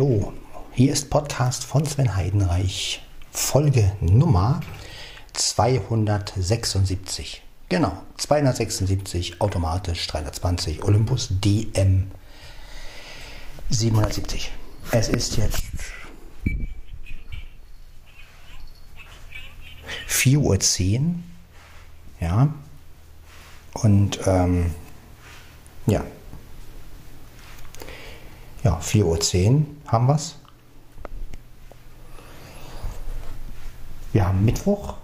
Hallo, 0.00 0.32
hier 0.72 0.94
ist 0.94 1.10
Podcast 1.10 1.62
von 1.62 1.84
Sven 1.84 2.16
Heidenreich, 2.16 3.02
Folge 3.32 3.92
Nummer 4.00 4.62
276. 5.34 7.42
Genau, 7.68 8.02
276 8.16 9.42
automatisch 9.42 10.06
320 10.06 10.84
Olympus 10.84 11.28
DM 11.30 12.10
770. 13.68 14.50
Es 14.90 15.10
ist 15.10 15.36
jetzt 15.36 15.64
4.10 20.08 20.38
Uhr. 20.38 20.58
Ja. 22.20 22.48
Und 23.74 24.18
ähm, 24.24 24.74
ja. 25.86 26.02
Ja, 28.62 28.78
4.10 28.78 29.54
Uhr 29.54 29.64
haben 29.86 30.06
wir 30.06 30.16
es. 30.16 30.36
Wir 34.12 34.26
haben 34.26 34.44
Mittwoch. 34.44 34.94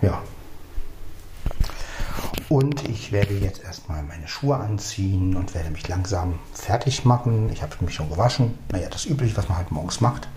Ja. 0.00 0.22
Und 2.48 2.88
ich 2.88 3.12
werde 3.12 3.34
jetzt 3.34 3.62
erstmal 3.64 4.02
meine 4.04 4.28
Schuhe 4.28 4.56
anziehen 4.56 5.36
und 5.36 5.54
werde 5.54 5.70
mich 5.70 5.88
langsam 5.88 6.38
fertig 6.54 7.04
machen. 7.04 7.50
Ich 7.52 7.62
habe 7.62 7.72
mich 7.80 7.94
schon 7.94 8.08
gewaschen. 8.08 8.56
Naja, 8.70 8.88
das 8.88 9.04
übliche, 9.04 9.36
was 9.36 9.48
man 9.48 9.58
halt 9.58 9.72
morgens 9.72 10.00
macht. 10.00 10.28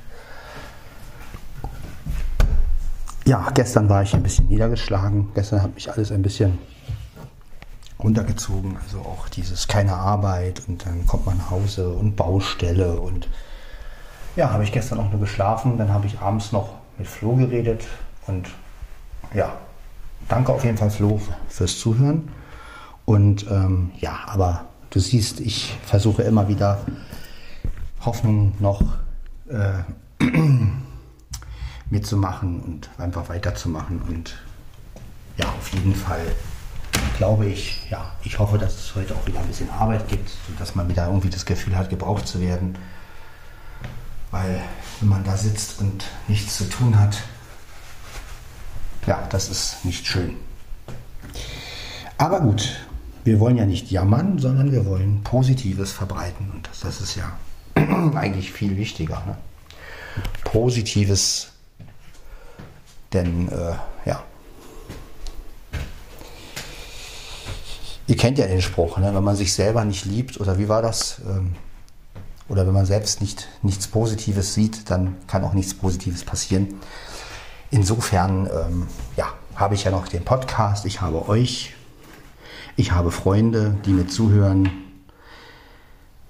Ja, 3.26 3.52
gestern 3.54 3.90
war 3.90 4.02
ich 4.02 4.16
ein 4.16 4.24
bisschen 4.24 4.48
niedergeschlagen. 4.48 5.30
Gestern 5.36 5.62
hat 5.62 5.76
mich 5.76 5.92
alles 5.92 6.12
ein 6.12 6.24
bisschen 6.24 6.58
runtergezogen. 8.02 8.78
Also 8.84 9.00
auch 9.00 9.30
dieses 9.30 9.68
keine 9.68 9.94
Arbeit 9.94 10.62
und 10.68 10.86
dann 10.86 11.06
kommt 11.06 11.26
man 11.26 11.38
nach 11.38 11.52
Hause 11.52 11.90
und 11.90 12.16
Baustelle 12.16 13.00
und 13.00 13.28
ja, 14.36 14.52
habe 14.52 14.64
ich 14.64 14.72
gestern 14.72 15.00
auch 15.00 15.12
nur 15.12 15.20
geschlafen. 15.20 15.78
Dann 15.78 15.94
habe 15.94 16.08
ich 16.08 16.20
abends 16.20 16.52
noch 16.52 16.70
mit 16.98 17.08
Flo 17.08 17.36
geredet 17.36 17.86
und 18.28 18.48
ja, 19.34 19.54
danke 20.28 20.52
auf 20.54 20.64
jeden 20.64 20.78
Fall 20.78 20.92
Flo 20.92 21.20
fürs 21.50 21.80
Zuhören. 21.80 22.30
Und 23.06 23.50
ähm, 23.50 23.92
ja, 24.00 24.20
aber 24.28 24.66
du 24.92 25.00
siehst, 25.00 25.40
ich 25.40 25.78
versuche 25.84 26.22
immer 26.24 26.48
wieder 26.48 26.80
Hoffnung 28.06 28.54
noch 28.60 28.82
äh, 29.50 30.24
mitzumachen 31.90 32.62
und 32.62 32.90
einfach 32.98 33.28
weiterzumachen. 33.30 34.02
Und 34.08 34.38
ja, 35.38 35.48
auf 35.48 35.74
jeden 35.74 35.96
Fall 35.96 36.22
glaube 37.20 37.48
ich, 37.48 37.82
ja, 37.90 38.14
ich 38.24 38.40
hoffe, 38.40 38.58
dass 38.58 38.76
es 38.76 38.96
heute 38.96 39.14
auch 39.14 39.28
wieder 39.28 39.42
ein 39.42 39.48
bisschen 39.48 39.70
Arbeit 39.70 40.08
gibt, 40.08 40.30
sodass 40.48 40.74
man 40.74 40.88
wieder 40.88 41.06
irgendwie 41.08 41.30
das 41.30 41.46
Gefühl 41.46 41.76
hat, 41.78 41.90
gebraucht 41.90 42.26
zu 42.26 42.40
werden. 42.40 42.78
Weil 44.32 44.62
wenn 45.02 45.10
man 45.10 45.26
da 45.26 45.36
sitzt 45.36 45.82
und 45.82 46.06
nichts 46.30 46.56
zu 46.56 46.70
tun 46.70 46.98
hat, 46.98 47.22
ja, 49.06 49.28
das 49.30 49.50
ist 49.50 49.84
nicht 49.84 50.08
schön. 50.08 50.38
Aber 52.18 52.40
gut, 52.40 52.80
wir 53.26 53.42
wollen 53.42 53.58
ja 53.58 53.66
nicht 53.66 53.92
jammern, 53.92 54.40
sondern 54.40 54.72
wir 54.72 54.86
wollen 54.86 55.22
Positives 55.22 55.92
verbreiten. 55.92 56.50
Und 56.52 56.70
das, 56.70 56.80
das 56.80 57.02
ist 57.02 57.16
ja 57.16 57.38
eigentlich 58.16 58.54
viel 58.54 58.78
wichtiger. 58.78 59.22
Ne? 59.26 59.36
Positives, 60.46 61.52
denn 63.12 63.50
äh, 63.50 63.74
ja, 64.06 64.24
Ihr 68.10 68.18
kennt 68.18 68.40
ja 68.40 68.48
den 68.48 68.60
Spruch, 68.60 68.98
ne? 68.98 69.14
wenn 69.14 69.24
man 69.24 69.36
sich 69.36 69.54
selber 69.54 69.86
nicht 69.86 70.06
liebt, 70.06 70.42
oder 70.42 70.58
wie 70.58 70.68
war 70.68 70.82
das? 70.82 71.22
Ähm, 71.30 71.54
oder 72.48 72.66
wenn 72.66 72.74
man 72.74 72.88
selbst 72.88 73.22
nicht, 73.22 73.48
nichts 73.62 73.88
Positives 73.88 74.56
sieht, 74.56 74.90
dann 74.90 75.18
kann 75.28 75.44
auch 75.44 75.54
nichts 75.54 75.76
Positives 75.76 76.24
passieren. 76.24 76.80
Insofern, 77.70 78.48
ähm, 78.48 78.88
ja, 79.16 79.28
habe 79.56 79.76
ich 79.76 79.84
ja 79.84 79.92
noch 79.92 80.08
den 80.08 80.26
Podcast, 80.26 80.88
ich 80.88 81.02
habe 81.02 81.30
euch, 81.30 81.76
ich 82.78 82.94
habe 82.94 83.12
Freunde, 83.12 83.78
die 83.86 83.92
mir 83.92 84.08
zuhören. 84.08 84.72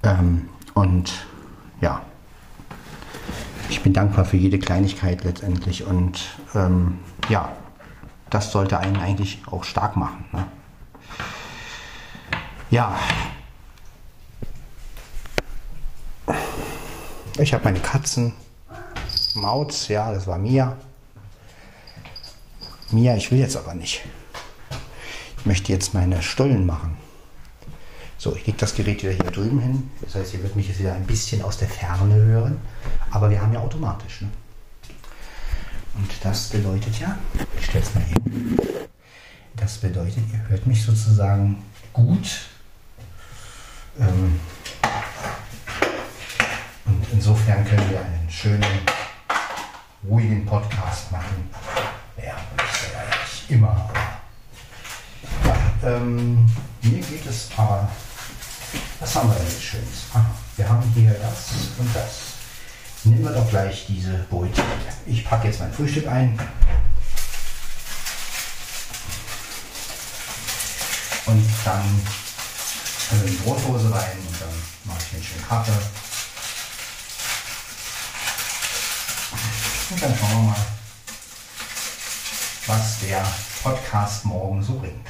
Ähm, 0.03 0.49
und 0.73 1.13
ja, 1.79 2.01
ich 3.69 3.81
bin 3.81 3.93
dankbar 3.93 4.25
für 4.25 4.35
jede 4.35 4.59
Kleinigkeit 4.59 5.23
letztendlich. 5.23 5.85
Und 5.85 6.19
ähm, 6.53 6.99
ja, 7.29 7.53
das 8.29 8.51
sollte 8.51 8.79
einen 8.79 8.97
eigentlich 8.97 9.41
auch 9.49 9.63
stark 9.63 9.95
machen. 9.95 10.25
Ne? 10.33 10.45
Ja. 12.71 12.99
Ich 17.39 17.53
habe 17.53 17.63
meine 17.63 17.79
Katzen. 17.79 18.33
Mauz, 19.33 19.87
ja, 19.87 20.11
das 20.11 20.27
war 20.27 20.37
Mia. 20.37 20.77
Mia, 22.91 23.15
ich 23.15 23.31
will 23.31 23.39
jetzt 23.39 23.57
aber 23.57 23.73
nicht. 23.73 24.01
Ich 25.37 25.45
möchte 25.45 25.71
jetzt 25.71 25.93
meine 25.93 26.21
Stullen 26.21 26.65
machen. 26.65 26.97
So, 28.17 28.35
ich 28.35 28.45
lege 28.45 28.57
das 28.57 28.75
Gerät 28.75 29.01
wieder 29.01 29.13
hier 29.13 29.31
drüben 29.31 29.59
hin. 29.61 29.89
Das 30.01 30.15
heißt, 30.15 30.33
ihr 30.33 30.41
werdet 30.41 30.55
mich 30.55 30.67
jetzt 30.67 30.79
wieder 30.79 30.93
ein 30.93 31.05
bisschen 31.05 31.41
aus 31.41 31.57
der 31.57 31.69
Ferne 31.69 32.15
hören. 32.15 32.59
Aber 33.09 33.29
wir 33.29 33.41
haben 33.41 33.53
ja 33.53 33.61
automatisch. 33.61 34.21
Ne? 34.21 34.29
Und 35.95 36.11
das 36.21 36.49
bedeutet 36.49 36.99
ja, 36.99 37.17
ich 37.57 37.65
stelle 37.65 37.83
es 37.83 37.95
mal 37.95 38.03
hin. 38.03 38.59
Das 39.55 39.77
bedeutet, 39.77 40.23
ihr 40.31 40.49
hört 40.49 40.67
mich 40.67 40.83
sozusagen 40.83 41.63
gut 41.93 42.49
ähm, 43.99 44.39
und 46.85 47.05
insofern 47.11 47.65
können 47.65 47.89
wir 47.89 47.99
einen 47.99 48.29
schönen, 48.29 48.65
ruhigen 50.07 50.45
Podcast 50.45 51.11
machen. 51.11 51.49
Ja, 52.17 52.35
nicht 52.57 53.51
immer, 53.51 53.89
ja, 55.45 55.89
ähm, 55.89 56.45
mir 56.81 57.01
geht 57.01 57.25
es 57.25 57.49
aber, 57.57 57.89
was 58.99 59.15
haben 59.15 59.29
wir 59.29 59.35
denn 59.35 59.61
Schönes? 59.61 60.05
Aha, 60.13 60.25
wir 60.57 60.69
haben 60.69 60.83
hier 60.95 61.13
das 61.13 61.51
und 61.77 61.95
das. 61.95 62.21
Nehmen 63.05 63.23
wir 63.23 63.31
doch 63.31 63.49
gleich 63.49 63.85
diese 63.87 64.13
Beute. 64.29 64.61
Ich 65.05 65.25
packe 65.25 65.47
jetzt 65.47 65.59
mein 65.61 65.71
Frühstück 65.71 66.07
ein. 66.07 66.37
Und 71.25 71.45
dann 71.63 72.01
in 73.11 73.25
die 73.25 73.37
Brothose 73.37 73.93
rein 73.93 74.17
und 74.27 74.41
dann 74.41 74.49
mache 74.83 74.99
ich 74.99 75.11
mir 75.11 75.17
einen 75.17 75.27
schönen 75.27 75.47
Kaffee. 75.47 75.71
Und 79.91 80.01
dann 80.01 80.17
schauen 80.17 80.31
wir 80.31 80.49
mal, 80.51 80.65
was 82.67 82.99
der 82.99 83.25
Podcast 83.63 84.25
morgen 84.25 84.63
so 84.63 84.77
bringt. 84.79 85.07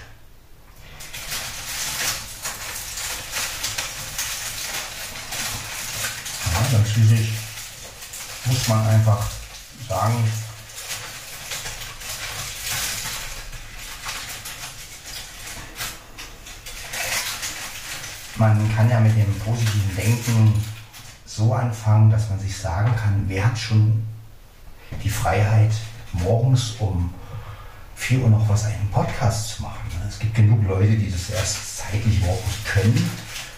Ja, 6.45 6.61
dann 6.71 6.85
schließlich 6.85 7.29
muss 8.45 8.67
man 8.69 8.87
einfach 8.87 9.27
sagen, 9.87 10.31
man 18.39 18.57
kann 18.73 18.89
ja 18.89 18.99
mit 18.99 19.15
dem 19.15 19.33
positiven 19.39 19.95
Denken 19.95 20.53
so 21.25 21.53
anfangen, 21.53 22.09
dass 22.09 22.29
man 22.29 22.39
sich 22.39 22.57
sagen 22.57 22.91
kann, 22.95 23.25
wer 23.27 23.45
hat 23.45 23.57
schon 23.57 24.01
die 25.03 25.09
Freiheit, 25.09 25.71
morgens 26.13 26.75
um 26.79 27.13
4 27.95 28.21
Uhr 28.21 28.29
noch 28.29 28.47
was 28.47 28.65
einen 28.65 28.89
Podcast 28.91 29.49
zu 29.49 29.63
machen. 29.63 29.77
Es 30.07 30.17
gibt 30.17 30.33
genug 30.35 30.63
Leute, 30.65 30.95
die 30.95 31.11
das 31.11 31.29
erst 31.29 31.77
zeitlich 31.77 32.21
nicht 32.21 32.65
können. 32.65 33.11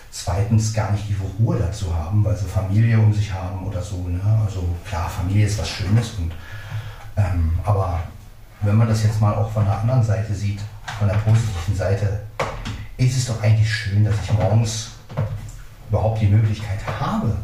Zweitens 0.10 0.74
gar 0.74 0.92
nicht 0.92 1.08
die 1.08 1.16
Ruhe 1.40 1.58
dazu 1.58 1.96
haben, 1.96 2.26
weil 2.26 2.36
sie 2.36 2.46
Familie 2.46 3.00
um 3.00 3.14
sich 3.14 3.32
haben 3.32 3.66
oder 3.66 3.82
so. 3.82 4.08
Ne? 4.08 4.20
Also 4.46 4.68
klar, 4.90 5.08
Familie 5.08 5.46
ist 5.46 5.60
was 5.60 5.70
Schönes. 5.70 6.12
Und, 6.18 6.34
ähm, 7.16 7.58
aber 7.64 8.02
wenn 8.62 8.76
man 8.76 8.90
das 8.90 9.04
jetzt 9.04 9.22
mal 9.22 9.36
auch 9.36 9.52
von 9.52 9.64
der 9.64 9.80
anderen 9.80 10.04
Seite 10.04 10.34
sieht, 10.34 10.60
von 11.00 11.08
der 11.08 11.16
positiven 11.16 11.76
Seite, 11.76 12.22
ist 13.02 13.18
es 13.18 13.26
doch 13.26 13.42
eigentlich 13.42 13.74
schön, 13.74 14.04
dass 14.06 14.16
ich 14.24 14.32
morgens 14.34 14.90
überhaupt 15.90 16.22
die 16.22 16.28
Möglichkeit 16.28 16.80
habe, 17.00 17.36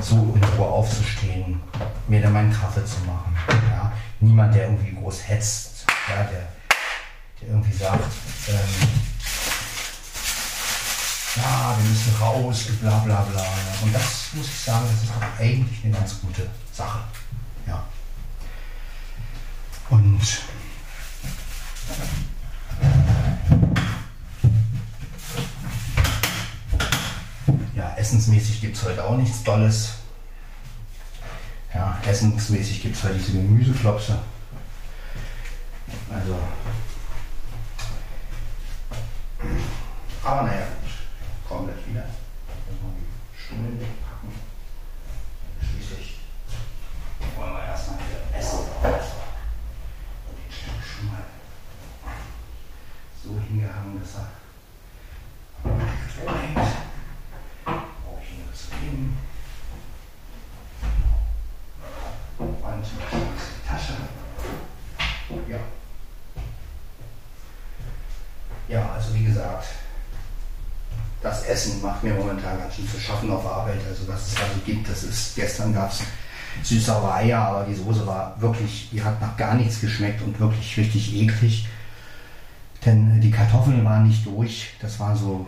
so 0.00 0.34
in 0.34 0.42
Ruhe 0.42 0.66
aufzustehen, 0.66 1.60
mir 2.08 2.22
dann 2.22 2.32
meinen 2.32 2.52
Kaffee 2.52 2.84
zu 2.84 3.00
machen. 3.00 3.36
Ja? 3.70 3.92
Niemand, 4.20 4.54
der 4.54 4.64
irgendwie 4.64 4.94
groß 4.94 5.28
hetzt, 5.28 5.84
ja? 6.08 6.24
der, 6.24 6.48
der 7.40 7.48
irgendwie 7.48 7.76
sagt, 7.76 8.04
ähm, 8.48 8.88
ja, 11.36 11.76
wir 11.78 11.90
müssen 11.90 12.16
raus 12.18 12.64
bla 12.80 12.98
bla 13.00 13.20
bla. 13.20 13.44
Und 13.82 13.94
das 13.94 14.28
muss 14.32 14.46
ich 14.46 14.60
sagen, 14.60 14.86
das 14.90 15.02
ist 15.02 15.10
doch 15.10 15.40
eigentlich 15.40 15.84
eine 15.84 15.92
ganz 15.92 16.20
gute 16.20 16.48
Sache. 16.72 17.00
Ja. 17.66 17.84
Und 19.90 20.20
essensmäßig 27.96 28.60
gibt 28.60 28.76
es 28.76 28.84
heute 28.84 29.04
auch 29.04 29.16
nichts 29.16 29.42
Dolles. 29.42 29.94
Ja, 31.74 31.98
essensmäßig 32.06 32.82
gibt 32.82 32.96
es 32.96 33.02
heute 33.02 33.14
diese 33.14 33.32
Gemüseklopse. 33.32 34.18
Also. 36.12 36.38
Aber 40.22 40.42
naja. 40.42 40.66
Kommt 41.48 41.68
das 41.70 41.76
wieder. 41.86 42.04
Stunden 43.36 43.78
wegpacken. 43.78 44.30
Schließlich 45.60 46.18
wollen 47.36 47.52
wir 47.52 47.64
erstmal 47.64 47.98
wieder 47.98 48.36
essen. 48.36 48.58
Den 48.82 50.50
Stück 50.50 50.82
schon 50.82 51.06
mal 51.06 51.22
so 53.22 53.30
hingehangen, 53.48 54.00
dass 54.00 54.14
er. 54.16 54.28
Brauche 57.62 58.22
ich 58.22 58.30
nur 58.44 58.52
zu 58.52 58.66
geben. 58.80 59.16
Und 62.38 62.84
die 62.84 63.68
Tasche. 63.68 63.94
Ja. 65.48 65.60
Ja, 68.68 68.90
also 68.94 69.14
wie 69.14 69.24
gesagt, 69.24 69.66
das 71.22 71.44
Essen 71.44 71.82
macht 71.82 72.02
mir 72.02 72.14
momentan 72.14 72.58
ganz 72.58 72.74
schön 72.74 72.88
zu 72.88 72.98
schaffen 72.98 73.30
auf 73.30 73.46
Arbeit. 73.46 73.80
Also 73.88 74.08
was 74.08 74.28
es 74.28 74.36
also 74.36 74.60
gibt, 74.64 74.88
das 74.88 75.04
ist, 75.04 75.34
gestern 75.36 75.72
gab 75.72 75.90
es 75.90 76.02
süßsaure 76.62 77.14
Eier, 77.14 77.38
aber 77.38 77.64
die 77.64 77.74
Soße 77.74 78.06
war 78.06 78.40
wirklich, 78.40 78.88
die 78.90 79.02
hat 79.02 79.20
nach 79.20 79.36
gar 79.36 79.54
nichts 79.54 79.80
geschmeckt 79.80 80.22
und 80.22 80.38
wirklich 80.40 80.76
richtig 80.76 81.14
eklig. 81.14 81.68
Denn 82.84 83.20
die 83.20 83.30
Kartoffeln 83.30 83.84
waren 83.84 84.06
nicht 84.06 84.24
durch. 84.26 84.70
Das 84.80 84.98
war 85.00 85.16
so, 85.16 85.46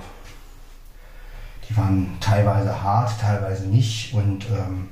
die 1.68 1.76
waren 1.76 2.16
teilweise 2.20 2.82
hart, 2.82 3.12
teilweise 3.20 3.66
nicht. 3.66 4.12
Und 4.14 4.46
ähm, 4.46 4.88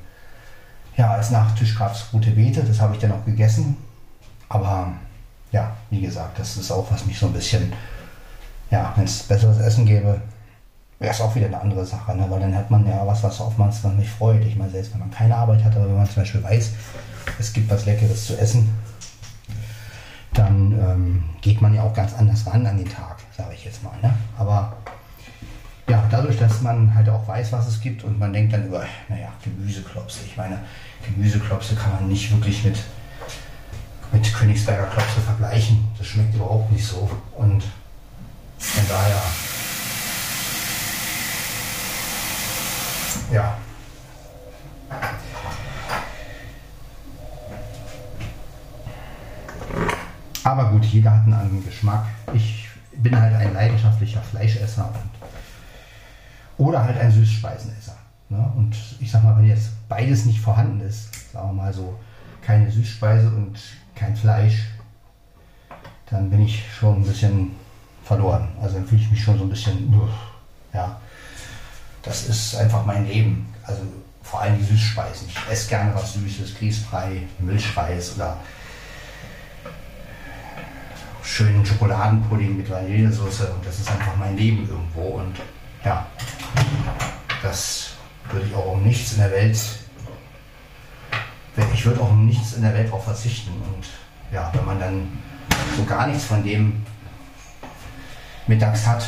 ja, 0.97 1.11
als 1.11 1.31
Nachtisch 1.31 1.77
gab 1.77 1.93
es 1.95 2.07
rote 2.13 2.31
Beete, 2.31 2.63
das 2.63 2.81
habe 2.81 2.95
ich 2.95 3.01
dann 3.01 3.13
auch 3.13 3.25
gegessen. 3.25 3.77
Aber 4.49 4.93
ja, 5.53 5.77
wie 5.91 6.01
gesagt, 6.01 6.39
das 6.39 6.57
ist 6.57 6.71
auch, 6.71 6.91
was 6.91 7.07
mich 7.07 7.19
so 7.19 7.27
ein 7.27 7.33
bisschen, 7.33 7.73
ja, 8.71 8.93
wenn 8.97 9.05
es 9.05 9.23
besseres 9.23 9.59
Essen 9.59 9.87
gäbe, 9.87 10.21
wäre 10.99 11.13
es 11.13 11.21
auch 11.21 11.35
wieder 11.35 11.47
eine 11.47 11.61
andere 11.61 11.85
Sache, 11.85 12.17
ne? 12.17 12.27
weil 12.29 12.41
dann 12.41 12.55
hat 12.55 12.71
man 12.71 12.87
ja 12.87 13.07
was, 13.07 13.23
was 13.23 13.41
auf 13.41 13.59
man 13.59 13.71
sich 13.71 14.11
freut. 14.11 14.45
Ich 14.45 14.57
meine, 14.57 14.71
selbst 14.71 14.93
wenn 14.93 15.01
man 15.01 15.11
keine 15.11 15.37
Arbeit 15.37 15.63
hat, 15.63 15.77
aber 15.77 15.87
wenn 15.87 15.97
man 15.97 16.07
zum 16.07 16.23
Beispiel 16.23 16.43
weiß, 16.43 16.73
es 17.39 17.53
gibt 17.53 17.71
was 17.71 17.85
Leckeres 17.85 18.27
zu 18.27 18.39
essen, 18.39 18.69
dann 20.33 20.73
ähm, 20.73 21.25
geht 21.41 21.61
man 21.61 21.75
ja 21.75 21.83
auch 21.83 21.95
ganz 21.95 22.15
anders 22.15 22.47
ran 22.47 22.67
an 22.67 22.79
den 22.79 22.89
Tag, 22.89 23.17
sage 23.37 23.55
ich 23.55 23.65
jetzt 23.65 23.83
mal. 23.83 23.93
Ne? 24.03 24.13
Aber 24.39 24.77
ja, 25.89 26.05
dadurch, 26.11 26.39
dass 26.39 26.63
man 26.63 26.95
halt 26.95 27.09
auch 27.09 27.27
weiß, 27.29 27.53
was 27.53 27.69
es 27.69 27.81
gibt 27.81 28.03
und 28.05 28.19
man 28.19 28.33
denkt 28.33 28.53
dann 28.53 28.67
über, 28.67 28.85
naja, 29.09 29.29
Gemüseklopse. 29.43 30.21
Ich 30.27 30.37
meine, 30.37 30.59
Gemüseklopse 31.05 31.75
kann 31.77 31.93
man 31.93 32.09
nicht 32.09 32.31
wirklich 32.33 32.65
mit, 32.65 32.79
mit 34.13 34.35
Königsberger 34.35 34.87
Klopse 34.87 35.21
vergleichen. 35.21 35.85
Das 35.97 36.07
schmeckt 36.07 36.35
überhaupt 36.35 36.73
nicht 36.73 36.85
so. 36.85 37.09
Und 37.37 37.63
von 38.59 38.89
daher 38.89 39.23
Ja. 43.33 43.59
Aber 50.45 50.71
gut, 50.71 50.85
jeder 50.85 51.11
hat 51.11 51.25
einen 51.25 51.35
anderen 51.35 51.65
Geschmack. 51.65 52.07
Ich 52.33 52.69
bin 52.97 53.19
halt 53.21 53.35
ein 53.35 53.53
leidenschaftlicher 53.53 54.23
Fleischesser 54.23 54.93
und, 54.95 56.65
oder 56.67 56.85
halt 56.85 56.99
ein 56.99 57.11
Süßspeisenesser. 57.11 57.97
Ne? 58.29 58.53
Und 58.57 58.77
ich 59.01 59.11
sag 59.11 59.25
mal, 59.25 59.37
wenn 59.37 59.47
jetzt 59.47 59.71
beides 59.89 60.25
nicht 60.25 60.41
vorhanden 60.41 60.81
ist, 60.81 61.33
sagen 61.33 61.49
wir 61.49 61.65
mal 61.65 61.73
so, 61.73 61.99
keine 62.43 62.71
Süßspeise 62.71 63.29
und 63.29 63.59
kein 63.97 64.15
Fleisch, 64.15 64.69
dann 66.09 66.31
bin 66.31 66.43
ich 66.43 66.65
schon 66.73 67.03
ein 67.03 67.07
bisschen 67.07 67.57
verloren. 68.07 68.49
Also 68.63 68.77
dann 68.77 68.87
fühle 68.87 69.03
ich 69.03 69.11
mich 69.11 69.23
schon 69.23 69.37
so 69.37 69.45
ein 69.45 69.51
bisschen, 69.51 70.01
ja, 70.73 71.01
das 72.03 72.29
ist 72.29 72.55
einfach 72.55 72.87
mein 72.87 73.07
Leben. 73.07 73.53
Also 73.65 73.83
vor 74.23 74.43
allem 74.43 74.59
die 74.59 74.65
Süßspeisen. 74.65 75.29
Ich 75.29 75.53
esse 75.53 75.69
gerne 75.69 75.95
was 75.95 76.15
Süßes, 76.15 76.57
Grießbrei, 76.57 77.23
Milchreis 77.41 78.15
oder 78.15 78.37
schönen 81.23 81.67
Schokoladenpudding 81.67 82.57
mit 82.57 82.71
Vanillesoße. 82.71 83.53
Und 83.53 83.67
das 83.67 83.81
ist 83.81 83.91
einfach 83.91 84.17
mein 84.17 84.37
Leben 84.37 84.69
irgendwo. 84.69 85.19
Und 85.19 85.37
ja, 85.85 86.07
das 87.43 87.91
würde 88.31 88.47
ich 88.47 88.55
auch 88.55 88.73
um 88.73 88.85
nichts 88.85 89.13
in 89.13 89.19
der 89.19 89.31
Welt, 89.33 89.59
ich 91.73 91.87
würde 91.87 92.01
auch 92.01 92.11
um 92.11 92.27
nichts 92.27 92.53
in 92.53 92.63
der 92.63 92.75
Welt 92.75 92.93
auch 92.93 93.03
verzichten. 93.03 93.51
Und 93.51 93.87
ja, 94.33 94.51
wenn 94.55 94.65
man 94.65 94.79
dann 94.79 95.19
so 95.77 95.85
gar 95.85 96.07
nichts 96.07 96.25
von 96.25 96.45
dem 96.45 96.85
mittags 98.47 98.87
hat, 98.87 99.07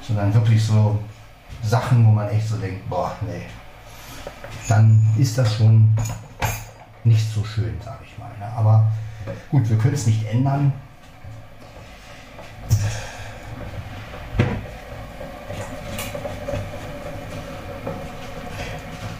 sondern 0.00 0.32
wirklich 0.34 0.64
so 0.64 0.98
Sachen, 1.62 2.06
wo 2.06 2.10
man 2.10 2.28
echt 2.28 2.48
so 2.48 2.56
denkt, 2.56 2.88
boah, 2.88 3.12
nee, 3.22 3.42
dann 4.68 5.06
ist 5.18 5.38
das 5.38 5.54
schon 5.54 5.94
nicht 7.04 7.32
so 7.32 7.44
schön, 7.44 7.74
sage 7.84 8.04
ich 8.04 8.18
mal. 8.18 8.30
Ne? 8.38 8.52
Aber 8.56 8.92
gut, 9.50 9.68
wir 9.68 9.78
können 9.78 9.94
es 9.94 10.06
nicht 10.06 10.26
ändern. 10.28 10.72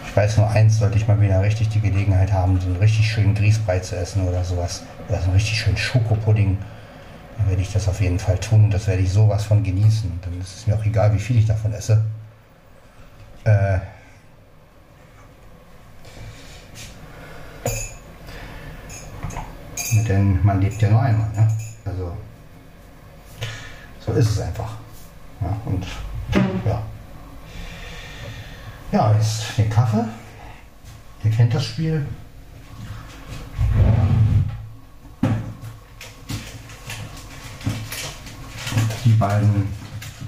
Ich 0.06 0.16
weiß 0.16 0.38
nur 0.38 0.48
eins, 0.48 0.78
sollte 0.78 0.96
ich 0.96 1.06
mal 1.06 1.20
wieder 1.20 1.42
richtig 1.42 1.68
die 1.68 1.80
Gelegenheit 1.80 2.32
haben, 2.32 2.58
so 2.58 2.68
einen 2.68 2.76
richtig 2.76 3.10
schönen 3.10 3.34
Grießbrei 3.34 3.80
zu 3.80 3.96
essen 3.96 4.26
oder 4.26 4.42
sowas. 4.44 4.82
Oder 5.08 5.18
so 5.18 5.24
einen 5.24 5.34
richtig 5.34 5.60
schönen 5.60 5.76
Schokopudding. 5.76 6.56
Dann 7.36 7.48
werde 7.48 7.62
ich 7.62 7.72
das 7.72 7.88
auf 7.88 8.00
jeden 8.00 8.18
Fall 8.18 8.38
tun 8.38 8.70
das 8.70 8.86
werde 8.86 9.02
ich 9.02 9.12
sowas 9.12 9.44
von 9.44 9.62
genießen. 9.62 10.20
Dann 10.22 10.40
ist 10.40 10.56
es 10.56 10.66
mir 10.66 10.74
auch 10.74 10.84
egal, 10.84 11.14
wie 11.14 11.18
viel 11.18 11.38
ich 11.38 11.46
davon 11.46 11.72
esse. 11.72 12.04
Äh, 13.44 13.78
denn 20.08 20.44
man 20.44 20.60
lebt 20.60 20.80
ja 20.80 20.90
nur 20.90 21.00
einmal. 21.00 21.28
Ne? 21.30 21.48
Also 21.84 22.16
so 24.04 24.12
ist 24.12 24.30
es 24.30 24.40
einfach. 24.40 24.74
Ja, 25.40 25.56
und 25.64 25.86
ja. 26.64 26.82
Ja, 28.92 29.12
jetzt 29.12 29.58
den 29.58 29.68
Kaffee. 29.68 30.04
Ihr 31.24 31.30
kennt 31.30 31.54
das 31.54 31.64
Spiel. 31.64 32.06
Die 39.06 39.12
beiden 39.12 39.68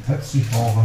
Hötz, 0.06 0.30
die 0.32 0.38
ich 0.38 0.50
brauche. 0.50 0.84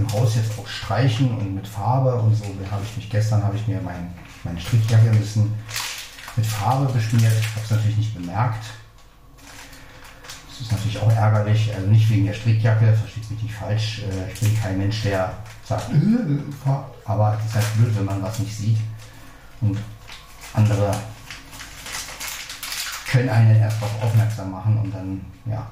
im 0.00 0.12
Haus 0.12 0.34
jetzt 0.36 0.58
auch 0.58 0.66
streichen 0.66 1.36
und 1.38 1.54
mit 1.54 1.66
Farbe 1.66 2.14
und 2.14 2.34
so 2.34 2.44
habe 2.70 2.84
ich 2.84 2.96
mich 2.96 3.10
gestern 3.10 3.42
habe 3.42 3.56
ich 3.56 3.66
mir 3.66 3.80
mein, 3.82 4.14
meine 4.44 4.60
Strickjacke 4.60 5.10
ein 5.10 5.18
bisschen 5.18 5.52
mit 6.36 6.46
Farbe 6.46 6.92
beschmiert. 6.92 7.32
Ich 7.38 7.48
habe 7.50 7.64
es 7.64 7.70
natürlich 7.70 7.96
nicht 7.96 8.14
bemerkt. 8.14 8.64
Das 10.60 10.66
ist 10.66 10.72
natürlich 10.72 11.00
auch 11.00 11.10
ärgerlich, 11.10 11.74
also 11.74 11.86
nicht 11.86 12.10
wegen 12.10 12.26
der 12.26 12.34
Strickjacke, 12.34 12.92
versteht 12.92 13.30
mich 13.30 13.42
nicht 13.44 13.54
falsch. 13.54 14.02
Äh, 14.02 14.30
ich 14.30 14.40
bin 14.40 14.60
kein 14.60 14.76
Mensch, 14.76 15.02
der 15.04 15.32
sagt, 15.64 15.90
äh, 15.90 16.70
aber 17.06 17.38
es 17.40 17.46
ist 17.46 17.54
halt 17.54 17.76
blöd, 17.78 17.96
wenn 17.96 18.04
man 18.04 18.22
was 18.22 18.38
nicht 18.40 18.54
sieht. 18.54 18.76
Und 19.62 19.78
andere 20.52 20.94
können 23.10 23.30
einen 23.30 23.56
erst 23.56 23.80
darauf 23.80 24.02
aufmerksam 24.02 24.50
machen 24.50 24.78
und 24.80 24.94
dann, 24.94 25.22
ja, 25.46 25.66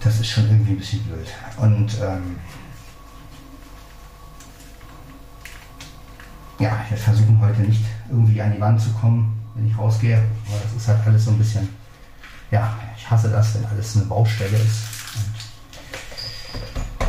das 0.00 0.20
ist 0.20 0.28
schon 0.28 0.44
irgendwie 0.44 0.72
ein 0.72 0.78
bisschen 0.78 1.02
blöd. 1.04 1.28
Und 1.58 1.94
ähm, 2.00 2.36
ja, 6.58 6.86
wir 6.88 6.96
versuchen 6.96 7.38
heute 7.38 7.60
nicht 7.60 7.84
irgendwie 8.08 8.40
an 8.40 8.54
die 8.54 8.60
Wand 8.60 8.80
zu 8.80 8.94
kommen, 8.94 9.38
wenn 9.54 9.68
ich 9.68 9.76
rausgehe. 9.76 10.16
Aber 10.16 10.58
das 10.62 10.72
ist 10.72 10.88
halt 10.88 11.06
alles 11.06 11.26
so 11.26 11.32
ein 11.32 11.38
bisschen, 11.38 11.68
ja, 12.50 12.76
ich 12.96 13.10
hasse 13.10 13.28
das, 13.30 13.54
wenn 13.54 13.66
alles 13.66 13.96
eine 13.96 14.06
Baustelle 14.06 14.56
ist. 14.56 14.84
Und 15.16 15.34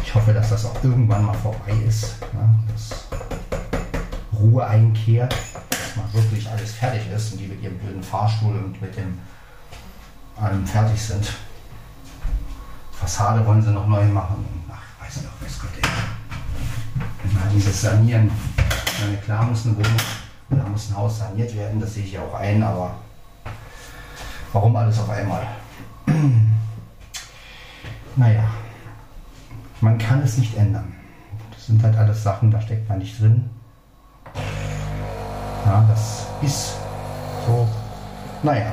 ich 0.04 0.14
hoffe, 0.16 0.34
dass 0.34 0.50
das 0.50 0.66
auch 0.66 0.84
irgendwann 0.84 1.26
mal 1.26 1.34
vorbei 1.34 1.74
ist. 1.88 2.16
Ja, 2.34 2.50
dass 2.72 3.06
Ruhe 4.38 4.66
einkehrt, 4.66 5.36
dass 5.70 5.96
mal 5.96 6.14
wirklich 6.14 6.50
alles 6.50 6.72
fertig 6.72 7.02
ist 7.16 7.34
und 7.34 7.40
die 7.40 7.48
mit 7.48 7.62
ihrem 7.62 7.78
blöden 7.78 8.04
Fahrstuhl 8.04 8.56
und 8.56 8.82
mit 8.82 8.96
dem 8.96 9.20
allem 10.42 10.66
fertig 10.66 11.02
sind. 11.02 11.34
Fassade 12.92 13.46
wollen 13.46 13.62
sie 13.62 13.72
noch 13.72 13.88
neu 13.88 14.06
machen. 14.06 14.46
Ach, 14.70 15.06
weiß 15.06 15.24
noch, 15.24 15.32
was 15.42 15.60
Gott, 15.60 15.72
ey. 15.82 15.90
Mal 17.34 17.50
dieses 17.54 17.82
Sanieren 17.82 18.32
meine, 19.02 19.18
klar 19.18 19.46
muss 19.46 19.66
eine 19.66 19.78
Wohnung 19.78 19.98
oder 20.50 20.64
muss 20.64 20.90
ein 20.90 20.98
Haus 20.98 21.20
saniert 21.20 21.56
werden, 21.56 21.80
das 21.80 21.94
sehe 21.94 22.04
ich 22.04 22.14
ja 22.14 22.22
auch 22.22 22.34
ein, 22.34 22.62
aber 22.64 22.96
warum 24.54 24.76
alles 24.76 25.00
auf 25.00 25.10
einmal? 25.10 25.48
naja, 28.16 28.44
man 29.82 29.98
kann 29.98 30.22
es 30.22 30.38
nicht 30.38 30.58
ändern. 30.58 30.96
Das 31.52 31.68
sind 31.68 31.84
halt 31.84 31.98
alles 31.98 32.24
Sachen, 32.24 32.52
da 32.52 32.62
steckt 32.62 32.88
man 32.90 33.00
nicht 33.00 33.20
drin. 33.20 33.50
Ja, 35.66 35.86
das 35.88 36.28
ist 36.42 36.76
so. 37.46 37.68
Naja. 38.44 38.72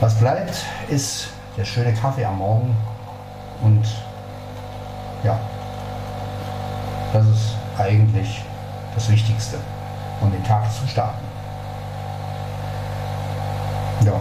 Was 0.00 0.18
bleibt, 0.18 0.64
ist 0.88 1.28
der 1.56 1.64
schöne 1.64 1.92
Kaffee 1.92 2.24
am 2.24 2.38
Morgen 2.38 2.74
und 3.62 3.84
ja, 5.22 5.38
das 7.12 7.26
ist 7.26 7.54
eigentlich 7.76 8.42
das 8.94 9.10
Wichtigste, 9.10 9.58
um 10.22 10.30
den 10.32 10.42
Tag 10.44 10.72
zu 10.72 10.86
starten. 10.86 11.29
Ja. 14.04 14.18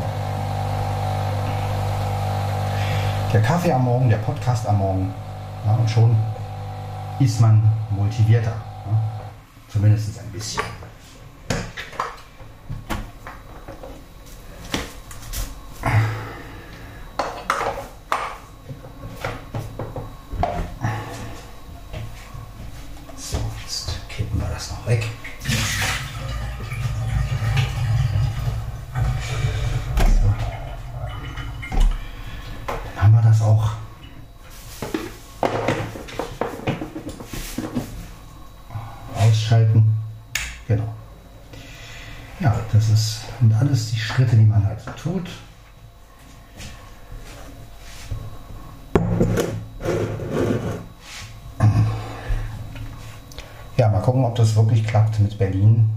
Der 3.32 3.42
Kaffee 3.42 3.72
am 3.72 3.86
Morgen, 3.86 4.10
der 4.10 4.18
Podcast 4.18 4.68
am 4.68 4.80
Morgen. 4.80 5.14
Ja, 5.66 5.76
und 5.76 5.90
schon 5.90 6.18
ist 7.20 7.40
man 7.40 7.62
motivierter. 7.90 8.52
Ja, 8.52 9.22
zumindest 9.70 10.20
ein 10.20 10.32
bisschen. 10.32 10.64
tut. 45.02 45.30
Ja, 53.78 53.88
mal 53.88 54.02
gucken, 54.02 54.26
ob 54.26 54.28
das 54.40 54.56
wirklich 54.56 54.86
klappt 54.86 55.20
mit 55.20 55.38
Berlin. 55.38 55.90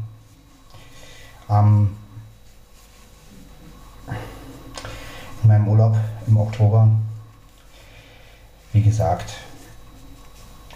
Ähm, 1.48 1.96
in 5.42 5.48
meinem 5.48 5.68
Urlaub 5.68 5.96
im 6.26 6.36
Oktober. 6.36 6.88
Wie 8.72 8.82
gesagt, 8.82 9.34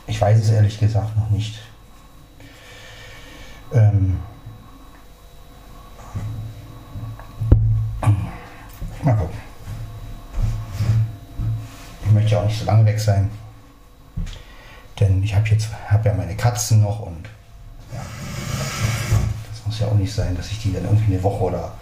ich 0.07 0.21
weiß 0.21 0.39
es 0.39 0.51
ehrlich 0.51 0.79
gesagt 0.79 1.17
noch 1.17 1.31
nicht. 1.31 1.61
Ähm, 3.73 4.19
möchte 12.17 12.33
ja 12.33 12.41
auch 12.41 12.47
nicht 12.47 12.59
so 12.59 12.65
lange 12.65 12.85
weg 12.87 12.99
sein. 12.99 13.31
Denn 14.99 15.23
ich 15.23 15.35
habe 15.35 15.47
jetzt 15.49 15.69
hab 15.89 16.05
ja 16.05 16.15
meine 16.15 16.35
Katzen 16.35 16.83
noch 16.83 17.01
und 17.01 17.29
ja, 17.93 18.01
das 19.51 19.67
muss 19.67 19.79
ja 19.79 19.87
auch 19.87 19.95
nicht 20.07 20.15
sein, 20.15 20.37
dass 20.37 20.53
ich 20.53 20.63
die 20.63 20.73
dann 20.73 20.85
irgendwie 20.85 21.15
eine 21.15 21.23
Woche 21.23 21.45
oder 21.45 21.73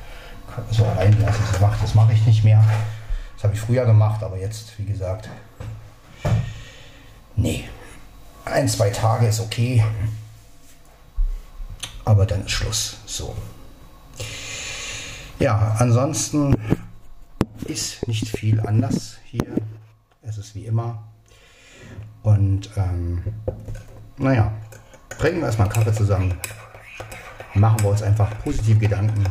so 0.71 0.85
allein 0.87 1.21
lasse. 1.21 1.40
Das 1.52 1.61
mache 1.61 1.78
das 1.83 1.95
mach 1.95 2.11
ich 2.11 2.25
nicht 2.26 2.43
mehr. 2.43 2.64
Das 3.35 3.45
habe 3.45 3.54
ich 3.54 3.61
früher 3.61 3.85
gemacht, 3.85 4.23
aber 4.23 4.38
jetzt, 4.38 4.78
wie 4.78 4.87
gesagt, 4.87 5.28
nee. 7.37 7.69
Ein, 8.47 8.66
zwei 8.69 8.90
Tage 8.90 9.26
ist 9.26 9.40
okay. 9.40 9.85
Aber 12.07 12.25
dann 12.25 12.45
ist 12.45 12.50
Schluss. 12.50 12.97
So. 13.04 13.35
Ja, 15.38 15.76
ansonsten 15.78 16.54
ist 17.66 18.07
nicht 18.09 18.28
viel 18.28 18.61
anders 18.61 19.19
hier. 19.25 19.47
Es 20.23 20.38
ist 20.38 20.54
wie 20.54 20.64
immer. 20.64 21.02
Und 22.23 22.71
ähm, 22.76 23.23
naja, 24.16 24.52
trinken 25.11 25.40
wir 25.40 25.47
erstmal 25.47 25.69
Kaffee 25.69 25.93
zusammen. 25.93 26.35
Machen 27.54 27.82
wir 27.82 27.90
uns 27.90 28.02
einfach 28.02 28.30
positive 28.42 28.78
Gedanken. 28.78 29.25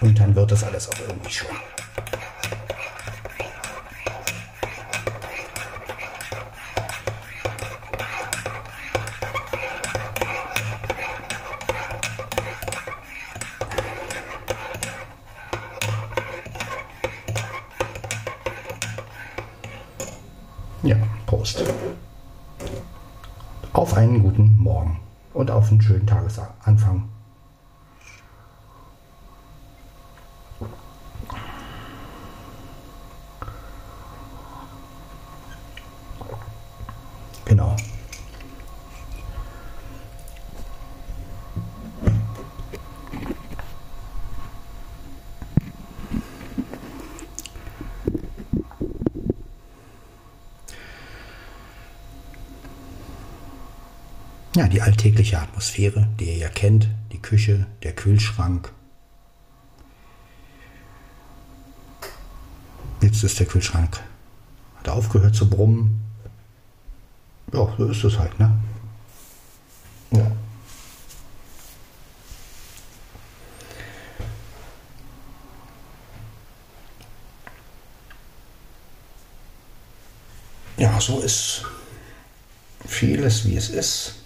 Und 0.00 0.18
dann 0.18 0.34
wird 0.34 0.52
das 0.52 0.62
alles 0.62 0.88
auch 0.88 1.00
irgendwie 1.00 1.30
schon. 1.30 1.48
einen 23.98 24.22
guten 24.22 24.56
Morgen 24.58 25.00
und 25.34 25.50
auf 25.50 25.70
einen 25.70 25.80
schönen 25.80 26.06
Tagesanfang. 26.06 27.08
Ja, 54.58 54.66
die 54.66 54.82
alltägliche 54.82 55.38
Atmosphäre, 55.38 56.08
die 56.18 56.24
ihr 56.24 56.36
ja 56.38 56.48
kennt, 56.48 56.88
die 57.12 57.22
Küche, 57.22 57.68
der 57.84 57.92
Kühlschrank. 57.92 58.72
Jetzt 63.00 63.22
ist 63.22 63.38
der 63.38 63.46
Kühlschrank, 63.46 64.00
hat 64.78 64.88
aufgehört 64.88 65.36
zu 65.36 65.48
brummen. 65.48 66.02
Ja, 67.52 67.72
so 67.78 67.86
ist 67.86 68.02
es 68.02 68.18
halt, 68.18 68.36
ne? 68.40 68.58
Ja. 70.10 70.32
Ja, 80.78 81.00
so 81.00 81.20
ist 81.20 81.64
vieles, 82.88 83.44
wie 83.44 83.56
es 83.56 83.70
ist. 83.70 84.24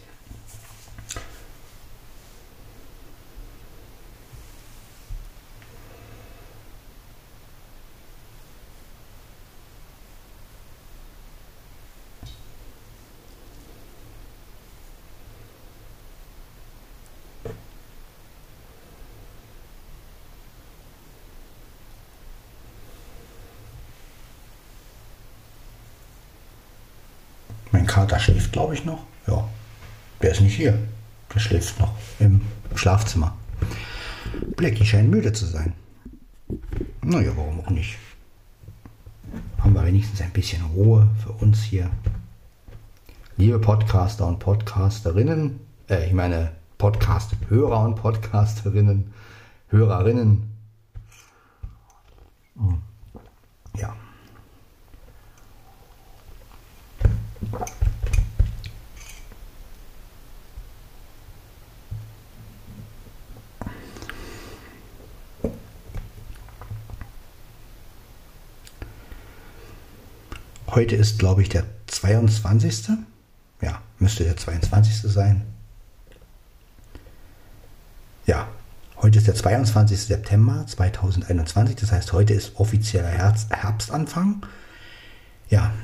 Mein 27.73 27.87
Kater 27.87 28.19
schläft, 28.19 28.53
glaube 28.53 28.75
ich, 28.75 28.85
noch. 28.85 29.05
Ja, 29.27 29.49
der 30.21 30.33
ist 30.33 30.41
nicht 30.43 30.57
hier. 30.57 30.79
Der 31.35 31.41
schläft 31.41 31.81
noch 31.81 31.95
im 32.19 32.43
Schlafzimmer. 32.75 33.35
Blackie 34.57 34.85
scheint 34.85 35.11
müde 35.11 35.33
zu 35.33 35.47
sein. 35.47 35.73
Naja, 37.03 37.33
warum 37.35 37.61
auch 37.61 37.71
nicht? 37.71 37.97
Haben 39.59 39.75
wir 39.75 39.85
wenigstens 39.85 40.21
ein 40.21 40.31
bisschen 40.31 40.63
Ruhe 40.75 41.09
für 41.23 41.33
uns 41.33 41.63
hier. 41.63 41.91
Liebe 43.39 43.59
Podcaster 43.59 44.27
und 44.27 44.39
Podcasterinnen, 44.39 45.59
äh, 45.89 46.07
ich 46.07 46.13
meine 46.13 46.53
Podcast-Hörer 46.77 47.85
und 47.85 47.95
Podcasterinnen, 47.95 49.13
Hörerinnen. 49.69 50.53
Ja. 53.77 53.97
Heute 70.75 70.97
ist, 70.97 71.19
glaube 71.19 71.43
ich, 71.43 71.51
der 71.51 71.65
22. 71.89 72.97
Ja, 73.61 73.83
müsste 73.99 74.25
der 74.25 74.39
22. 74.39 75.03
sein. 75.03 75.43
Ja, 78.25 78.49
heute 78.97 79.19
ist 79.19 79.27
der 79.27 79.35
22. 79.35 80.01
September 80.01 80.65
2021. 80.67 81.77
Das 81.77 81.93
heißt, 81.93 82.15
heute 82.15 82.33
ist 82.33 82.59
offizieller 82.59 83.11
Herbstanfang. 83.11 84.47
Ja, 85.51 85.75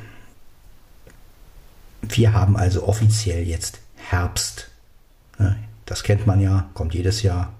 wir 2.00 2.32
haben 2.32 2.56
also 2.56 2.88
offiziell 2.88 3.46
jetzt 3.46 3.80
Herbst. 3.94 4.70
Das 5.84 6.02
kennt 6.02 6.26
man 6.26 6.40
ja, 6.40 6.70
kommt 6.72 6.94
jedes 6.94 7.22
Jahr. 7.22 7.52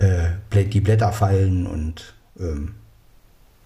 Äh, 0.00 0.30
die 0.52 0.80
Blätter 0.80 1.12
fallen 1.12 1.68
und 1.68 2.14
ähm, 2.40 2.74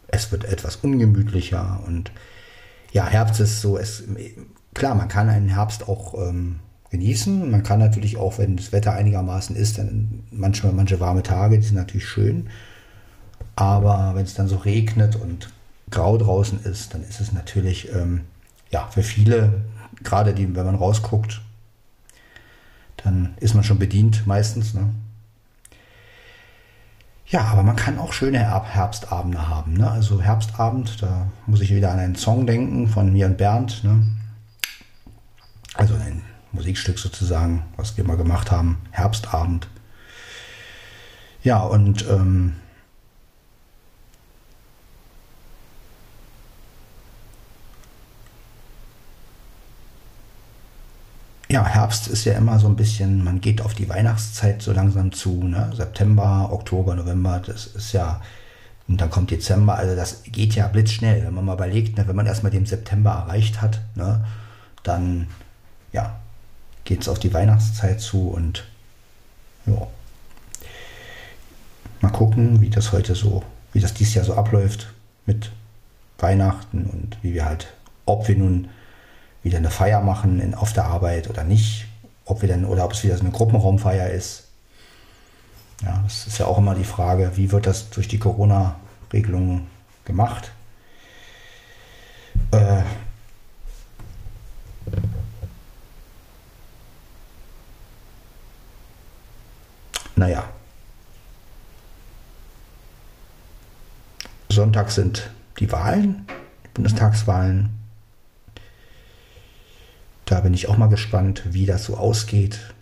es 0.09 0.33
wird 0.33 0.45
etwas 0.45 0.77
ungemütlicher 0.77 1.83
und 1.87 2.13
ja, 2.93 3.07
Herbst 3.07 3.41
ist 3.41 3.61
so, 3.61 3.77
es, 3.77 4.05
klar, 4.75 4.95
man 4.95 5.09
kann 5.09 5.29
einen 5.29 5.49
Herbst 5.49 5.89
auch 5.89 6.15
ähm, 6.15 6.61
genießen. 6.91 7.51
Man 7.51 7.63
kann 7.63 7.79
natürlich 7.79 8.17
auch, 8.17 8.39
wenn 8.39 8.57
das 8.57 8.73
Wetter 8.73 8.93
einigermaßen 8.93 9.57
ist, 9.57 9.79
dann 9.79 10.25
manchmal 10.31 10.73
manche 10.73 11.01
warme 11.01 11.23
Tage, 11.23 11.59
die 11.59 11.65
sind 11.65 11.77
natürlich 11.77 12.09
schön. 12.09 12.49
Aber 13.55 14.13
wenn 14.15 14.25
es 14.25 14.35
dann 14.35 14.49
so 14.49 14.57
regnet 14.57 15.17
und 15.17 15.51
grau 15.91 16.17
draußen 16.17 16.63
ist, 16.65 16.95
dann 16.95 17.03
ist 17.03 17.21
es 17.21 17.33
natürlich 17.33 17.93
ähm, 17.93 18.23
ja 18.71 18.89
für 18.89 19.03
viele, 19.03 19.65
gerade 20.03 20.35
die, 20.35 20.55
wenn 20.55 20.67
man 20.67 20.75
rausguckt, 20.75 21.43
dann 22.97 23.35
ist 23.41 23.55
man 23.55 23.65
schon 23.65 23.79
bedient 23.79 24.27
meistens. 24.27 24.75
Ne? 24.75 24.91
Ja, 27.29 27.41
aber 27.47 27.65
man 27.65 27.75
kann 27.75 27.99
auch 27.99 28.13
schöne 28.13 28.39
Herbstabende 28.39 29.49
haben. 29.49 29.75
Ne? 29.75 29.91
Also 29.91 30.23
Herbstabend, 30.23 31.03
da 31.03 31.27
muss 31.47 31.61
ich 31.61 31.75
wieder 31.75 31.91
an 31.91 31.99
einen 31.99 32.15
Song 32.15 32.47
denken 32.47 32.89
von 32.89 33.13
mir 33.13 33.27
und 33.27 33.37
Bernd. 33.37 33.83
Ne? 33.83 34.07
Also 35.75 35.95
ein 35.95 36.23
Musikstück 36.53 36.99
sozusagen, 36.99 37.65
was 37.77 37.97
wir 37.97 38.05
mal 38.05 38.17
gemacht 38.17 38.53
haben. 38.53 38.79
Herbstabend. 38.93 39.69
Ja, 41.43 41.61
und 41.61 42.09
ähm, 42.09 42.55
ja, 51.49 51.65
Herbst 51.65 52.09
ist 52.09 52.25
ja 52.25 52.35
immer 52.35 52.59
so 52.59 52.67
ein 52.67 52.77
bisschen, 52.77 53.23
man 53.23 53.41
geht 53.41 53.61
auf 53.61 53.75
die 53.75 53.89
Weihnachtszeit 53.89 54.63
so 54.63 54.73
langsam 54.73 55.13
zu, 55.13 55.45
ne? 55.45 55.73
September, 55.75 56.49
Oktober, 56.53 56.95
November, 56.95 57.41
das 57.45 57.67
ist 57.67 57.93
ja, 57.93 58.21
und 58.89 59.01
dann 59.01 59.11
kommt 59.11 59.31
Dezember, 59.31 59.77
also 59.77 59.97
das 59.97 60.23
geht 60.25 60.55
ja 60.55 60.69
blitzschnell. 60.69 61.25
Wenn 61.25 61.35
man 61.35 61.45
mal 61.45 61.55
überlegt, 61.55 61.99
ne, 61.99 62.07
wenn 62.07 62.17
man 62.17 62.27
erstmal 62.27 62.53
den 62.53 62.67
September 62.67 63.11
erreicht 63.11 63.61
hat, 63.61 63.81
ne, 63.95 64.25
dann 64.83 65.27
ja, 65.93 66.19
geht 66.85 67.03
es 67.03 67.09
auf 67.09 67.19
die 67.19 67.35
Weihnachtszeit 67.35 68.01
zu 68.01 68.29
und 68.29 68.65
ja. 69.67 69.87
Mal 72.01 72.11
gucken, 72.11 72.61
wie 72.61 72.71
das 72.71 72.93
heute 72.93 73.15
so, 73.15 73.43
wie 73.73 73.81
das 73.81 73.95
dieses 73.95 74.15
Jahr 74.15 74.25
so 74.25 74.35
abläuft 74.35 74.93
mit 75.25 75.51
Weihnachten 76.19 76.85
und 76.85 77.19
wie 77.23 77.35
wir 77.35 77.45
halt, 77.45 77.69
ob 78.05 78.29
wir 78.29 78.37
nun 78.37 78.69
wieder 79.47 79.59
eine 79.59 79.71
Feier 79.71 80.01
machen 80.01 80.41
in, 80.41 80.55
auf 80.55 80.73
der 80.73 80.85
Arbeit 80.87 81.31
oder 81.31 81.45
nicht. 81.45 81.87
Ob 82.25 82.43
wir 82.43 82.49
denn, 82.49 82.65
oder 82.65 82.85
ob 82.85 82.93
es 82.93 83.05
wieder 83.05 83.17
so 83.17 83.23
eine 83.23 83.31
Gruppenraumfeier 83.31 84.11
ist. 84.11 84.49
Ja, 85.83 86.01
das 86.03 86.27
ist 86.27 86.39
ja 86.39 86.47
auch 86.47 86.59
immer 86.59 86.75
die 86.75 86.85
Frage, 86.85 87.31
wie 87.37 87.53
wird 87.53 87.67
das 87.67 87.89
durch 87.91 88.09
die 88.09 88.19
Corona-Regelungen 88.19 89.69
gemacht? 90.05 90.51
Äh, 92.51 92.83
naja. 100.17 100.45
Sonntag 104.49 104.91
sind 104.91 105.31
die 105.61 105.71
Wahlen, 105.71 106.27
die 106.65 106.69
Bundestagswahlen. 106.75 107.76
Da 110.27 110.41
bin 110.41 110.55
ich 110.55 110.69
auch 110.69 110.77
mal 110.77 110.89
gespannt, 110.89 111.43
wie 111.47 111.67
das 111.67 111.85
so 111.85 111.97
ausgeht. 111.97 112.75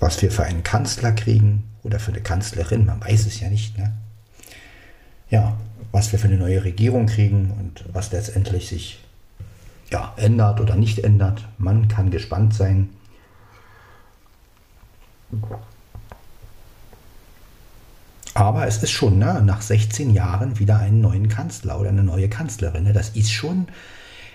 Was 0.00 0.20
wir 0.20 0.30
für 0.30 0.44
einen 0.44 0.64
Kanzler 0.64 1.12
kriegen 1.12 1.64
oder 1.82 2.00
für 2.00 2.12
eine 2.12 2.20
Kanzlerin, 2.20 2.84
man 2.84 3.00
weiß 3.00 3.26
es 3.26 3.40
ja 3.40 3.48
nicht. 3.48 3.78
Ne? 3.78 3.92
Ja, 5.30 5.56
was 5.92 6.10
wir 6.12 6.18
für 6.18 6.26
eine 6.26 6.36
neue 6.36 6.64
Regierung 6.64 7.06
kriegen 7.06 7.52
und 7.52 7.84
was 7.92 8.10
letztendlich 8.10 8.68
sich 8.68 9.04
ja, 9.90 10.12
ändert 10.16 10.60
oder 10.60 10.74
nicht 10.74 10.98
ändert. 10.98 11.46
Man 11.58 11.86
kann 11.86 12.10
gespannt 12.10 12.54
sein. 12.54 12.90
Aber 18.38 18.68
es 18.68 18.80
ist 18.84 18.92
schon 18.92 19.18
ne, 19.18 19.42
nach 19.44 19.60
16 19.62 20.10
Jahren 20.10 20.60
wieder 20.60 20.78
einen 20.78 21.00
neuen 21.00 21.28
Kanzler 21.28 21.80
oder 21.80 21.88
eine 21.88 22.04
neue 22.04 22.28
Kanzlerin. 22.28 22.84
Ne? 22.84 22.92
Das 22.92 23.08
ist 23.08 23.32
schon, 23.32 23.66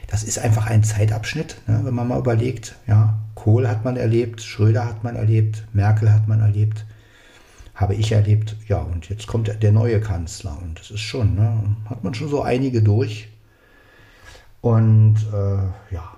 das 0.08 0.26
ist 0.26 0.40
einfach 0.40 0.68
ein 0.68 0.84
Zeitabschnitt, 0.84 1.56
ne, 1.68 1.80
wenn 1.86 1.94
man 1.94 2.10
mal 2.10 2.20
überlegt. 2.20 2.76
Ja, 2.86 3.18
Kohl 3.34 3.66
hat 3.66 3.86
man 3.86 3.96
erlebt, 3.96 4.42
Schröder 4.42 4.84
hat 4.84 5.06
man 5.06 5.16
erlebt, 5.16 5.64
Merkel 5.72 6.12
hat 6.12 6.28
man 6.28 6.42
erlebt, 6.42 6.84
habe 7.76 7.96
ich 7.96 8.12
erlebt. 8.12 8.58
Ja, 8.68 8.80
und 8.80 9.08
jetzt 9.08 9.26
kommt 9.26 9.64
der 9.64 9.72
neue 9.72 10.02
Kanzler 10.02 10.58
und 10.62 10.82
das 10.82 10.92
ist 10.92 11.00
schon, 11.00 11.36
ne, 11.36 11.78
hat 11.90 12.04
man 12.04 12.14
schon 12.14 12.28
so 12.28 12.42
einige 12.42 12.84
durch. 12.84 13.30
Und 14.60 15.16
äh, 15.32 15.94
ja, 15.96 16.18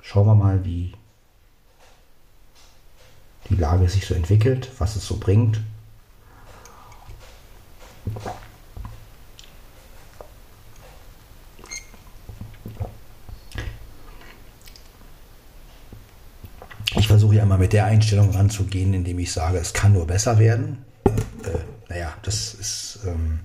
schauen 0.00 0.28
wir 0.28 0.36
mal, 0.36 0.64
wie 0.64 0.92
die 3.50 3.56
Lage 3.56 3.88
sich 3.88 4.06
so 4.06 4.14
entwickelt, 4.14 4.70
was 4.78 4.94
es 4.94 5.04
so 5.04 5.16
bringt. 5.16 5.60
Ich 16.96 17.08
versuche 17.08 17.34
ja 17.34 17.42
immer 17.42 17.58
mit 17.58 17.72
der 17.72 17.86
Einstellung 17.86 18.30
ranzugehen, 18.30 18.94
indem 18.94 19.18
ich 19.18 19.32
sage, 19.32 19.58
es 19.58 19.72
kann 19.72 19.92
nur 19.92 20.06
besser 20.06 20.38
werden. 20.38 20.84
Äh, 21.04 21.90
naja, 21.90 22.14
das 22.22 22.54
ist, 22.54 23.00
ähm, 23.06 23.40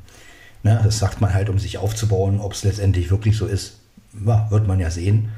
ne, 0.63 0.79
das 0.83 0.99
sagt 0.99 1.19
man 1.19 1.33
halt, 1.33 1.49
um 1.49 1.59
sich 1.59 1.77
aufzubauen. 1.77 2.39
Ob 2.39 2.53
es 2.53 2.63
letztendlich 2.63 3.09
wirklich 3.11 3.37
so 3.37 3.45
ist, 3.47 3.79
ja, 4.25 4.49
wird 4.51 4.67
man 4.67 4.79
ja 4.79 4.91
sehen. 4.91 5.31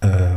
Äh, 0.00 0.31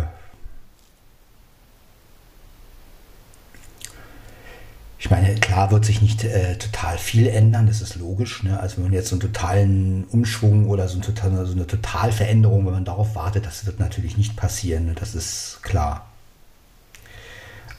Klar 5.55 5.71
wird 5.71 5.85
sich 5.85 6.01
nicht 6.01 6.21
äh, 6.25 6.57
total 6.57 6.97
viel 6.97 7.27
ändern, 7.27 7.65
das 7.65 7.79
ist 7.79 7.95
logisch. 7.95 8.43
Ne? 8.43 8.59
Also 8.59 8.75
wenn 8.75 8.83
man 8.83 8.91
jetzt 8.91 9.07
so 9.07 9.15
einen 9.15 9.21
totalen 9.21 10.03
Umschwung 10.11 10.67
oder 10.67 10.89
so, 10.89 10.97
ein 10.97 11.01
total, 11.01 11.45
so 11.45 11.53
eine 11.53 11.65
Totalveränderung, 11.65 12.65
wenn 12.65 12.73
man 12.73 12.83
darauf 12.83 13.15
wartet, 13.15 13.45
das 13.45 13.65
wird 13.65 13.79
natürlich 13.79 14.17
nicht 14.17 14.35
passieren, 14.35 14.87
ne? 14.87 14.95
das 14.99 15.15
ist 15.15 15.59
klar. 15.61 16.07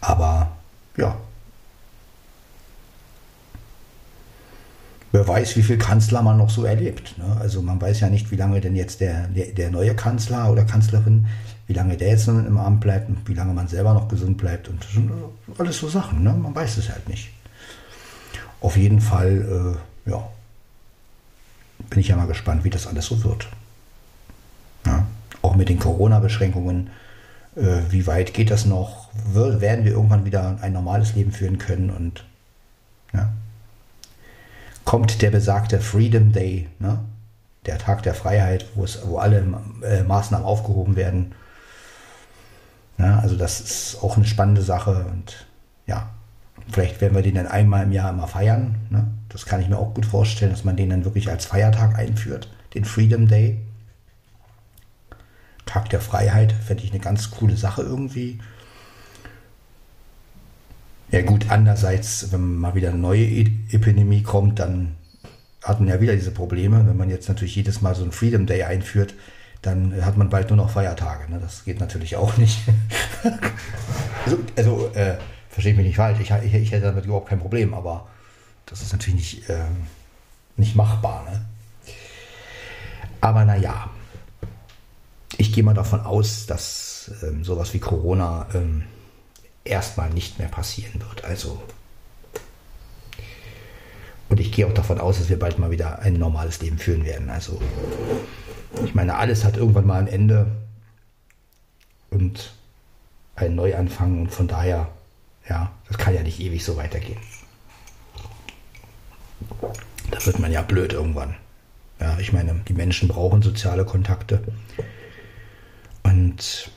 Aber 0.00 0.52
ja. 0.96 1.18
Wer 5.12 5.28
weiß, 5.28 5.56
wie 5.56 5.62
viel 5.62 5.76
Kanzler 5.76 6.22
man 6.22 6.38
noch 6.38 6.48
so 6.48 6.64
erlebt. 6.64 7.18
Ne? 7.18 7.36
Also 7.38 7.60
man 7.60 7.78
weiß 7.78 8.00
ja 8.00 8.08
nicht, 8.08 8.30
wie 8.30 8.36
lange 8.36 8.62
denn 8.62 8.74
jetzt 8.74 9.02
der, 9.02 9.28
der, 9.28 9.70
neue 9.70 9.94
Kanzler 9.94 10.50
oder 10.50 10.64
Kanzlerin 10.64 11.26
wie 11.66 11.74
lange 11.74 11.98
der 11.98 12.08
jetzt 12.08 12.26
im 12.26 12.56
Amt 12.56 12.80
bleibt 12.80 13.10
und 13.10 13.28
wie 13.28 13.34
lange 13.34 13.52
man 13.52 13.68
selber 13.68 13.92
noch 13.92 14.08
gesund 14.08 14.38
bleibt. 14.38 14.68
Und 14.68 14.82
sind 14.84 15.10
alles 15.58 15.76
so 15.76 15.88
Sachen, 15.90 16.22
ne? 16.22 16.32
man 16.32 16.54
weiß 16.54 16.78
es 16.78 16.88
halt 16.88 17.06
nicht. 17.06 17.35
Auf 18.60 18.76
jeden 18.76 19.00
Fall, 19.00 19.78
äh, 20.06 20.10
ja, 20.10 20.28
bin 21.90 22.00
ich 22.00 22.08
ja 22.08 22.16
mal 22.16 22.26
gespannt, 22.26 22.64
wie 22.64 22.70
das 22.70 22.86
alles 22.86 23.06
so 23.06 23.22
wird. 23.24 23.48
Ja? 24.84 25.06
Auch 25.42 25.54
mit 25.54 25.68
den 25.68 25.78
Corona-Beschränkungen, 25.78 26.90
äh, 27.54 27.80
wie 27.90 28.06
weit 28.06 28.34
geht 28.34 28.50
das 28.50 28.64
noch? 28.64 29.08
Wir, 29.32 29.60
werden 29.60 29.84
wir 29.84 29.92
irgendwann 29.92 30.24
wieder 30.24 30.58
ein 30.60 30.72
normales 30.72 31.14
Leben 31.14 31.32
führen 31.32 31.58
können? 31.58 31.90
Und 31.90 32.24
ja? 33.12 33.32
kommt 34.84 35.22
der 35.22 35.30
besagte 35.30 35.80
Freedom 35.80 36.32
Day, 36.32 36.68
ne? 36.78 36.98
der 37.66 37.78
Tag 37.78 38.02
der 38.02 38.14
Freiheit, 38.14 38.66
wo, 38.74 38.84
es, 38.84 39.00
wo 39.06 39.18
alle 39.18 39.44
äh, 39.82 40.02
Maßnahmen 40.02 40.46
aufgehoben 40.46 40.96
werden 40.96 41.34
ja, 42.98 43.18
also 43.18 43.36
das 43.36 43.60
ist 43.60 44.02
auch 44.02 44.16
eine 44.16 44.24
spannende 44.24 44.62
Sache 44.62 45.06
und 45.10 45.46
ja, 45.86 46.10
vielleicht 46.70 47.00
werden 47.00 47.14
wir 47.14 47.22
den 47.22 47.34
dann 47.34 47.46
einmal 47.46 47.84
im 47.84 47.92
Jahr 47.92 48.10
immer 48.10 48.28
feiern. 48.28 48.76
Ne? 48.90 49.06
Das 49.28 49.46
kann 49.46 49.60
ich 49.60 49.68
mir 49.68 49.78
auch 49.78 49.94
gut 49.94 50.06
vorstellen, 50.06 50.50
dass 50.50 50.64
man 50.64 50.76
den 50.76 50.90
dann 50.90 51.04
wirklich 51.04 51.28
als 51.28 51.46
Feiertag 51.46 51.98
einführt, 51.98 52.50
den 52.74 52.84
Freedom 52.84 53.28
Day. 53.28 53.58
Tag 55.64 55.88
der 55.90 56.00
Freiheit, 56.00 56.52
fände 56.52 56.84
ich 56.84 56.92
eine 56.92 57.00
ganz 57.00 57.30
coole 57.30 57.56
Sache 57.56 57.82
irgendwie. 57.82 58.38
Ja 61.10 61.22
gut, 61.22 61.46
andererseits, 61.50 62.32
wenn 62.32 62.56
mal 62.56 62.74
wieder 62.74 62.90
eine 62.90 62.98
neue 62.98 63.24
e 63.24 63.50
Epidemie 63.70 64.22
kommt, 64.22 64.58
dann 64.58 64.96
hat 65.62 65.80
man 65.80 65.88
ja 65.88 66.00
wieder 66.00 66.14
diese 66.14 66.30
Probleme. 66.30 66.86
Wenn 66.86 66.96
man 66.96 67.10
jetzt 67.10 67.28
natürlich 67.28 67.56
jedes 67.56 67.80
Mal 67.80 67.94
so 67.94 68.04
ein 68.04 68.12
Freedom 68.12 68.46
Day 68.46 68.62
einführt, 68.62 69.14
dann 69.62 70.04
hat 70.04 70.16
man 70.16 70.30
bald 70.30 70.50
nur 70.50 70.56
noch 70.56 70.70
Feiertage. 70.70 71.30
Ne? 71.30 71.38
Das 71.40 71.64
geht 71.64 71.80
natürlich 71.80 72.16
auch 72.16 72.36
nicht. 72.36 72.58
also, 74.24 74.38
also 74.56 74.90
äh, 74.94 75.16
verstehe 75.56 75.72
mich 75.72 75.86
nicht 75.86 75.96
falsch, 75.96 76.20
ich, 76.20 76.30
ich, 76.30 76.52
ich, 76.52 76.70
hätte 76.70 76.84
damit 76.84 77.06
überhaupt 77.06 77.30
kein 77.30 77.38
Problem, 77.38 77.72
aber 77.72 78.06
das 78.66 78.82
ist 78.82 78.92
natürlich 78.92 79.14
nicht, 79.14 79.48
äh, 79.48 79.64
nicht 80.58 80.76
machbar. 80.76 81.24
Ne? 81.24 81.46
Aber 83.22 83.46
naja, 83.46 83.88
ich 85.38 85.54
gehe 85.54 85.64
mal 85.64 85.72
davon 85.72 86.00
aus, 86.00 86.44
dass 86.44 87.10
ähm, 87.22 87.42
sowas 87.42 87.72
wie 87.72 87.78
Corona 87.78 88.46
ähm, 88.52 88.82
erstmal 89.64 90.10
nicht 90.10 90.38
mehr 90.38 90.48
passieren 90.48 91.00
wird. 91.00 91.24
Also 91.24 91.62
und 94.28 94.38
ich 94.38 94.52
gehe 94.52 94.66
auch 94.66 94.74
davon 94.74 95.00
aus, 95.00 95.18
dass 95.18 95.30
wir 95.30 95.38
bald 95.38 95.58
mal 95.58 95.70
wieder 95.70 96.00
ein 96.00 96.18
normales 96.18 96.60
Leben 96.60 96.76
führen 96.76 97.06
werden. 97.06 97.30
Also 97.30 97.58
ich 98.84 98.94
meine, 98.94 99.14
alles 99.14 99.42
hat 99.42 99.56
irgendwann 99.56 99.86
mal 99.86 100.00
ein 100.00 100.08
Ende 100.08 100.48
und 102.10 102.52
ein 103.36 103.54
Neuanfang 103.54 104.20
und 104.20 104.30
von 104.30 104.48
daher, 104.48 104.88
ja, 105.48 105.72
das 105.88 105.98
kann 105.98 106.14
ja 106.14 106.22
nicht 106.22 106.40
ewig 106.40 106.64
so 106.64 106.76
weitergehen. 106.76 107.20
Da 110.10 110.24
wird 110.24 110.38
man 110.38 110.52
ja 110.52 110.62
blöd 110.62 110.92
irgendwann. 110.92 111.36
Ja, 112.00 112.18
ich 112.18 112.32
meine, 112.32 112.60
die 112.68 112.74
Menschen 112.74 113.08
brauchen 113.08 113.42
soziale 113.42 113.84
Kontakte 113.84 114.42
und 116.02 116.70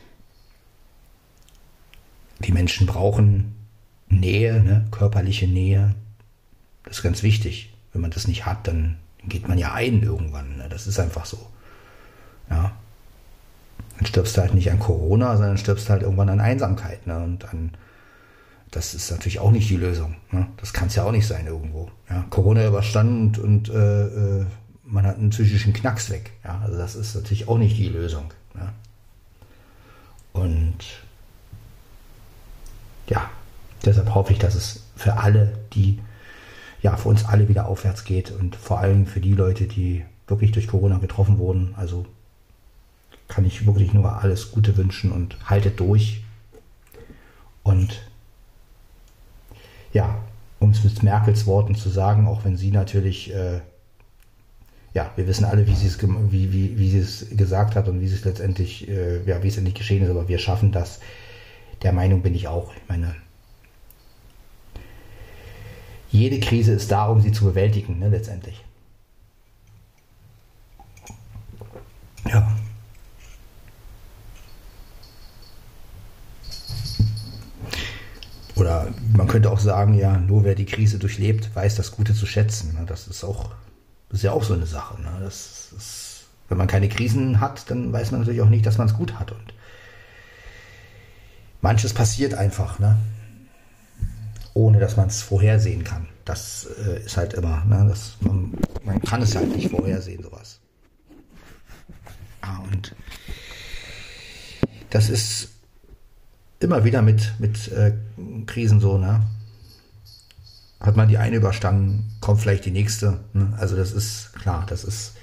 die 2.39 2.51
Menschen 2.51 2.88
brauchen 2.88 3.55
Nähe, 4.08 4.62
ne? 4.62 4.88
körperliche 4.91 5.47
Nähe. 5.47 5.93
Das 6.84 6.97
ist 6.97 7.03
ganz 7.03 7.21
wichtig. 7.21 7.73
Wenn 7.91 8.01
man 8.01 8.12
das 8.12 8.27
nicht 8.27 8.45
hat, 8.45 8.67
dann 8.67 8.97
geht 9.27 9.47
man 9.47 9.58
ja 9.58 9.73
ein 9.73 10.01
irgendwann. 10.01 10.58
Ne? 10.58 10.67
Das 10.69 10.88
ist 10.88 10.99
einfach 10.99 11.25
so. 11.25 11.49
Ja. 12.49 12.71
Dann 13.97 14.05
stirbst 14.05 14.38
du 14.38 14.41
halt 14.41 14.53
nicht 14.53 14.71
an 14.71 14.79
Corona, 14.79 15.36
sondern 15.36 15.58
stirbst 15.58 15.89
halt 15.89 16.03
irgendwann 16.03 16.29
an 16.29 16.39
Einsamkeit. 16.39 17.05
Ne? 17.05 17.19
Und 17.19 17.45
an, 17.49 17.71
das 18.71 18.93
ist 18.93 19.10
natürlich 19.12 19.39
auch 19.39 19.51
nicht 19.51 19.69
die 19.69 19.77
Lösung. 19.77 20.15
Ne? 20.32 20.47
Das 20.58 20.73
kann 20.73 20.88
es 20.88 20.95
ja 20.95 21.03
auch 21.03 21.12
nicht 21.12 21.27
sein 21.27 21.47
irgendwo. 21.47 21.89
Ja? 22.10 22.25
Corona 22.29 22.65
überstanden 22.67 23.39
und, 23.39 23.39
und 23.39 23.69
äh, 23.69 24.05
äh, 24.41 24.45
man 24.84 25.05
hat 25.05 25.17
einen 25.17 25.32
psychischen 25.32 25.73
Knacks 25.73 26.10
weg. 26.10 26.32
Ja? 26.43 26.62
Also 26.63 26.77
das 26.77 26.95
ist 26.95 27.15
natürlich 27.15 27.47
auch 27.47 27.58
nicht 27.58 27.77
die 27.77 27.89
Lösung. 27.89 28.32
Ne? 28.53 28.71
Und 30.34 30.77
ja, 33.08 33.29
deshalb 33.86 34.13
hoffe 34.13 34.34
ich, 34.34 34.39
dass 34.39 34.55
es 34.55 34.84
für 34.95 35.17
alle, 35.17 35.58
die, 35.73 35.99
ja, 36.82 36.95
für 36.95 37.10
uns 37.10 37.25
alle 37.25 37.49
wieder 37.49 37.67
aufwärts 37.67 38.03
geht 38.03 38.32
und 38.32 38.55
vor 38.55 38.79
allem 38.79 39.08
für 39.08 39.19
die 39.19 39.34
Leute, 39.34 39.65
die 39.65 40.05
wirklich 40.27 40.51
durch 40.51 40.67
Corona 40.67 40.99
getroffen 40.99 41.39
wurden. 41.39 41.73
Also 41.75 42.05
kann 43.27 43.45
ich 43.45 43.65
wirklich 43.65 43.93
nur 43.93 44.21
alles 44.21 44.51
Gute 44.51 44.77
wünschen 44.77 45.12
und 45.12 45.49
haltet 45.49 45.79
durch. 45.79 46.23
Und 47.63 48.09
ja, 49.93 50.23
um 50.60 50.71
es 50.71 50.84
mit 50.84 51.04
Merkels 51.04 51.47
Worten 51.47 51.75
zu 51.75 51.89
sagen, 51.89 52.28
auch 52.28 52.43
wenn 52.43 52.58
sie 52.58 52.71
natürlich, 52.71 53.34
äh, 53.34 53.62
ja, 54.93 55.12
wir 55.15 55.28
wissen 55.28 55.45
alle, 55.45 55.67
wie 55.67 55.75
sie 55.75 55.88
es, 55.88 56.02
wie, 56.02 56.52
wie, 56.52 56.78
wie 56.78 56.97
es 56.97 57.28
gesagt 57.32 57.75
hat 57.75 57.88
und 57.88 58.02
wie 58.02 58.06
es 58.06 58.25
letztendlich, 58.25 58.88
äh, 58.88 59.23
ja, 59.23 59.41
wie 59.43 59.47
es 59.47 59.58
endlich 59.58 59.75
geschehen 59.75 60.04
ist, 60.04 60.10
aber 60.10 60.28
wir 60.28 60.39
schaffen 60.39 60.71
das. 60.71 60.99
Der 61.82 61.93
Meinung 61.93 62.21
bin 62.21 62.36
ich 62.36 62.47
auch. 62.47 62.73
Ich 62.75 62.89
meine, 62.89 63.15
jede 66.12 66.39
Krise 66.39 66.73
ist 66.73 66.91
da, 66.91 67.08
um 67.08 67.21
sie 67.21 67.32
zu 67.32 67.45
bewältigen, 67.45 67.99
ne, 67.99 68.10
letztendlich. 68.10 68.63
Ja. 72.25 72.56
Oder 78.60 78.88
man 79.15 79.28
könnte 79.28 79.52
auch 79.52 79.60
sagen, 79.60 79.93
ja, 79.93 80.17
nur 80.17 80.43
wer 80.43 80.56
die 80.56 80.65
Krise 80.65 81.00
durchlebt, 81.00 81.56
weiß 81.56 81.76
das 81.76 81.91
Gute 81.91 82.13
zu 82.13 82.26
schätzen. 82.26 82.74
Ne? 82.74 82.86
Das 82.86 83.08
ist 83.08 83.24
auch, 83.24 83.52
ist 84.10 84.24
ja 84.24 84.34
auch 84.34 84.43
so 84.43 84.54
eine 84.54 84.65
Sache. 84.65 85.02
Ne? 85.02 85.10
Das 85.22 85.72
ist, 85.78 86.26
wenn 86.50 86.58
man 86.58 86.67
keine 86.67 86.89
Krisen 86.89 87.39
hat, 87.39 87.69
dann 87.72 87.93
weiß 87.93 88.12
man 88.12 88.22
natürlich 88.22 88.41
auch 88.41 88.50
nicht, 88.50 88.65
dass 88.65 88.78
man 88.78 88.88
es 88.88 88.95
gut 88.95 89.19
hat. 89.19 89.32
Und 89.32 89.54
manches 91.62 91.93
passiert 91.93 92.34
einfach, 92.34 92.80
ne? 92.80 92.98
ohne 94.54 94.80
dass 94.80 94.98
man 94.98 95.08
es 95.08 95.22
vorhersehen 95.22 95.86
kann. 95.86 96.08
Das 96.26 96.67
äh, 96.86 97.06
ist 97.06 97.15
halt 97.15 97.34
immer, 97.36 97.63
ne? 97.65 97.86
das, 97.88 98.17
man, 98.19 98.54
man 98.84 99.02
kann 99.02 99.22
es 99.22 99.36
halt 99.36 99.56
nicht 99.56 99.69
vorhersehen, 99.69 100.22
sowas. 100.22 100.60
Ah, 102.41 102.60
und 102.72 102.93
das 104.89 105.10
ist 105.10 105.59
immer 106.60 106.84
wieder 106.84 107.02
mit, 107.02 107.34
mit 107.39 107.69
äh, 107.69 107.93
Krisen 108.45 108.80
so, 108.80 108.98
ne? 108.98 109.22
Hat 110.80 110.95
man 110.95 111.10
die 111.10 111.17
eine 111.17 111.36
überstanden, 111.36 112.15
kommt 112.22 112.39
vielleicht 112.39 112.65
die 112.65 112.72
nächste. 112.72 113.19
Ne? 113.34 113.54
Also 113.58 113.76
das 113.76 113.91
ist 113.91 114.34
klar, 114.34 114.65
das 114.67 114.86
ist, 114.86 115.13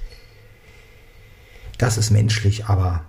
das 1.79 1.97
ist 1.97 2.11
menschlich, 2.11 2.67
aber 2.67 3.05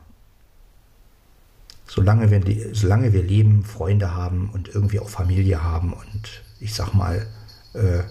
solange 1.88 2.32
wir, 2.32 2.74
solange 2.74 3.12
wir 3.12 3.24
leben, 3.24 3.66
Freunde 3.66 4.16
haben 4.16 4.50
und 4.50 4.70
irgendwie 4.70 5.00
auch 5.02 5.10
Familie 5.10 5.62
haben 5.62 5.92
und 5.92 6.44
ich 6.62 6.74
sag 6.74 6.94
mal, 6.94 7.28
äh, 7.74 8.04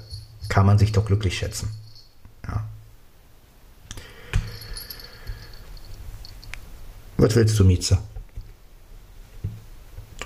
kann 0.48 0.66
man 0.66 0.79
sich 0.79 0.92
doch 0.92 1.07
glücklich 1.07 1.38
schätzen. 1.38 1.70
Ja. 2.46 2.68
Was 7.16 7.35
willst 7.35 7.59
du, 7.59 7.64
Mieze? 7.64 7.98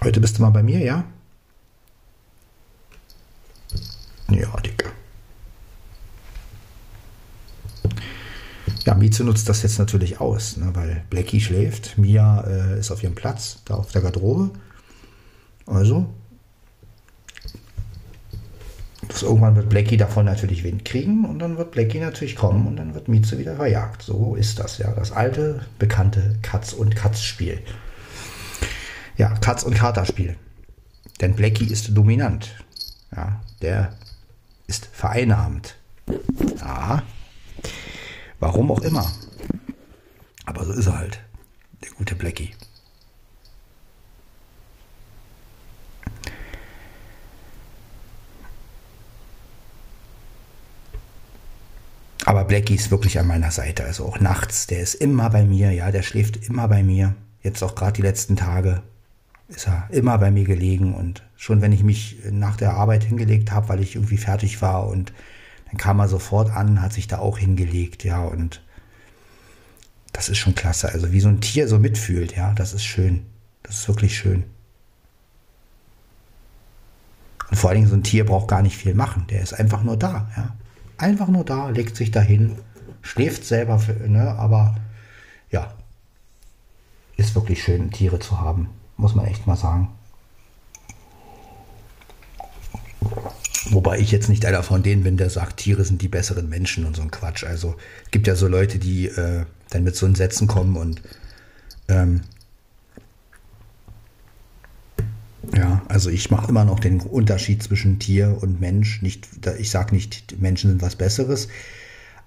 Heute 0.02 0.20
bist 0.20 0.38
du 0.38 0.42
mal 0.42 0.50
bei 0.50 0.62
mir, 0.62 0.78
ja? 0.78 1.04
Ja, 4.30 4.56
Dicke. 4.60 4.90
Ja, 8.86 8.94
Mieze 8.94 9.24
nutzt 9.24 9.46
das 9.48 9.62
jetzt 9.62 9.78
natürlich 9.78 10.18
aus, 10.18 10.56
ne, 10.56 10.70
weil 10.72 11.04
Blackie 11.10 11.40
schläft, 11.40 11.98
Mia 11.98 12.40
äh, 12.46 12.78
ist 12.78 12.90
auf 12.90 13.02
ihrem 13.02 13.14
Platz, 13.14 13.58
da 13.66 13.74
auf 13.74 13.92
der 13.92 14.00
Garderobe. 14.00 14.50
Also, 15.66 16.06
das, 19.06 19.22
irgendwann 19.22 19.56
wird 19.56 19.68
Blackie 19.68 19.98
davon 19.98 20.24
natürlich 20.24 20.64
Wind 20.64 20.86
kriegen 20.86 21.26
und 21.26 21.40
dann 21.40 21.58
wird 21.58 21.72
Blackie 21.72 22.00
natürlich 22.00 22.36
kommen 22.36 22.66
und 22.66 22.76
dann 22.76 22.94
wird 22.94 23.08
Mieze 23.08 23.38
wieder 23.38 23.56
verjagt. 23.56 24.00
So 24.00 24.34
ist 24.34 24.60
das 24.60 24.78
ja, 24.78 24.92
das 24.92 25.12
alte, 25.12 25.66
bekannte 25.78 26.38
Katz- 26.40 26.72
und 26.72 26.96
Katz-Spiel 26.96 27.62
ja, 29.20 29.34
Katz- 29.36 29.64
und 29.64 29.74
Kater-Spiel. 29.74 30.34
Denn 31.20 31.34
Blackie 31.34 31.66
ist 31.66 31.94
dominant. 31.94 32.64
Ja, 33.14 33.42
der 33.60 33.94
ist 34.66 34.86
vereinnahmt. 34.86 35.76
Ja, 36.58 37.02
warum 38.38 38.70
auch 38.70 38.80
immer. 38.80 39.12
Aber 40.46 40.64
so 40.64 40.72
ist 40.72 40.86
er 40.86 40.96
halt, 40.96 41.20
der 41.84 41.90
gute 41.90 42.14
Blackie. 42.14 42.54
Aber 52.24 52.44
Blackie 52.44 52.76
ist 52.76 52.90
wirklich 52.90 53.18
an 53.18 53.26
meiner 53.26 53.50
Seite, 53.50 53.84
also 53.84 54.06
auch 54.06 54.18
nachts. 54.18 54.66
Der 54.66 54.80
ist 54.80 54.94
immer 54.94 55.28
bei 55.28 55.44
mir, 55.44 55.72
ja, 55.72 55.90
der 55.90 56.02
schläft 56.02 56.48
immer 56.48 56.68
bei 56.68 56.82
mir. 56.82 57.14
Jetzt 57.42 57.62
auch 57.62 57.74
gerade 57.74 57.92
die 57.92 58.02
letzten 58.02 58.36
Tage 58.36 58.82
ist 59.50 59.66
er 59.66 59.88
immer 59.90 60.16
bei 60.18 60.30
mir 60.30 60.44
gelegen 60.44 60.94
und 60.94 61.22
schon 61.36 61.60
wenn 61.60 61.72
ich 61.72 61.82
mich 61.82 62.18
nach 62.30 62.56
der 62.56 62.74
Arbeit 62.74 63.04
hingelegt 63.04 63.50
habe, 63.50 63.68
weil 63.68 63.80
ich 63.80 63.96
irgendwie 63.96 64.16
fertig 64.16 64.62
war 64.62 64.86
und 64.86 65.12
dann 65.66 65.76
kam 65.76 65.98
er 66.00 66.08
sofort 66.08 66.50
an, 66.50 66.82
hat 66.82 66.92
sich 66.92 67.08
da 67.08 67.18
auch 67.18 67.38
hingelegt, 67.38 68.04
ja, 68.04 68.22
und 68.22 68.62
das 70.12 70.28
ist 70.28 70.38
schon 70.38 70.54
klasse. 70.54 70.92
Also 70.92 71.12
wie 71.12 71.20
so 71.20 71.28
ein 71.28 71.40
Tier 71.40 71.68
so 71.68 71.78
mitfühlt, 71.78 72.36
ja, 72.36 72.52
das 72.54 72.72
ist 72.72 72.84
schön. 72.84 73.26
Das 73.62 73.78
ist 73.78 73.88
wirklich 73.88 74.16
schön. 74.16 74.44
Und 77.50 77.56
vor 77.56 77.70
allen 77.70 77.78
Dingen 77.78 77.88
so 77.88 77.94
ein 77.94 78.02
Tier 78.02 78.26
braucht 78.26 78.48
gar 78.48 78.62
nicht 78.62 78.76
viel 78.76 78.94
machen. 78.94 79.26
Der 79.30 79.42
ist 79.42 79.52
einfach 79.52 79.82
nur 79.82 79.96
da, 79.96 80.30
ja. 80.36 80.56
Einfach 80.98 81.28
nur 81.28 81.44
da, 81.44 81.70
legt 81.70 81.96
sich 81.96 82.10
dahin, 82.10 82.56
schläft 83.00 83.44
selber, 83.44 83.80
ne, 84.06 84.34
aber 84.34 84.74
ja, 85.50 85.72
ist 87.16 87.34
wirklich 87.34 87.62
schön, 87.62 87.90
Tiere 87.90 88.18
zu 88.18 88.40
haben 88.40 88.68
muss 89.00 89.14
man 89.14 89.26
echt 89.26 89.46
mal 89.46 89.56
sagen. 89.56 89.88
Wobei 93.70 93.98
ich 93.98 94.10
jetzt 94.10 94.28
nicht 94.28 94.44
einer 94.46 94.62
von 94.62 94.82
denen 94.82 95.02
bin, 95.02 95.16
der 95.16 95.30
sagt, 95.30 95.58
Tiere 95.58 95.84
sind 95.84 96.02
die 96.02 96.08
besseren 96.08 96.48
Menschen 96.48 96.86
und 96.86 96.96
so 96.96 97.02
ein 97.02 97.10
Quatsch. 97.10 97.44
Also 97.44 97.76
es 98.04 98.10
gibt 98.10 98.26
ja 98.26 98.34
so 98.34 98.48
Leute, 98.48 98.78
die 98.78 99.06
äh, 99.06 99.44
dann 99.70 99.84
mit 99.84 99.96
so 99.96 100.06
einen 100.06 100.14
Sätzen 100.14 100.46
kommen 100.48 100.76
und 100.76 101.02
ähm, 101.88 102.22
ja, 105.54 105.82
also 105.88 106.10
ich 106.10 106.30
mache 106.30 106.48
immer 106.48 106.64
noch 106.64 106.80
den 106.80 107.00
Unterschied 107.00 107.62
zwischen 107.62 107.98
Tier 107.98 108.38
und 108.40 108.60
Mensch. 108.60 109.02
Nicht, 109.02 109.28
ich 109.58 109.70
sage 109.70 109.94
nicht, 109.94 110.40
Menschen 110.40 110.70
sind 110.70 110.82
was 110.82 110.96
Besseres, 110.96 111.48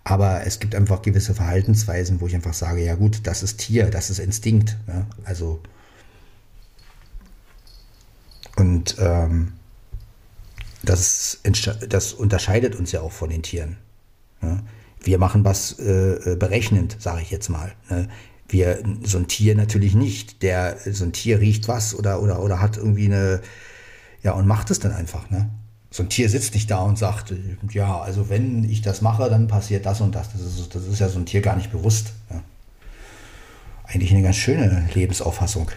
Aber 0.03 0.45
es 0.45 0.59
gibt 0.59 0.75
einfach 0.75 1.01
gewisse 1.01 1.33
Verhaltensweisen, 1.33 2.19
wo 2.19 2.27
ich 2.27 2.35
einfach 2.35 2.53
sage, 2.53 2.83
ja 2.83 2.95
gut, 2.95 3.21
das 3.23 3.41
ist 3.43 3.57
Tier, 3.59 3.89
das 3.89 4.09
ist 4.09 4.19
Instinkt. 4.19 4.77
Ne? 4.87 5.05
Also 5.23 5.61
und 8.55 8.95
ähm, 8.99 9.53
das, 10.83 11.39
das 11.87 12.13
unterscheidet 12.13 12.75
uns 12.75 12.91
ja 12.91 13.01
auch 13.01 13.11
von 13.11 13.29
den 13.29 13.41
Tieren. 13.41 13.77
Ne? 14.41 14.61
Wir 15.01 15.17
machen 15.17 15.43
was 15.43 15.79
äh, 15.79 16.31
äh 16.31 16.35
berechnend, 16.35 16.97
sage 16.99 17.21
ich 17.21 17.31
jetzt 17.31 17.49
mal. 17.49 17.73
Ne? 17.89 18.09
Wir, 18.47 18.83
so 19.03 19.17
ein 19.17 19.27
Tier 19.27 19.55
natürlich 19.55 19.95
nicht. 19.95 20.43
Der, 20.43 20.77
so 20.91 21.05
ein 21.05 21.13
Tier 21.13 21.39
riecht 21.39 21.67
was 21.67 21.95
oder, 21.95 22.21
oder, 22.21 22.41
oder 22.41 22.59
hat 22.59 22.77
irgendwie 22.77 23.05
eine, 23.05 23.41
ja, 24.21 24.33
und 24.33 24.45
macht 24.45 24.69
es 24.71 24.79
dann 24.79 24.91
einfach. 24.91 25.29
Ne? 25.29 25.49
So 25.89 26.03
ein 26.03 26.09
Tier 26.09 26.29
sitzt 26.29 26.53
nicht 26.53 26.69
da 26.69 26.79
und 26.79 26.97
sagt, 26.97 27.33
ja, 27.71 27.99
also 27.99 28.29
wenn 28.29 28.63
ich 28.69 28.81
das 28.81 29.01
mache, 29.01 29.29
dann 29.29 29.47
passiert 29.47 29.85
das 29.85 30.01
und 30.01 30.13
das. 30.13 30.31
Das 30.33 30.41
ist, 30.41 30.75
das 30.75 30.85
ist 30.85 30.99
ja 30.99 31.09
so 31.09 31.19
ein 31.19 31.25
Tier 31.25 31.41
gar 31.41 31.55
nicht 31.55 31.71
bewusst. 31.71 32.13
Ja. 32.29 32.43
Eigentlich 33.85 34.11
eine 34.11 34.23
ganz 34.23 34.35
schöne 34.35 34.89
Lebensauffassung. 34.93 35.71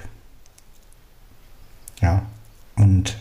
Ja, 2.01 2.27
und 2.87 3.17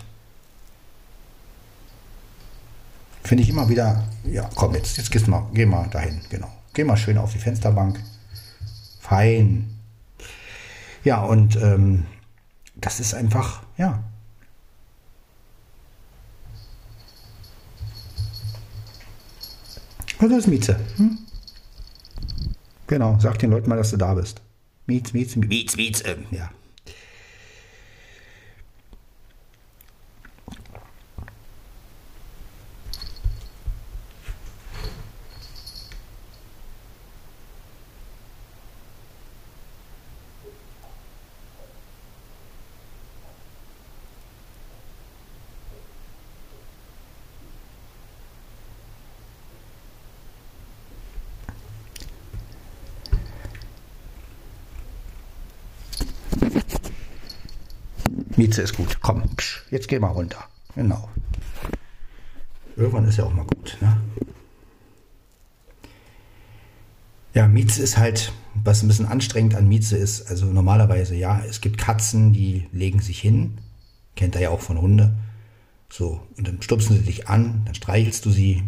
finde 3.24 3.42
ich 3.44 3.50
immer 3.50 3.68
wieder, 3.68 4.08
ja, 4.24 4.48
komm, 4.54 4.76
jetzt, 4.76 4.96
jetzt 4.98 5.10
gehst 5.10 5.28
mal, 5.28 5.48
geh 5.54 5.66
mal 5.66 5.88
dahin, 5.90 6.22
genau. 6.30 6.52
Geh 6.74 6.84
mal 6.84 6.98
schön 6.98 7.18
auf 7.18 7.34
die 7.34 7.40
Fensterbank. 7.40 8.00
Fein. 9.00 9.80
Ja, 11.04 11.24
und 11.24 11.56
ähm, 11.56 12.06
das 12.76 13.00
ist 13.00 13.16
einfach, 13.16 13.64
ja. 13.78 14.04
Was 20.20 20.32
ist 20.32 20.48
Mieze? 20.48 20.80
Hm? 20.98 21.18
Genau, 22.86 23.18
sag 23.20 23.40
den 23.40 23.50
Leuten 23.50 23.70
mal, 23.70 23.78
dass 23.78 23.90
du 23.90 23.98
da 23.98 24.14
bist. 24.14 24.42
Mietz, 24.86 25.14
Mietz, 25.14 25.36
Mietz, 25.36 25.76
Mietz, 25.76 26.02
äh, 26.02 26.18
ja. 26.30 26.52
Mieze 58.38 58.62
ist 58.62 58.76
gut. 58.76 58.98
Komm, 59.02 59.24
psch, 59.36 59.64
jetzt 59.72 59.88
geh 59.88 60.00
mal 60.00 60.10
runter. 60.10 60.44
Genau. 60.76 61.10
Irgendwann 62.76 63.08
ist 63.08 63.18
ja 63.18 63.24
auch 63.24 63.34
mal 63.34 63.46
gut. 63.46 63.78
Ne? 63.82 64.02
Ja, 67.34 67.48
Mieze 67.48 67.82
ist 67.82 67.98
halt, 67.98 68.32
was 68.54 68.82
ein 68.82 68.88
bisschen 68.88 69.08
anstrengend 69.08 69.56
an 69.56 69.68
Mieze 69.68 69.98
ist, 69.98 70.30
also 70.30 70.46
normalerweise, 70.46 71.16
ja, 71.16 71.42
es 71.48 71.60
gibt 71.60 71.78
Katzen, 71.78 72.32
die 72.32 72.68
legen 72.72 73.02
sich 73.02 73.20
hin, 73.20 73.58
kennt 74.16 74.36
ihr 74.36 74.42
ja 74.42 74.50
auch 74.50 74.62
von 74.62 74.80
Hunde. 74.80 75.16
So, 75.90 76.22
und 76.38 76.48
dann 76.48 76.62
stupsen 76.62 76.98
sie 76.98 77.04
dich 77.04 77.28
an, 77.28 77.64
dann 77.66 77.76
streichelst 77.76 78.26
du 78.26 78.32
sie, 78.32 78.64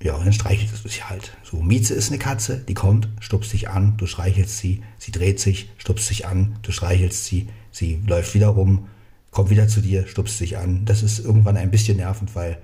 ja, 0.00 0.14
und 0.14 0.24
dann 0.24 0.32
streichelst 0.32 0.84
du 0.84 0.88
sie 0.88 1.02
halt. 1.02 1.36
So, 1.42 1.60
Mieze 1.60 1.92
ist 1.94 2.10
eine 2.10 2.18
Katze, 2.18 2.58
die 2.58 2.74
kommt, 2.74 3.08
stupst 3.20 3.52
dich 3.52 3.68
an, 3.68 3.96
du 3.96 4.06
streichelst 4.06 4.58
sie, 4.58 4.82
sie 4.96 5.10
dreht 5.10 5.40
sich, 5.40 5.70
stupst 5.76 6.08
dich 6.08 6.26
an, 6.26 6.56
du 6.62 6.70
streichelst 6.70 7.24
sie, 7.24 7.48
sie 7.72 8.00
läuft 8.06 8.34
wieder 8.34 8.48
rum, 8.48 8.88
kommt 9.32 9.50
wieder 9.50 9.66
zu 9.66 9.80
dir, 9.80 10.06
stupst 10.06 10.38
dich 10.40 10.56
an. 10.56 10.84
Das 10.84 11.02
ist 11.02 11.18
irgendwann 11.18 11.56
ein 11.56 11.72
bisschen 11.72 11.96
nervend, 11.96 12.36
weil 12.36 12.58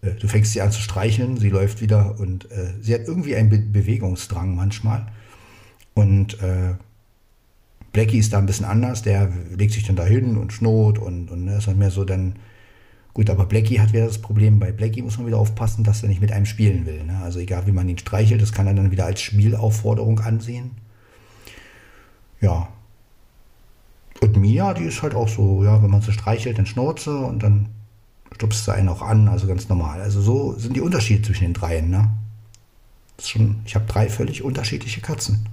äh, 0.00 0.12
du 0.12 0.28
fängst 0.28 0.52
sie 0.52 0.62
an 0.62 0.72
zu 0.72 0.80
streicheln, 0.80 1.36
sie 1.36 1.50
läuft 1.50 1.82
wieder 1.82 2.18
und 2.18 2.50
äh, 2.50 2.72
sie 2.80 2.94
hat 2.94 3.02
irgendwie 3.06 3.36
einen 3.36 3.50
Be 3.50 3.58
Bewegungsdrang 3.58 4.54
manchmal. 4.54 5.06
Und 5.92 6.40
äh, 6.42 6.74
Blackie 7.92 8.18
ist 8.18 8.32
da 8.32 8.38
ein 8.38 8.46
bisschen 8.46 8.66
anders, 8.66 9.02
der 9.02 9.30
legt 9.54 9.72
sich 9.72 9.84
dann 9.84 9.96
da 9.96 10.04
hin 10.04 10.38
und 10.38 10.54
schnot 10.54 10.98
und, 10.98 11.30
und 11.30 11.44
ne, 11.44 11.56
ist 11.56 11.68
dann 11.68 11.78
mehr 11.78 11.90
so 11.90 12.04
dann 12.04 12.36
Gut, 13.16 13.30
aber 13.30 13.46
Blackie 13.46 13.80
hat 13.80 13.94
wieder 13.94 14.04
das 14.04 14.18
Problem, 14.18 14.58
bei 14.58 14.72
Blackie 14.72 15.00
muss 15.00 15.16
man 15.16 15.26
wieder 15.26 15.38
aufpassen, 15.38 15.84
dass 15.84 16.02
er 16.02 16.10
nicht 16.10 16.20
mit 16.20 16.32
einem 16.32 16.44
spielen 16.44 16.84
will. 16.84 17.02
Ne? 17.02 17.18
Also 17.22 17.38
egal 17.38 17.66
wie 17.66 17.72
man 17.72 17.88
ihn 17.88 17.96
streichelt, 17.96 18.42
das 18.42 18.52
kann 18.52 18.66
er 18.66 18.74
dann 18.74 18.90
wieder 18.90 19.06
als 19.06 19.22
Spielaufforderung 19.22 20.20
ansehen. 20.20 20.72
Ja. 22.42 22.68
Und 24.20 24.36
Mia, 24.36 24.74
die 24.74 24.84
ist 24.84 25.00
halt 25.00 25.14
auch 25.14 25.28
so, 25.28 25.64
ja, 25.64 25.82
wenn 25.82 25.88
man 25.88 26.02
sie 26.02 26.12
streichelt, 26.12 26.58
dann 26.58 26.66
Schnauze 26.66 27.16
und 27.16 27.42
dann 27.42 27.70
stupst 28.34 28.66
sie 28.66 28.74
einen 28.74 28.90
auch 28.90 29.00
an, 29.00 29.28
also 29.28 29.46
ganz 29.46 29.66
normal. 29.70 30.02
Also 30.02 30.20
so 30.20 30.52
sind 30.52 30.76
die 30.76 30.82
Unterschiede 30.82 31.22
zwischen 31.22 31.44
den 31.44 31.54
dreien, 31.54 31.88
ne? 31.88 32.10
Das 33.16 33.24
ist 33.24 33.30
schon, 33.30 33.60
ich 33.64 33.74
habe 33.76 33.86
drei 33.86 34.10
völlig 34.10 34.42
unterschiedliche 34.42 35.00
Katzen. 35.00 35.48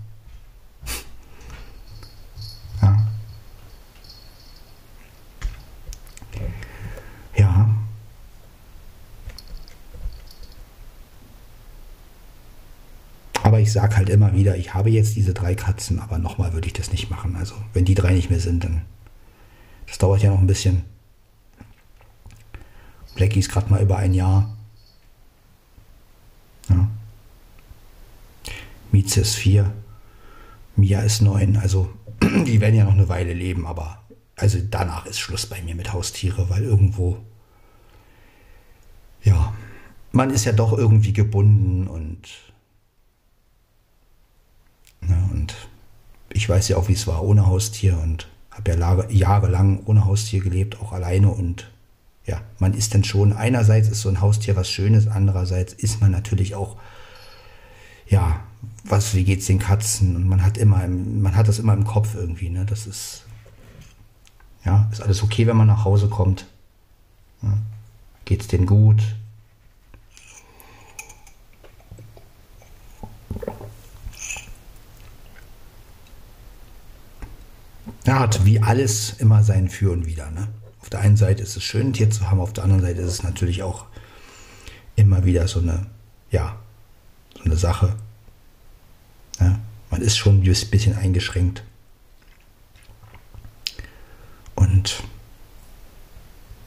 Aber 13.52 13.52
ich 13.63 13.71
sage 13.71 13.97
halt 13.97 14.09
immer 14.09 14.33
wieder, 14.33 14.55
ich 14.57 14.73
habe 14.73 14.89
jetzt 14.89 15.15
diese 15.15 15.33
drei 15.33 15.55
Katzen, 15.55 15.99
aber 15.99 16.19
nochmal 16.19 16.53
würde 16.53 16.67
ich 16.67 16.73
das 16.73 16.91
nicht 16.91 17.09
machen. 17.09 17.35
Also 17.35 17.55
wenn 17.73 17.85
die 17.85 17.95
drei 17.95 18.13
nicht 18.13 18.29
mehr 18.29 18.39
sind, 18.39 18.63
dann 18.63 18.83
das 19.87 19.97
dauert 19.97 20.21
ja 20.21 20.31
noch 20.31 20.39
ein 20.39 20.47
bisschen. 20.47 20.83
Blackie 23.15 23.39
ist 23.39 23.51
gerade 23.51 23.69
mal 23.69 23.81
über 23.81 23.97
ein 23.97 24.13
Jahr. 24.13 24.55
Ja. 26.69 26.87
Mieze 28.91 29.21
ist 29.21 29.35
vier. 29.35 29.71
Mia 30.75 31.01
ist 31.01 31.21
neun. 31.21 31.57
Also 31.57 31.89
die 32.21 32.61
werden 32.61 32.75
ja 32.75 32.85
noch 32.85 32.93
eine 32.93 33.09
Weile 33.09 33.33
leben, 33.33 33.65
aber 33.67 34.03
also 34.35 34.59
danach 34.69 35.05
ist 35.05 35.19
Schluss 35.19 35.45
bei 35.45 35.61
mir 35.61 35.75
mit 35.75 35.93
Haustiere, 35.93 36.49
weil 36.49 36.63
irgendwo 36.63 37.19
ja, 39.23 39.53
man 40.11 40.29
ist 40.29 40.45
ja 40.45 40.51
doch 40.51 40.77
irgendwie 40.77 41.13
gebunden 41.13 41.87
und 41.87 42.52
Ne? 45.07 45.29
Und 45.31 45.55
ich 46.31 46.47
weiß 46.47 46.67
ja 46.69 46.77
auch, 46.77 46.87
wie 46.87 46.93
es 46.93 47.07
war 47.07 47.23
ohne 47.23 47.45
Haustier 47.45 47.99
und 48.01 48.27
habe 48.51 48.71
ja 48.71 49.09
jahrelang 49.09 49.81
ohne 49.85 50.05
Haustier 50.05 50.41
gelebt, 50.41 50.79
auch 50.79 50.91
alleine 50.91 51.29
und 51.29 51.69
ja, 52.25 52.41
man 52.59 52.73
ist 52.73 52.93
dann 52.93 53.03
schon, 53.03 53.33
einerseits 53.33 53.89
ist 53.89 54.01
so 54.01 54.09
ein 54.09 54.21
Haustier 54.21 54.55
was 54.55 54.69
Schönes, 54.69 55.07
andererseits 55.07 55.73
ist 55.73 55.99
man 55.99 56.11
natürlich 56.11 56.55
auch, 56.55 56.77
ja, 58.07 58.41
was, 58.85 59.13
wie 59.15 59.23
geht's 59.23 59.47
den 59.47 59.59
Katzen? 59.59 60.15
Und 60.15 60.27
man 60.27 60.43
hat 60.43 60.57
immer, 60.57 60.87
man 60.87 61.35
hat 61.35 61.47
das 61.47 61.59
immer 61.59 61.73
im 61.73 61.83
Kopf 61.83 62.15
irgendwie, 62.15 62.49
ne? 62.49 62.65
Das 62.65 62.87
ist, 62.87 63.25
ja, 64.63 64.87
ist 64.91 65.01
alles 65.01 65.23
okay, 65.23 65.47
wenn 65.47 65.57
man 65.57 65.67
nach 65.67 65.83
Hause 65.83 66.07
kommt. 66.07 66.45
Ja? 67.41 67.57
Geht's 68.25 68.47
denen 68.47 68.65
gut? 68.65 69.01
Ja, 78.05 78.19
hat 78.19 78.45
wie 78.45 78.59
alles 78.61 79.15
immer 79.19 79.43
sein 79.43 79.69
Für 79.69 79.91
und 79.91 80.05
Wider. 80.05 80.29
Ne? 80.31 80.47
Auf 80.81 80.89
der 80.89 80.99
einen 80.99 81.17
Seite 81.17 81.43
ist 81.43 81.55
es 81.55 81.63
schön, 81.63 81.87
ein 81.87 81.93
Tier 81.93 82.09
zu 82.09 82.29
haben, 82.29 82.39
auf 82.39 82.53
der 82.53 82.63
anderen 82.63 82.81
Seite 82.81 83.01
ist 83.01 83.09
es 83.09 83.23
natürlich 83.23 83.63
auch 83.63 83.85
immer 84.95 85.25
wieder 85.25 85.47
so 85.47 85.59
eine, 85.59 85.87
ja, 86.31 86.57
so 87.37 87.43
eine 87.45 87.57
Sache. 87.57 87.95
Ja? 89.39 89.59
Man 89.89 90.01
ist 90.01 90.17
schon 90.17 90.41
ein 90.41 90.69
bisschen 90.71 90.97
eingeschränkt. 90.97 91.63
Und 94.55 95.03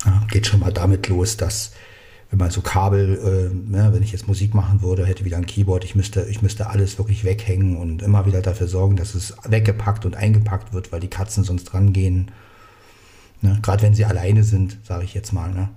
ja, 0.04 0.24
geht 0.30 0.46
schon 0.46 0.60
mal 0.60 0.72
damit 0.72 1.08
los, 1.08 1.36
dass 1.36 1.72
wenn 2.30 2.38
man 2.38 2.50
so 2.50 2.60
Kabel, 2.60 3.18
äh, 3.18 3.54
ne, 3.54 3.92
wenn 3.92 4.02
ich 4.02 4.12
jetzt 4.12 4.26
Musik 4.26 4.52
machen 4.52 4.82
würde, 4.82 5.06
hätte 5.06 5.24
wieder 5.24 5.36
ein 5.36 5.46
Keyboard, 5.46 5.84
ich 5.84 5.94
müsste, 5.94 6.24
ich 6.24 6.42
müsste 6.42 6.68
alles 6.68 6.98
wirklich 6.98 7.24
weghängen 7.24 7.76
und 7.76 8.02
immer 8.02 8.26
wieder 8.26 8.42
dafür 8.42 8.66
sorgen, 8.66 8.96
dass 8.96 9.14
es 9.14 9.36
weggepackt 9.44 10.04
und 10.04 10.16
eingepackt 10.16 10.72
wird, 10.72 10.90
weil 10.90 11.00
die 11.00 11.10
Katzen 11.10 11.44
sonst 11.44 11.64
dran 11.64 11.92
gehen. 11.92 12.32
Ne? 13.42 13.58
Gerade 13.62 13.82
wenn 13.82 13.94
sie 13.94 14.04
alleine 14.04 14.42
sind, 14.42 14.78
sage 14.84 15.04
ich 15.04 15.14
jetzt 15.14 15.32
mal. 15.32 15.52
Ne? 15.52 15.68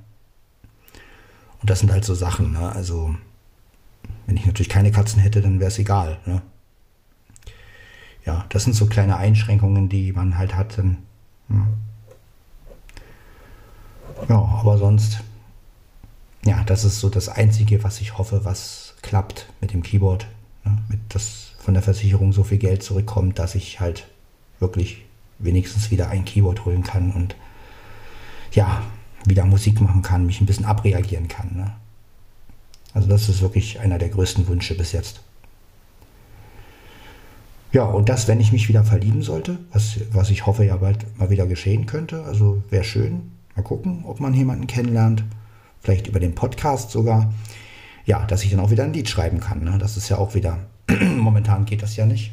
Und 1.62 1.70
das 1.70 1.80
sind 1.80 1.92
halt 1.92 2.06
so 2.06 2.16
Sachen. 2.16 2.54
Ne? 2.54 2.72
Also, 2.72 3.16
wenn 4.26 4.38
ich 4.38 4.46
natürlich 4.46 4.70
keine 4.70 4.92
Katzen 4.92 5.22
hätte, 5.22 5.42
dann 5.42 5.60
wäre 5.60 5.70
es 5.70 5.78
egal. 5.78 6.18
Ne? 6.26 6.42
Ja, 8.26 8.46
das 8.50 8.64
sind 8.64 8.74
so 8.74 8.88
kleine 8.88 9.18
Einschränkungen, 9.18 9.88
die 9.88 10.14
man 10.14 10.38
halt 10.38 10.56
hat. 10.56 10.78
Dann, 10.80 10.98
hm. 11.48 11.68
Ja, 14.28 14.36
aber 14.36 14.78
sonst 14.78 15.24
ja, 16.46 16.64
das 16.64 16.84
ist 16.84 17.00
so 17.00 17.10
das 17.10 17.30
Einzige, 17.30 17.84
was 17.84 18.02
ich 18.02 18.18
hoffe, 18.18 18.46
was 18.46 18.96
klappt 19.02 19.48
mit 19.62 19.74
dem 19.74 19.84
Keyboard, 19.84 20.28
ne, 20.64 20.78
mit 20.88 21.00
dass 21.10 21.52
von 21.60 21.74
der 21.74 21.84
Versicherung 21.84 22.32
so 22.32 22.44
viel 22.44 22.58
Geld 22.58 22.84
zurückkommt, 22.84 23.38
dass 23.40 23.56
ich 23.56 23.80
halt 23.80 24.08
wirklich 24.60 25.06
wenigstens 25.40 25.92
wieder 25.92 26.10
ein 26.10 26.26
Keyboard 26.26 26.66
holen 26.66 26.84
kann 26.84 27.12
und 27.12 27.36
ja, 28.52 28.82
wieder 29.26 29.46
Musik 29.46 29.82
machen 29.82 30.02
kann, 30.02 30.26
mich 30.26 30.42
ein 30.42 30.46
bisschen 30.46 30.66
abreagieren 30.66 31.28
kann. 31.28 31.56
Ne? 31.56 31.74
Also 32.94 33.08
das 33.08 33.30
ist 33.30 33.42
wirklich 33.42 33.80
einer 33.80 33.98
der 33.98 34.10
größten 34.10 34.48
Wünsche 34.48 34.76
bis 34.76 34.92
jetzt. 34.92 35.22
Ja, 37.72 37.84
und 37.84 38.10
das, 38.10 38.28
wenn 38.28 38.40
ich 38.40 38.52
mich 38.52 38.68
wieder 38.68 38.84
verlieben 38.84 39.22
sollte, 39.22 39.60
was, 39.72 40.00
was 40.12 40.32
ich 40.32 40.46
hoffe 40.48 40.66
ja 40.66 40.78
bald 40.78 41.06
mal 41.20 41.30
wieder 41.30 41.46
geschehen 41.46 41.86
könnte. 41.86 42.24
Also 42.24 42.64
wäre 42.70 42.84
schön. 42.84 43.32
Mal 43.56 43.62
gucken, 43.62 44.04
ob 44.06 44.20
man 44.20 44.34
jemanden 44.34 44.66
kennenlernt. 44.66 45.24
Vielleicht 45.82 46.08
über 46.08 46.20
den 46.20 46.36
Podcast 46.36 46.92
sogar. 46.92 47.34
Ja, 48.06 48.26
dass 48.26 48.44
ich 48.44 48.52
dann 48.52 48.60
auch 48.60 48.72
wieder 48.72 48.84
ein 48.84 48.94
Lied 48.94 49.10
schreiben 49.10 49.40
kann. 49.40 49.64
Ne? 49.64 49.78
Das 49.78 49.98
ist 49.98 50.10
ja 50.10 50.18
auch 50.18 50.34
wieder. 50.34 50.60
Momentan 51.18 51.66
geht 51.66 51.84
das 51.84 51.96
ja 51.96 52.06
nicht. 52.06 52.32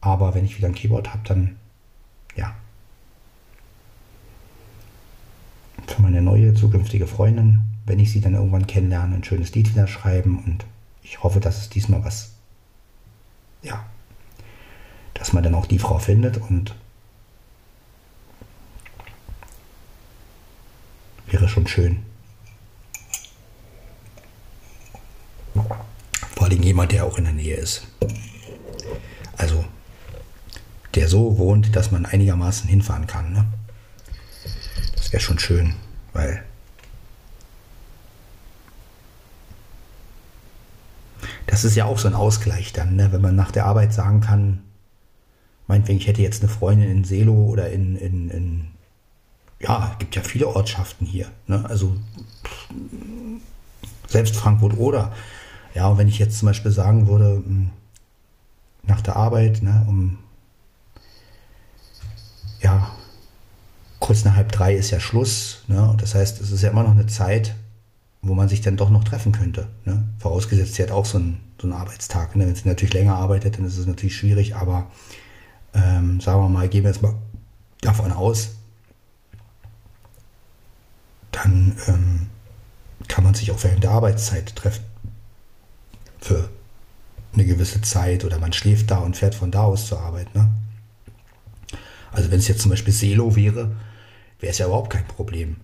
Aber 0.00 0.34
wenn 0.34 0.44
ich 0.44 0.56
wieder 0.58 0.68
ein 0.68 0.74
Keyboard 0.74 1.10
habe, 1.12 1.22
dann 1.24 1.56
ja. 2.34 2.54
Für 5.86 6.02
meine 6.02 6.22
neue 6.22 6.54
zukünftige 6.54 7.06
Freundin, 7.06 7.62
wenn 7.86 7.98
ich 7.98 8.12
sie 8.12 8.20
dann 8.20 8.34
irgendwann 8.34 8.66
kennenlerne, 8.66 9.16
ein 9.16 9.24
schönes 9.24 9.54
Lied 9.54 9.70
wieder 9.70 9.86
schreiben 9.86 10.42
und 10.44 10.64
ich 11.02 11.22
hoffe, 11.22 11.40
dass 11.40 11.58
es 11.58 11.68
diesmal 11.68 12.04
was, 12.04 12.32
ja, 13.62 13.84
dass 15.14 15.32
man 15.32 15.42
dann 15.42 15.54
auch 15.54 15.66
die 15.66 15.78
Frau 15.78 15.98
findet 15.98 16.38
und 16.38 16.74
wäre 21.32 21.48
schon 21.48 21.66
schön. 21.66 22.02
Vor 25.54 26.46
allem 26.46 26.62
jemand, 26.62 26.92
der 26.92 27.04
auch 27.04 27.18
in 27.18 27.24
der 27.24 27.32
Nähe 27.32 27.56
ist. 27.56 27.86
Also 29.36 29.64
der 30.94 31.08
so 31.08 31.38
wohnt, 31.38 31.74
dass 31.74 31.90
man 31.90 32.06
einigermaßen 32.06 32.68
hinfahren 32.68 33.06
kann. 33.06 33.32
Ne? 33.32 33.46
Das 34.96 35.12
wäre 35.12 35.22
schon 35.22 35.38
schön, 35.38 35.74
weil 36.12 36.44
das 41.46 41.64
ist 41.64 41.76
ja 41.76 41.86
auch 41.86 41.98
so 41.98 42.08
ein 42.08 42.14
Ausgleich 42.14 42.72
dann, 42.72 42.96
ne? 42.96 43.12
wenn 43.12 43.20
man 43.20 43.36
nach 43.36 43.50
der 43.50 43.66
Arbeit 43.66 43.92
sagen 43.92 44.20
kann, 44.20 44.62
meinetwegen, 45.66 45.98
ich 45.98 46.06
hätte 46.06 46.22
jetzt 46.22 46.42
eine 46.42 46.50
Freundin 46.50 46.90
in 46.90 47.04
Selo 47.04 47.34
oder 47.46 47.70
in, 47.70 47.96
in, 47.96 48.30
in 48.30 48.71
ja, 49.62 49.94
gibt 49.98 50.16
ja 50.16 50.22
viele 50.22 50.48
Ortschaften 50.48 51.06
hier. 51.06 51.28
Ne? 51.46 51.64
Also 51.68 51.96
selbst 54.08 54.36
Frankfurt 54.36 54.76
oder. 54.76 55.12
Ja, 55.74 55.88
und 55.88 55.98
wenn 55.98 56.08
ich 56.08 56.18
jetzt 56.18 56.38
zum 56.38 56.46
Beispiel 56.46 56.72
sagen 56.72 57.06
würde, 57.06 57.42
hm, 57.44 57.70
nach 58.82 59.00
der 59.00 59.16
Arbeit, 59.16 59.62
ne, 59.62 59.86
um 59.88 60.18
ja, 62.60 62.90
kurz 63.98 64.24
nach 64.24 64.34
halb 64.34 64.52
drei 64.52 64.74
ist 64.74 64.90
ja 64.90 65.00
Schluss. 65.00 65.62
Ne? 65.68 65.94
Das 65.98 66.14
heißt, 66.14 66.40
es 66.40 66.50
ist 66.50 66.62
ja 66.62 66.70
immer 66.70 66.82
noch 66.82 66.92
eine 66.92 67.06
Zeit, 67.06 67.54
wo 68.20 68.34
man 68.34 68.48
sich 68.48 68.60
dann 68.60 68.76
doch 68.76 68.90
noch 68.90 69.04
treffen 69.04 69.32
könnte. 69.32 69.68
Ne? 69.84 70.04
Vorausgesetzt, 70.18 70.74
sie 70.74 70.82
hat 70.82 70.90
auch 70.90 71.06
so 71.06 71.18
einen, 71.18 71.40
so 71.60 71.66
einen 71.66 71.76
Arbeitstag. 71.76 72.36
Ne? 72.36 72.46
Wenn 72.46 72.54
sie 72.54 72.68
natürlich 72.68 72.94
länger 72.94 73.16
arbeitet, 73.16 73.58
dann 73.58 73.64
ist 73.64 73.78
es 73.78 73.86
natürlich 73.86 74.16
schwierig, 74.16 74.56
aber 74.56 74.90
ähm, 75.74 76.20
sagen 76.20 76.42
wir 76.42 76.48
mal, 76.48 76.68
gehen 76.68 76.84
wir 76.84 76.90
jetzt 76.90 77.02
mal 77.02 77.14
davon 77.80 78.12
aus, 78.12 78.50
dann 81.32 81.76
ähm, 81.88 82.26
kann 83.08 83.24
man 83.24 83.34
sich 83.34 83.50
auch 83.50 83.62
während 83.64 83.82
der 83.82 83.90
Arbeitszeit 83.90 84.54
treffen. 84.54 84.84
Für 86.20 86.48
eine 87.32 87.44
gewisse 87.44 87.80
Zeit 87.80 88.24
oder 88.24 88.38
man 88.38 88.52
schläft 88.52 88.90
da 88.90 88.98
und 88.98 89.16
fährt 89.16 89.34
von 89.34 89.50
da 89.50 89.64
aus 89.64 89.86
zur 89.86 90.00
Arbeit. 90.00 90.34
Ne? 90.34 90.50
Also 92.12 92.30
wenn 92.30 92.38
es 92.38 92.48
jetzt 92.48 92.60
zum 92.60 92.70
Beispiel 92.70 92.92
Selo 92.92 93.34
wäre, 93.34 93.72
wäre 94.38 94.50
es 94.50 94.58
ja 94.58 94.66
überhaupt 94.66 94.90
kein 94.90 95.06
Problem. 95.06 95.56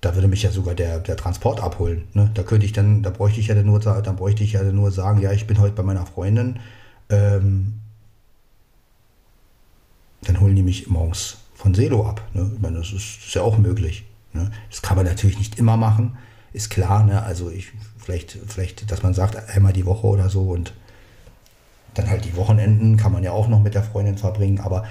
Da 0.00 0.14
würde 0.14 0.28
mich 0.28 0.42
ja 0.42 0.50
sogar 0.50 0.74
der, 0.74 0.98
der 1.00 1.16
Transport 1.16 1.60
abholen. 1.60 2.04
Ne? 2.12 2.30
Da 2.34 2.42
könnte 2.42 2.66
ich 2.66 2.72
dann, 2.72 3.02
da 3.02 3.10
bräuchte 3.10 3.40
ich 3.40 3.46
ja 3.46 3.54
nur, 3.54 3.80
dann 3.80 4.16
bräuchte 4.16 4.44
ich 4.44 4.52
ja 4.52 4.62
nur 4.62 4.90
sagen, 4.90 5.20
ja, 5.20 5.32
ich 5.32 5.46
bin 5.46 5.58
heute 5.58 5.74
bei 5.74 5.82
meiner 5.82 6.04
Freundin. 6.04 6.60
Ähm, 7.08 7.80
dann 10.22 10.40
holen 10.40 10.56
die 10.56 10.62
mich 10.62 10.88
morgens 10.88 11.38
von 11.54 11.74
Selo 11.74 12.06
ab. 12.06 12.22
Ne? 12.34 12.50
Ich 12.54 12.60
meine, 12.60 12.78
das 12.78 12.88
ist, 12.88 13.18
das 13.18 13.26
ist 13.26 13.34
ja 13.34 13.42
auch 13.42 13.56
möglich. 13.56 14.04
Ne? 14.34 14.50
Das 14.70 14.82
kann 14.82 14.96
man 14.96 15.06
natürlich 15.06 15.38
nicht 15.38 15.58
immer 15.58 15.76
machen, 15.76 16.16
ist 16.52 16.70
klar. 16.70 17.04
Ne? 17.04 17.22
Also 17.22 17.50
ich 17.50 17.72
vielleicht, 17.98 18.38
vielleicht, 18.46 18.90
dass 18.90 19.02
man 19.02 19.14
sagt, 19.14 19.36
einmal 19.48 19.72
die 19.72 19.86
Woche 19.86 20.06
oder 20.06 20.28
so 20.28 20.50
und 20.50 20.74
dann 21.94 22.10
halt 22.10 22.24
die 22.24 22.36
Wochenenden 22.36 22.96
kann 22.96 23.12
man 23.12 23.22
ja 23.22 23.32
auch 23.32 23.48
noch 23.48 23.62
mit 23.62 23.74
der 23.74 23.82
Freundin 23.82 24.18
verbringen, 24.18 24.60
aber 24.60 24.84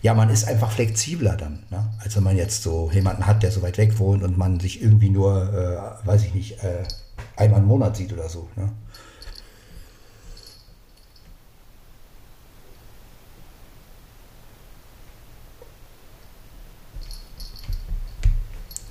ja, 0.00 0.14
man 0.14 0.30
ist 0.30 0.46
einfach 0.46 0.70
flexibler 0.70 1.36
dann. 1.36 1.64
Ne? 1.70 1.88
Als 1.98 2.16
wenn 2.16 2.22
man 2.22 2.36
jetzt 2.36 2.62
so 2.62 2.90
jemanden 2.92 3.26
hat, 3.26 3.42
der 3.42 3.50
so 3.50 3.62
weit 3.62 3.78
weg 3.78 3.98
wohnt 3.98 4.22
und 4.22 4.38
man 4.38 4.60
sich 4.60 4.82
irgendwie 4.82 5.10
nur, 5.10 5.52
äh, 5.52 6.06
weiß 6.06 6.24
ich 6.24 6.34
nicht, 6.34 6.62
äh, 6.62 6.84
einmal 7.36 7.60
im 7.60 7.66
Monat 7.66 7.96
sieht 7.96 8.12
oder 8.12 8.28
so. 8.28 8.48
Ne? 8.54 8.70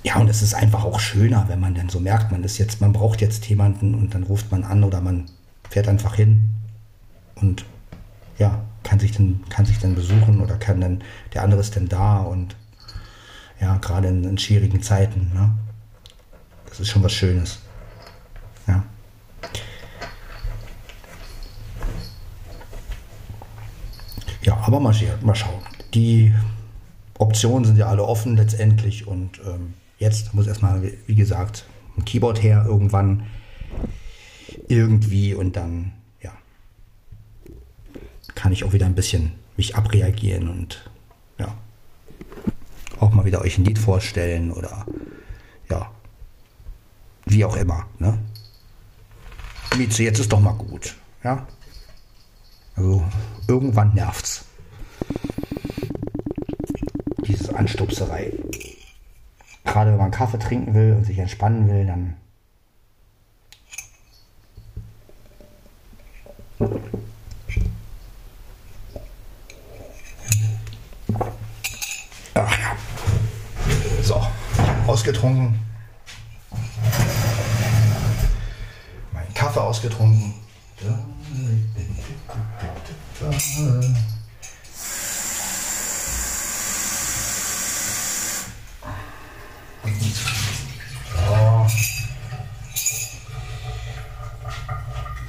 Ja, 0.08 0.16
und 0.16 0.30
es 0.30 0.40
ist 0.40 0.54
einfach 0.54 0.84
auch 0.84 1.00
schöner, 1.00 1.44
wenn 1.48 1.60
man 1.60 1.74
dann 1.74 1.90
so 1.90 2.00
merkt, 2.00 2.32
man 2.32 2.42
ist 2.42 2.56
jetzt, 2.56 2.80
man 2.80 2.94
braucht 2.94 3.20
jetzt 3.20 3.46
jemanden 3.46 3.94
und 3.94 4.14
dann 4.14 4.22
ruft 4.22 4.50
man 4.50 4.64
an 4.64 4.82
oder 4.82 5.02
man 5.02 5.26
fährt 5.68 5.86
einfach 5.86 6.14
hin 6.14 6.48
und 7.34 7.66
ja, 8.38 8.64
kann 8.84 8.98
sich 8.98 9.12
dann, 9.12 9.44
kann 9.50 9.66
sich 9.66 9.78
dann 9.80 9.94
besuchen 9.94 10.40
oder 10.40 10.56
kann 10.56 10.80
dann, 10.80 11.04
der 11.34 11.42
andere 11.42 11.60
ist 11.60 11.76
dann 11.76 11.90
da 11.90 12.20
und 12.20 12.56
ja, 13.60 13.76
gerade 13.76 14.08
in, 14.08 14.24
in 14.24 14.38
schwierigen 14.38 14.80
Zeiten, 14.80 15.30
ne? 15.34 15.50
Das 16.70 16.80
ist 16.80 16.88
schon 16.88 17.02
was 17.02 17.12
Schönes. 17.12 17.58
Ja. 18.66 18.84
Ja, 24.40 24.56
aber 24.56 24.80
mal, 24.80 24.94
mal 25.20 25.34
schauen. 25.34 25.60
Die 25.92 26.34
Optionen 27.18 27.66
sind 27.66 27.76
ja 27.76 27.88
alle 27.88 28.04
offen 28.04 28.38
letztendlich 28.38 29.06
und 29.06 29.38
ähm, 29.46 29.74
jetzt 29.98 30.34
muss 30.34 30.46
erstmal, 30.46 30.92
wie 31.06 31.14
gesagt, 31.14 31.66
ein 31.96 32.04
Keyboard 32.04 32.42
her 32.42 32.64
irgendwann 32.66 33.26
irgendwie 34.68 35.34
und 35.34 35.56
dann 35.56 35.92
kann 38.38 38.52
ich 38.52 38.62
auch 38.62 38.72
wieder 38.72 38.86
ein 38.86 38.94
bisschen 38.94 39.32
mich 39.56 39.74
abreagieren 39.74 40.48
und 40.48 40.88
ja, 41.38 41.58
auch 43.00 43.10
mal 43.10 43.24
wieder 43.24 43.40
euch 43.40 43.58
ein 43.58 43.64
Lied 43.64 43.80
vorstellen 43.80 44.52
oder 44.52 44.86
ja, 45.68 45.90
wie 47.26 47.44
auch 47.44 47.56
immer. 47.56 47.86
Ne? 47.98 48.16
Mieze, 49.76 50.04
jetzt 50.04 50.20
ist 50.20 50.30
doch 50.30 50.38
mal 50.38 50.52
gut. 50.52 50.94
Ja? 51.24 51.48
Also 52.76 53.02
irgendwann 53.48 53.92
nervt's. 53.94 54.44
Diese 57.26 57.56
Anstupserei. 57.56 58.32
Gerade 59.68 59.90
wenn 59.90 59.98
man 59.98 60.10
Kaffee 60.10 60.38
trinken 60.38 60.72
will 60.72 60.94
und 60.94 61.04
sich 61.04 61.18
entspannen 61.18 61.68
will, 61.68 61.86
dann 61.86 62.16
ausgetrunken. 74.86 75.60
Mein 79.12 79.34
Kaffee 79.34 79.60
ausgetrunken. 79.60 80.32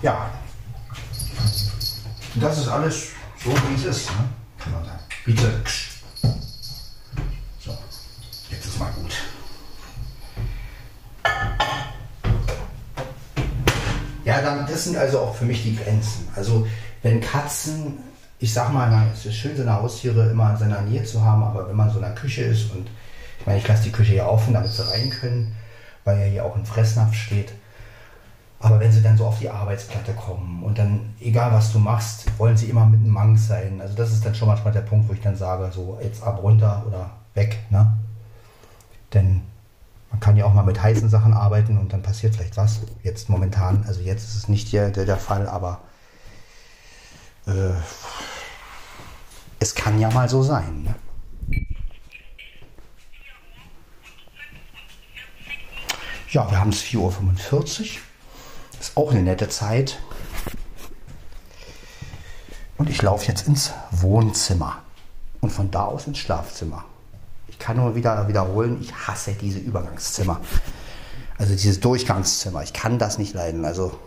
Ja. 0.02 0.30
Das 2.36 2.58
ist 2.58 2.68
alles 2.68 3.08
so, 3.44 3.52
wie 3.52 3.76
es 3.76 3.86
ist. 3.86 4.10
Ne? 4.12 4.30
Kann 4.58 4.74
man 4.74 4.86
sagen. 4.86 5.00
Bitte. 5.26 5.62
das 14.80 14.86
sind 14.86 14.98
also 14.98 15.20
auch 15.20 15.36
für 15.36 15.44
mich 15.44 15.64
die 15.64 15.76
Grenzen. 15.76 16.28
Also 16.36 16.66
wenn 17.04 17.20
Katzen, 17.20 17.98
ich 18.40 18.54
sag 18.54 18.72
mal, 18.72 19.08
es 19.14 19.26
ist 19.26 19.36
schön, 19.36 19.58
seine 19.58 19.74
Haustiere 19.74 20.30
immer 20.30 20.52
in 20.52 20.58
seiner 20.58 20.82
Nähe 20.82 21.04
zu 21.04 21.22
haben, 21.22 21.44
aber 21.44 21.68
wenn 21.68 21.76
man 21.76 21.90
so 21.90 21.98
in 21.98 22.04
der 22.04 22.16
Küche 22.16 22.44
ist 22.44 22.72
und 22.72 22.88
ich 23.40 23.46
meine, 23.46 23.60
ich 23.60 23.68
lasse 23.68 23.84
die 23.84 23.92
Küche 23.92 24.14
hier 24.14 24.28
offen, 24.28 24.54
damit 24.54 24.72
sie 24.72 24.90
rein 24.90 25.10
können, 25.10 25.56
weil 26.04 26.20
ja 26.20 26.26
hier 26.26 26.46
auch 26.46 26.56
ein 26.56 26.66
Fressnapf 26.66 27.14
steht. 27.14 27.54
Aber 28.60 28.80
wenn 28.82 28.92
sie 28.92 29.02
dann 29.02 29.18
so 29.18 29.26
auf 29.26 29.40
die 29.40 29.50
Arbeitsplatte 29.50 30.14
kommen 30.14 30.64
und 30.64 30.78
dann, 30.78 31.14
egal 31.22 31.54
was 31.54 31.72
du 31.72 31.80
machst, 31.80 32.26
wollen 32.38 32.58
sie 32.58 32.70
immer 32.70 32.86
mit 32.86 33.00
einem 33.00 33.14
Mank 33.14 33.40
sein. 33.40 33.80
Also 33.80 33.96
das 33.96 34.12
ist 34.12 34.26
dann 34.26 34.36
schon 34.36 34.50
manchmal 34.50 34.74
der 34.74 34.82
Punkt, 34.82 35.08
wo 35.08 35.14
ich 35.14 35.22
dann 35.22 35.38
sage, 35.38 35.72
so 35.74 35.98
jetzt 36.04 36.22
ab 36.22 36.44
runter 36.44 36.84
oder 36.86 37.12
weg. 37.36 37.58
Ne? 37.70 37.98
Denn 39.14 39.42
man 40.12 40.20
kann 40.20 40.36
ja 40.36 40.44
auch 40.44 40.54
mal 40.54 40.66
mit 40.66 40.82
heißen 40.82 41.10
Sachen 41.10 41.34
arbeiten 41.34 41.78
und 41.78 41.94
dann 41.94 42.02
passiert 42.02 42.36
vielleicht 42.36 42.58
was. 42.58 42.82
Jetzt 43.02 43.30
momentan, 43.30 43.86
also 43.88 44.02
jetzt 44.02 44.28
ist 44.28 44.36
es 44.36 44.48
nicht 44.50 44.68
hier 44.68 44.90
der, 44.90 45.06
der 45.06 45.18
Fall, 45.18 45.48
aber 45.48 45.80
äh, 47.48 47.72
es 49.60 49.74
kann 49.74 50.00
ja 50.00 50.12
mal 50.12 50.28
so 50.28 50.44
sein. 50.44 50.84
Ne? 50.84 50.96
Ja, 56.32 56.50
wir 56.52 56.60
haben 56.60 56.70
es 56.70 56.84
4.45 56.84 56.98
Uhr. 56.98 57.12
Ist 58.80 58.96
auch 58.96 59.12
eine 59.12 59.24
nette 59.24 59.50
Zeit. 59.50 59.98
Und 62.78 62.88
ich 62.88 63.02
laufe 63.02 63.26
jetzt 63.26 63.48
ins 63.48 63.72
Wohnzimmer 63.90 64.78
und 65.42 65.50
von 65.50 65.72
da 65.72 65.86
aus 65.86 66.06
ins 66.06 66.20
Schlafzimmer. 66.20 66.86
Ich 67.48 67.58
kann 67.58 67.78
nur 67.78 67.96
wieder 67.96 68.28
wiederholen, 68.28 68.80
ich 68.80 68.94
hasse 68.94 69.34
diese 69.34 69.58
Übergangszimmer. 69.58 70.40
Also 71.40 71.54
dieses 71.54 71.80
Durchgangszimmer. 71.80 72.62
Ich 72.62 72.74
kann 72.74 73.00
das 73.00 73.18
nicht 73.18 73.34
leiden. 73.34 73.66
Also 73.66 73.98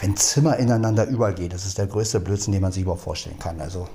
wenn 0.00 0.16
Zimmer 0.16 0.56
ineinander 0.56 1.06
übergehen, 1.06 1.50
das 1.50 1.66
ist 1.66 1.78
der 1.78 1.88
größte 1.88 2.20
Blödsinn, 2.20 2.52
den 2.52 2.62
man 2.62 2.70
sich 2.70 2.82
überhaupt 2.82 3.02
vorstellen 3.02 3.40
kann. 3.40 3.60
Also 3.60 3.88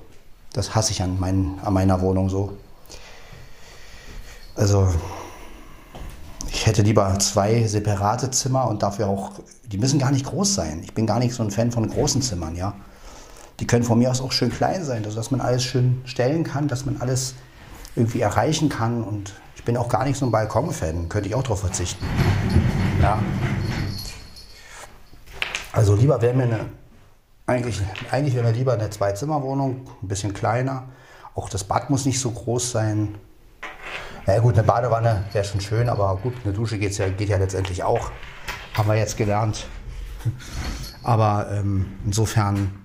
das 0.52 0.74
hasse 0.74 0.92
ich 0.92 1.02
an, 1.02 1.18
mein, 1.18 1.58
an 1.64 1.72
meiner 1.72 2.02
Wohnung 2.02 2.28
so. 2.28 2.52
Also 4.56 4.92
ich 6.52 6.66
hätte 6.66 6.82
lieber 6.82 7.18
zwei 7.20 7.66
separate 7.66 8.30
Zimmer 8.30 8.68
und 8.68 8.82
dafür 8.82 9.08
auch, 9.08 9.32
die 9.64 9.78
müssen 9.78 9.98
gar 9.98 10.10
nicht 10.10 10.26
groß 10.26 10.54
sein. 10.54 10.80
Ich 10.82 10.94
bin 10.94 11.06
gar 11.06 11.18
nicht 11.18 11.34
so 11.34 11.42
ein 11.42 11.50
Fan 11.50 11.70
von 11.70 11.88
großen 11.88 12.22
Zimmern, 12.22 12.56
ja. 12.56 12.74
Die 13.60 13.66
können 13.66 13.84
von 13.84 13.98
mir 13.98 14.10
aus 14.10 14.20
auch 14.20 14.32
schön 14.32 14.50
klein 14.50 14.84
sein, 14.84 15.04
also 15.04 15.16
dass 15.16 15.30
man 15.30 15.40
alles 15.40 15.62
schön 15.62 16.00
stellen 16.04 16.44
kann, 16.44 16.66
dass 16.66 16.86
man 16.86 17.00
alles 17.00 17.34
irgendwie 17.94 18.20
erreichen 18.20 18.68
kann. 18.68 19.04
Und 19.04 19.34
ich 19.54 19.64
bin 19.64 19.76
auch 19.76 19.88
gar 19.88 20.04
nicht 20.04 20.18
so 20.18 20.26
ein 20.26 20.32
Balkon-Fan, 20.32 21.08
könnte 21.08 21.28
ich 21.28 21.34
auch 21.34 21.42
darauf 21.42 21.60
verzichten. 21.60 22.04
Ja. 23.00 23.22
Also 25.72 25.94
lieber 25.94 26.20
wäre 26.20 26.34
mir 26.34 26.44
eine, 26.44 26.66
eigentlich, 27.46 27.80
eigentlich 28.10 28.34
wäre 28.34 28.46
mir 28.46 28.52
lieber 28.52 28.72
eine 28.72 28.90
Zwei-Zimmer-Wohnung, 28.90 29.88
ein 30.02 30.08
bisschen 30.08 30.34
kleiner. 30.34 30.88
Auch 31.34 31.48
das 31.48 31.62
Bad 31.62 31.90
muss 31.90 32.06
nicht 32.06 32.18
so 32.18 32.30
groß 32.30 32.72
sein. 32.72 33.14
Na 34.26 34.34
ja, 34.34 34.40
gut, 34.40 34.54
eine 34.54 34.62
Badewanne 34.62 35.24
wäre 35.32 35.44
schon 35.44 35.60
schön, 35.60 35.88
aber 35.88 36.16
gut, 36.22 36.34
eine 36.44 36.52
Dusche 36.52 36.78
geht's 36.78 36.98
ja, 36.98 37.08
geht 37.08 37.28
ja 37.28 37.36
letztendlich 37.36 37.82
auch. 37.82 38.10
Haben 38.74 38.88
wir 38.88 38.96
jetzt 38.96 39.16
gelernt. 39.16 39.66
Aber 41.02 41.48
ähm, 41.50 41.86
insofern, 42.04 42.84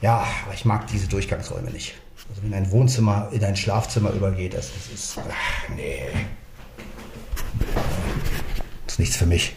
ja, 0.00 0.24
aber 0.44 0.54
ich 0.54 0.64
mag 0.64 0.86
diese 0.86 1.08
Durchgangsräume 1.08 1.72
nicht. 1.72 1.94
Also 2.28 2.42
wenn 2.44 2.54
ein 2.54 2.70
Wohnzimmer 2.70 3.28
in 3.32 3.42
ein 3.42 3.56
Schlafzimmer 3.56 4.10
übergeht, 4.10 4.54
das, 4.54 4.70
das 4.72 4.94
ist, 4.94 5.18
ach, 5.18 5.68
nee. 5.74 6.06
Das 8.86 8.94
ist 8.94 8.98
nichts 9.00 9.16
für 9.16 9.26
mich. 9.26 9.56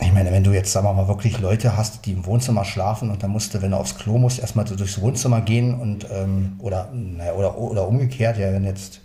Ich 0.00 0.12
meine, 0.12 0.30
wenn 0.30 0.44
du 0.44 0.52
jetzt, 0.52 0.72
sagen 0.72 0.86
wir 0.86 0.92
mal, 0.92 1.08
wirklich 1.08 1.40
Leute 1.40 1.76
hast, 1.76 2.06
die 2.06 2.12
im 2.12 2.24
Wohnzimmer 2.24 2.64
schlafen 2.64 3.10
und 3.10 3.22
dann 3.22 3.30
musst 3.30 3.52
du, 3.54 3.62
wenn 3.62 3.72
du 3.72 3.76
aufs 3.76 3.96
Klo 3.96 4.16
musst, 4.16 4.38
erstmal 4.38 4.66
so 4.66 4.76
durchs 4.76 5.00
Wohnzimmer 5.00 5.40
gehen 5.40 5.74
und, 5.74 6.06
ähm, 6.12 6.54
oder, 6.60 6.88
naja, 6.92 7.32
oder, 7.32 7.58
oder 7.58 7.88
umgekehrt, 7.88 8.38
ja, 8.38 8.52
wenn 8.52 8.64
jetzt, 8.64 9.00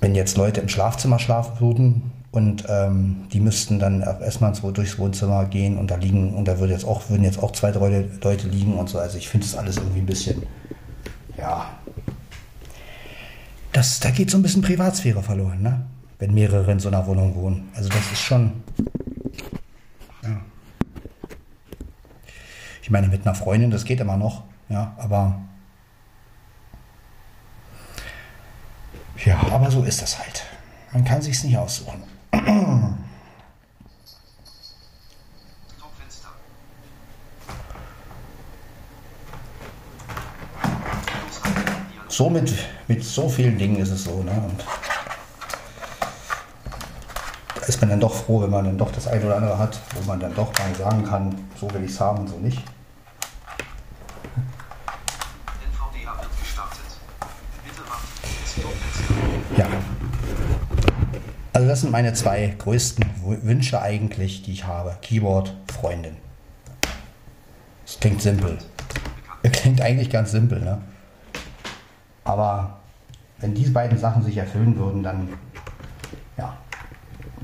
wenn 0.00 0.14
jetzt 0.14 0.36
Leute 0.36 0.60
im 0.60 0.68
Schlafzimmer 0.68 1.18
schlafen 1.18 1.60
würden 1.60 2.12
und 2.30 2.64
ähm, 2.68 3.26
die 3.32 3.40
müssten 3.40 3.80
dann 3.80 4.02
erstmal 4.02 4.54
so 4.54 4.70
durchs 4.70 4.98
Wohnzimmer 4.98 5.44
gehen 5.46 5.76
und 5.76 5.90
da 5.90 5.96
liegen, 5.96 6.34
und 6.34 6.46
da 6.46 6.60
würde 6.60 6.72
jetzt 6.74 6.84
auch, 6.84 7.10
würden 7.10 7.24
jetzt 7.24 7.42
auch 7.42 7.50
zwei, 7.50 7.72
drei 7.72 8.04
Leute 8.22 8.46
liegen 8.46 8.74
und 8.74 8.88
so. 8.88 8.98
Also 9.00 9.18
ich 9.18 9.28
finde 9.28 9.46
das 9.46 9.56
alles 9.56 9.78
irgendwie 9.78 10.00
ein 10.00 10.06
bisschen, 10.06 10.44
ja, 11.36 11.70
das, 13.72 13.98
da 13.98 14.10
geht 14.10 14.30
so 14.30 14.38
ein 14.38 14.42
bisschen 14.42 14.62
Privatsphäre 14.62 15.24
verloren, 15.24 15.60
ne? 15.60 15.84
Wenn 16.18 16.34
mehrere 16.34 16.70
in 16.70 16.78
so 16.78 16.88
einer 16.88 17.06
Wohnung 17.06 17.34
wohnen. 17.34 17.70
Also 17.74 17.88
das 17.88 18.12
ist 18.12 18.20
schon. 18.20 18.62
Ja. 20.22 20.40
Ich 22.82 22.90
meine, 22.90 23.08
mit 23.08 23.26
einer 23.26 23.34
Freundin, 23.34 23.70
das 23.70 23.84
geht 23.84 24.00
immer 24.00 24.16
noch, 24.16 24.44
ja, 24.68 24.94
aber. 24.98 25.40
Ja, 29.24 29.40
aber 29.50 29.70
so 29.70 29.82
ist 29.84 30.02
das 30.02 30.18
halt. 30.18 30.44
Man 30.92 31.04
kann 31.04 31.22
sich's 31.22 31.44
nicht 31.44 31.56
aussuchen. 31.56 32.02
So 42.08 42.30
mit, 42.30 42.54
mit 42.86 43.02
so 43.02 43.28
vielen 43.28 43.58
Dingen 43.58 43.76
ist 43.78 43.90
es 43.90 44.04
so, 44.04 44.22
ne? 44.22 44.30
Und 44.30 44.64
ist 47.68 47.80
man 47.80 47.90
dann 47.90 48.00
doch 48.00 48.14
froh, 48.14 48.42
wenn 48.42 48.50
man 48.50 48.64
dann 48.64 48.78
doch 48.78 48.92
das 48.92 49.06
eine 49.06 49.24
oder 49.24 49.36
andere 49.36 49.58
hat, 49.58 49.80
wo 49.94 50.06
man 50.06 50.20
dann 50.20 50.34
doch 50.34 50.52
mal 50.58 50.74
sagen 50.74 51.04
kann, 51.04 51.34
so 51.58 51.72
will 51.72 51.84
ich 51.84 51.90
es 51.90 52.00
haben 52.00 52.20
und 52.20 52.28
so 52.28 52.36
nicht. 52.38 52.62
Ja. 59.56 59.66
Also 61.52 61.68
das 61.68 61.80
sind 61.82 61.92
meine 61.92 62.12
zwei 62.12 62.54
größten 62.58 63.04
Wünsche 63.42 63.80
eigentlich, 63.80 64.42
die 64.42 64.52
ich 64.52 64.66
habe. 64.66 64.96
Keyboard, 65.00 65.54
Freundin. 65.72 66.16
Das 67.86 68.00
klingt 68.00 68.20
simpel. 68.22 68.58
Klingt 69.52 69.80
eigentlich 69.80 70.10
ganz 70.10 70.30
simpel, 70.32 70.60
ne? 70.60 70.78
Aber 72.24 72.78
wenn 73.38 73.54
diese 73.54 73.72
beiden 73.72 73.98
Sachen 73.98 74.22
sich 74.22 74.38
erfüllen 74.38 74.76
würden, 74.78 75.02
dann 75.02 75.28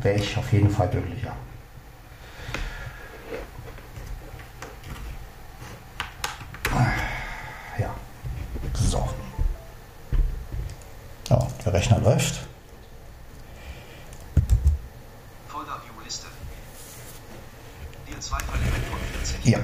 wäre 0.02 0.16
ich 0.16 0.36
auf 0.36 0.52
jeden 0.52 0.70
Fall 0.70 0.88
glücklicher. 0.88 1.34
Ja, 7.78 7.94
so. 8.74 9.08
Ja, 11.28 11.46
der 11.64 11.72
Rechner 11.72 11.98
läuft. 12.00 12.46
Ja. 19.42 19.58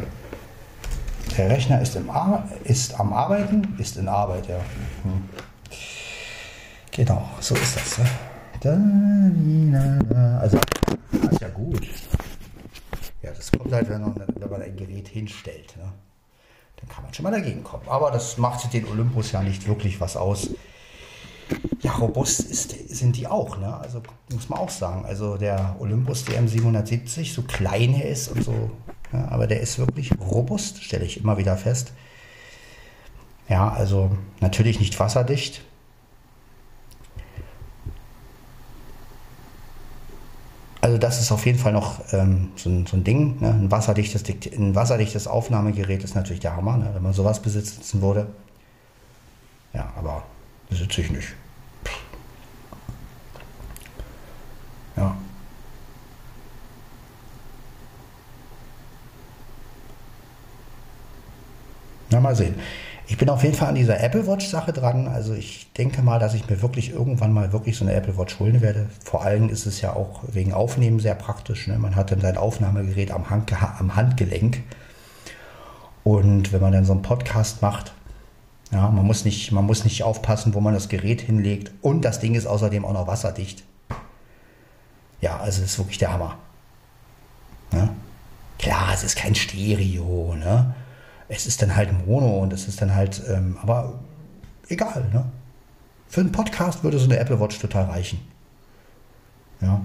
Der 1.36 1.50
Rechner 1.50 1.82
ist, 1.82 1.94
im 1.96 2.08
Ar 2.08 2.48
ist 2.64 2.98
am 2.98 3.12
Arbeiten, 3.12 3.76
ist 3.78 3.96
in 3.96 4.08
Arbeit, 4.08 4.48
ja. 4.48 4.56
Hm. 5.02 5.28
Genau, 6.90 7.28
so 7.40 7.54
ist 7.54 7.76
das. 7.76 7.98
Ne? 7.98 8.08
Also, 8.64 10.58
das 11.12 11.32
ist 11.32 11.40
ja 11.40 11.48
gut. 11.48 11.86
Ja, 13.22 13.30
das 13.32 13.50
kommt 13.52 13.72
halt, 13.72 13.88
wenn 13.88 14.00
man, 14.00 14.14
wenn 14.34 14.50
man 14.50 14.62
ein 14.62 14.76
Gerät 14.76 15.08
hinstellt. 15.08 15.76
Ne? 15.76 15.92
Dann 16.76 16.88
kann 16.88 17.04
man 17.04 17.12
schon 17.12 17.24
mal 17.24 17.32
dagegen 17.32 17.64
kommen. 17.64 17.88
Aber 17.88 18.10
das 18.10 18.38
macht 18.38 18.72
den 18.72 18.86
Olympus 18.86 19.32
ja 19.32 19.42
nicht 19.42 19.66
wirklich 19.66 20.00
was 20.00 20.16
aus. 20.16 20.50
Ja, 21.82 21.92
robust 21.92 22.40
ist, 22.40 22.70
sind 22.88 23.16
die 23.16 23.26
auch, 23.28 23.58
ne? 23.58 23.76
Also 23.76 24.02
muss 24.32 24.48
man 24.48 24.58
auch 24.58 24.70
sagen. 24.70 25.04
Also 25.04 25.36
der 25.36 25.76
Olympus 25.78 26.24
DM 26.24 26.48
770, 26.48 27.32
so 27.32 27.42
klein 27.42 27.94
er 27.94 28.08
ist 28.08 28.28
und 28.28 28.42
so, 28.42 28.70
ja, 29.12 29.28
aber 29.28 29.46
der 29.46 29.60
ist 29.60 29.78
wirklich 29.78 30.10
robust, 30.18 30.82
stelle 30.82 31.04
ich 31.04 31.20
immer 31.20 31.38
wieder 31.38 31.56
fest. 31.56 31.92
Ja, 33.48 33.68
also 33.68 34.10
natürlich 34.40 34.80
nicht 34.80 34.98
wasserdicht, 34.98 35.62
Also 40.86 40.98
das 40.98 41.20
ist 41.20 41.32
auf 41.32 41.44
jeden 41.46 41.58
Fall 41.58 41.72
noch 41.72 41.98
ähm, 42.12 42.52
so, 42.54 42.70
ein, 42.70 42.86
so, 42.86 42.96
ein, 42.96 43.02
Ding. 43.02 43.40
Ne? 43.40 43.50
Ein, 43.50 43.72
wasserdichtes, 43.72 44.22
ein 44.56 44.76
wasserdichtes 44.76 45.26
Aufnahmegerät 45.26 46.04
ist 46.04 46.14
natürlich 46.14 46.38
der 46.38 46.54
Hammer, 46.54 46.76
ne? 46.76 46.90
wenn 46.94 47.02
man 47.02 47.12
sowas 47.12 47.42
besitzen 47.42 48.00
würde. 48.02 48.28
Ja, 49.72 49.92
aber 49.96 50.22
besitze 50.70 51.00
ich 51.00 51.10
nicht. 51.10 51.34
Ja. 54.96 55.16
Na, 62.10 62.20
mal 62.20 62.36
sehen. 62.36 62.54
Ich 63.08 63.16
bin 63.16 63.28
auf 63.30 63.44
jeden 63.44 63.54
Fall 63.54 63.68
an 63.68 63.76
dieser 63.76 64.00
Apple 64.00 64.26
Watch 64.26 64.48
Sache 64.48 64.72
dran. 64.72 65.06
Also 65.06 65.32
ich 65.32 65.72
denke 65.74 66.02
mal, 66.02 66.18
dass 66.18 66.34
ich 66.34 66.48
mir 66.50 66.60
wirklich 66.60 66.90
irgendwann 66.90 67.32
mal 67.32 67.52
wirklich 67.52 67.76
so 67.76 67.84
eine 67.84 67.94
Apple 67.94 68.18
Watch 68.18 68.40
holen 68.40 68.60
werde. 68.60 68.88
Vor 69.04 69.24
allem 69.24 69.48
ist 69.48 69.64
es 69.64 69.80
ja 69.80 69.92
auch 69.92 70.22
wegen 70.26 70.52
Aufnehmen 70.52 70.98
sehr 70.98 71.14
praktisch. 71.14 71.68
Ne? 71.68 71.78
Man 71.78 71.94
hat 71.94 72.10
dann 72.10 72.20
sein 72.20 72.36
Aufnahmegerät 72.36 73.12
am, 73.12 73.30
Hand, 73.30 73.52
am 73.78 73.94
Handgelenk. 73.94 74.62
Und 76.02 76.52
wenn 76.52 76.60
man 76.60 76.72
dann 76.72 76.84
so 76.84 76.92
einen 76.92 77.02
Podcast 77.02 77.62
macht, 77.62 77.92
Ja, 78.72 78.90
man 78.90 79.06
muss, 79.06 79.24
nicht, 79.24 79.52
man 79.52 79.64
muss 79.64 79.84
nicht 79.84 80.02
aufpassen, 80.02 80.54
wo 80.54 80.60
man 80.60 80.74
das 80.74 80.88
Gerät 80.88 81.20
hinlegt. 81.20 81.70
Und 81.82 82.04
das 82.04 82.18
Ding 82.18 82.34
ist 82.34 82.46
außerdem 82.46 82.84
auch 82.84 82.92
noch 82.92 83.06
wasserdicht. 83.06 83.62
Ja, 85.20 85.38
also 85.38 85.62
es 85.62 85.70
ist 85.70 85.78
wirklich 85.78 85.98
der 85.98 86.12
Hammer. 86.12 86.36
Ja? 87.72 87.90
Klar, 88.58 88.90
es 88.92 89.04
ist 89.04 89.16
kein 89.16 89.34
Stereo, 89.36 90.34
ne? 90.34 90.74
Es 91.28 91.46
ist 91.46 91.62
dann 91.62 91.74
halt 91.74 92.06
Mono 92.06 92.38
und 92.38 92.52
es 92.52 92.68
ist 92.68 92.80
dann 92.80 92.94
halt, 92.94 93.22
ähm, 93.28 93.58
aber 93.62 93.98
egal, 94.68 95.08
ne? 95.12 95.24
Für 96.08 96.20
einen 96.20 96.32
Podcast 96.32 96.84
würde 96.84 96.98
so 96.98 97.06
eine 97.06 97.18
Apple 97.18 97.40
Watch 97.40 97.58
total 97.58 97.86
reichen. 97.86 98.20
Ja. 99.60 99.80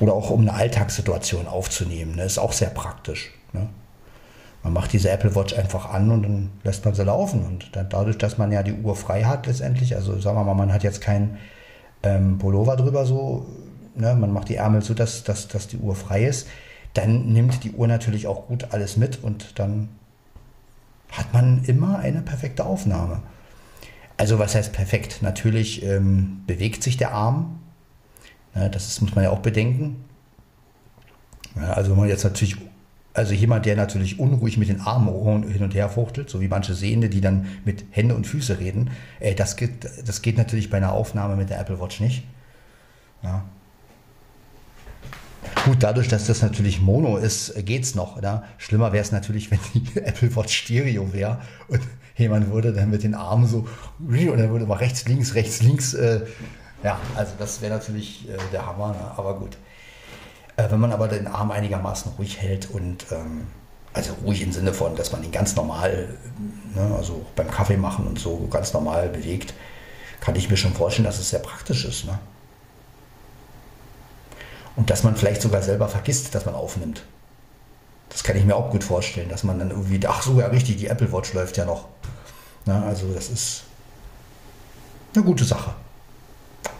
Oder 0.00 0.14
auch 0.14 0.30
um 0.30 0.40
eine 0.40 0.54
Alltagssituation 0.54 1.46
aufzunehmen, 1.46 2.16
ne? 2.16 2.24
Ist 2.24 2.38
auch 2.38 2.52
sehr 2.52 2.70
praktisch. 2.70 3.32
Ne? 3.52 3.68
Man 4.62 4.72
macht 4.72 4.92
diese 4.92 5.10
Apple 5.10 5.34
Watch 5.34 5.54
einfach 5.54 5.90
an 5.90 6.10
und 6.10 6.22
dann 6.22 6.50
lässt 6.64 6.84
man 6.84 6.94
sie 6.94 7.04
laufen. 7.04 7.44
Und 7.44 7.76
dann 7.76 7.88
dadurch, 7.88 8.16
dass 8.18 8.38
man 8.38 8.52
ja 8.52 8.62
die 8.62 8.74
Uhr 8.74 8.96
frei 8.96 9.24
hat 9.24 9.46
letztendlich, 9.46 9.94
also 9.94 10.18
sagen 10.20 10.36
wir 10.36 10.44
mal, 10.44 10.54
man 10.54 10.72
hat 10.72 10.82
jetzt 10.82 11.00
kein 11.00 11.38
ähm, 12.02 12.38
Pullover 12.38 12.76
drüber 12.76 13.04
so, 13.04 13.46
ne? 13.94 14.14
man 14.14 14.32
macht 14.32 14.48
die 14.48 14.56
Ärmel 14.56 14.82
so, 14.82 14.94
dass, 14.94 15.24
dass, 15.24 15.48
dass 15.48 15.68
die 15.68 15.78
Uhr 15.78 15.94
frei 15.94 16.24
ist, 16.24 16.46
dann 16.94 17.32
nimmt 17.32 17.64
die 17.64 17.72
Uhr 17.72 17.86
natürlich 17.86 18.26
auch 18.26 18.46
gut 18.46 18.72
alles 18.72 18.96
mit 18.96 19.22
und 19.22 19.58
dann 19.58 19.88
hat 21.12 21.32
man 21.32 21.64
immer 21.64 21.98
eine 21.98 22.22
perfekte 22.22 22.64
Aufnahme. 22.64 23.22
Also 24.16 24.38
was 24.38 24.54
heißt 24.54 24.72
perfekt? 24.72 25.22
Natürlich 25.22 25.82
ähm, 25.82 26.42
bewegt 26.46 26.82
sich 26.82 26.96
der 26.96 27.12
Arm. 27.12 27.60
Ja, 28.54 28.68
das 28.68 28.88
ist, 28.88 29.00
muss 29.00 29.14
man 29.14 29.24
ja 29.24 29.30
auch 29.30 29.38
bedenken. 29.40 30.04
Ja, 31.56 31.72
also 31.72 31.92
wenn 31.92 31.98
man 31.98 32.08
jetzt 32.08 32.24
natürlich 32.24 32.56
also 33.12 33.34
jemand, 33.34 33.66
der 33.66 33.76
natürlich 33.76 34.20
unruhig 34.20 34.56
mit 34.56 34.68
den 34.68 34.80
Armen 34.80 35.42
hin 35.48 35.62
und 35.62 35.74
her 35.74 35.88
fuchtelt, 35.88 36.30
so 36.30 36.40
wie 36.40 36.48
manche 36.48 36.74
Sehende, 36.74 37.08
die 37.08 37.20
dann 37.20 37.46
mit 37.64 37.84
Hände 37.90 38.14
und 38.14 38.26
Füße 38.26 38.60
reden, 38.60 38.90
ey, 39.18 39.34
das, 39.34 39.56
geht, 39.56 39.88
das 40.04 40.22
geht 40.22 40.38
natürlich 40.38 40.70
bei 40.70 40.76
einer 40.76 40.92
Aufnahme 40.92 41.36
mit 41.36 41.50
der 41.50 41.58
Apple 41.60 41.80
Watch 41.80 42.00
nicht. 42.00 42.24
Ja. 43.22 43.44
Gut, 45.64 45.82
dadurch, 45.82 46.08
dass 46.08 46.26
das 46.26 46.42
natürlich 46.42 46.80
Mono 46.80 47.16
ist, 47.16 47.54
geht 47.64 47.84
es 47.84 47.94
noch. 47.94 48.16
Oder? 48.16 48.44
Schlimmer 48.58 48.92
wäre 48.92 49.02
es 49.02 49.12
natürlich, 49.12 49.50
wenn 49.50 49.58
die 49.74 49.98
Apple 49.98 50.34
Watch 50.36 50.54
Stereo 50.54 51.12
wäre 51.12 51.40
und 51.68 51.80
jemand 52.16 52.50
würde 52.50 52.72
dann 52.72 52.90
mit 52.90 53.02
den 53.02 53.14
Armen 53.14 53.46
so, 53.46 53.66
und 53.98 54.38
dann 54.38 54.50
würde 54.50 54.66
mal 54.66 54.76
rechts, 54.76 55.06
links, 55.06 55.34
rechts, 55.34 55.62
links. 55.62 55.94
Äh, 55.94 56.26
ja, 56.82 56.98
also 57.14 57.32
das 57.38 57.60
wäre 57.60 57.74
natürlich 57.74 58.28
äh, 58.28 58.36
der 58.52 58.66
Hammer, 58.66 58.88
ne? 58.88 59.12
aber 59.16 59.38
gut. 59.38 59.56
Äh, 60.56 60.70
wenn 60.70 60.80
man 60.80 60.92
aber 60.92 61.08
den 61.08 61.26
Arm 61.26 61.50
einigermaßen 61.50 62.12
ruhig 62.18 62.40
hält 62.40 62.70
und 62.70 63.06
ähm, 63.10 63.46
also 63.92 64.14
ruhig 64.24 64.42
im 64.42 64.52
Sinne 64.52 64.72
von, 64.72 64.96
dass 64.96 65.12
man 65.12 65.22
ihn 65.24 65.32
ganz 65.32 65.56
normal, 65.56 66.16
ne, 66.74 66.94
also 66.96 67.26
beim 67.36 67.50
Kaffee 67.50 67.76
machen 67.76 68.06
und 68.06 68.18
so 68.18 68.46
ganz 68.48 68.72
normal 68.72 69.08
bewegt, 69.08 69.52
kann 70.20 70.36
ich 70.36 70.48
mir 70.48 70.56
schon 70.56 70.72
vorstellen, 70.72 71.06
dass 71.06 71.18
es 71.18 71.30
sehr 71.30 71.40
praktisch 71.40 71.84
ist. 71.84 72.04
Ne? 72.04 72.18
Und 74.80 74.88
dass 74.88 75.04
man 75.04 75.14
vielleicht 75.14 75.42
sogar 75.42 75.62
selber 75.62 75.88
vergisst, 75.88 76.34
dass 76.34 76.46
man 76.46 76.54
aufnimmt. 76.54 77.04
Das 78.08 78.24
kann 78.24 78.36
ich 78.36 78.44
mir 78.44 78.56
auch 78.56 78.70
gut 78.70 78.82
vorstellen, 78.82 79.28
dass 79.28 79.44
man 79.44 79.58
dann 79.58 79.70
irgendwie, 79.70 80.00
ach 80.06 80.22
so, 80.22 80.40
ja 80.40 80.46
richtig, 80.46 80.78
die 80.78 80.86
Apple 80.86 81.12
Watch 81.12 81.32
läuft 81.34 81.56
ja 81.58 81.66
noch. 81.66 81.86
Na, 82.64 82.84
also 82.86 83.12
das 83.12 83.28
ist 83.28 83.64
eine 85.14 85.22
gute 85.22 85.44
Sache. 85.44 85.74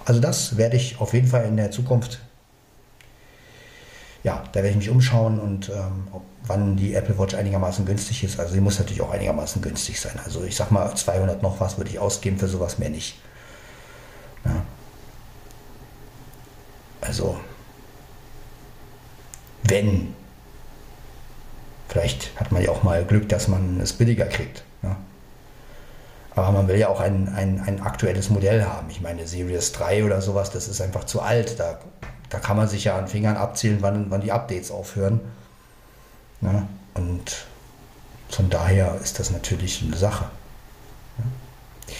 Also 0.05 0.21
das 0.21 0.57
werde 0.57 0.77
ich 0.77 1.01
auf 1.01 1.13
jeden 1.13 1.29
Fall 1.29 1.45
in 1.45 1.57
der 1.57 1.71
Zukunft 1.71 2.21
ja, 4.23 4.45
da 4.53 4.57
werde 4.57 4.71
ich 4.71 4.77
mich 4.77 4.91
umschauen 4.91 5.39
und 5.39 5.71
ähm, 5.71 6.09
ob, 6.13 6.23
wann 6.45 6.77
die 6.77 6.95
Apple 6.95 7.19
Watch 7.19 7.35
einigermaßen 7.35 7.87
günstig 7.87 8.25
ist. 8.25 8.39
Also 8.39 8.53
sie 8.53 8.61
muss 8.61 8.79
natürlich 8.79 9.01
auch 9.01 9.11
einigermaßen 9.11 9.63
günstig 9.63 10.01
sein. 10.01 10.19
Also 10.25 10.45
ich 10.45 10.57
sag 10.57 10.71
mal 10.71 10.95
200 10.95 11.43
noch 11.43 11.61
was 11.61 11.79
würde 11.79 11.91
ich 11.91 11.99
ausgeben 11.99 12.39
für 12.39 12.49
sowas 12.49 12.79
mehr 12.79 12.91
nicht. 12.91 13.19
Ja. 14.45 14.63
Also 17.01 17.41
wenn 19.71 20.15
vielleicht 21.89 22.39
hat 22.39 22.53
man 22.53 22.63
ja 22.63 22.71
auch 22.71 22.83
mal 22.83 23.05
Glück, 23.05 23.29
dass 23.29 23.49
man 23.49 23.81
es 23.81 23.93
billiger 23.93 24.27
kriegt. 24.27 24.63
Ja. 24.83 24.97
Aber 26.37 26.53
man 26.53 26.69
will 26.69 26.77
ja 26.77 26.89
auch 26.89 27.01
ein, 27.01 27.29
ein, 27.35 27.61
ein 27.67 27.83
aktuelles 27.83 28.31
Modell 28.31 28.65
haben. 28.65 28.89
Ich 28.91 29.01
meine, 29.01 29.27
Series 29.27 29.73
3 29.73 30.05
oder 30.05 30.21
sowas, 30.21 30.51
das 30.51 30.69
ist 30.69 30.81
einfach 30.81 31.05
zu 31.05 31.21
alt. 31.21 31.59
Da 31.59 31.81
da 32.31 32.39
kann 32.39 32.57
man 32.57 32.69
sich 32.69 32.85
ja 32.85 32.97
an 32.97 33.09
Fingern 33.09 33.37
abzählen, 33.37 33.79
wann, 33.83 34.11
wann 34.11 34.21
die 34.21 34.33
Updates 34.33 34.71
aufhören. 34.71 35.21
Ne? 36.41 36.67
Und 36.95 37.45
von 38.31 38.49
daher 38.49 38.97
ist 39.03 39.19
das 39.19 39.31
natürlich 39.31 39.83
eine 39.83 39.97
Sache. 39.97 40.27
Ja? 41.19 41.95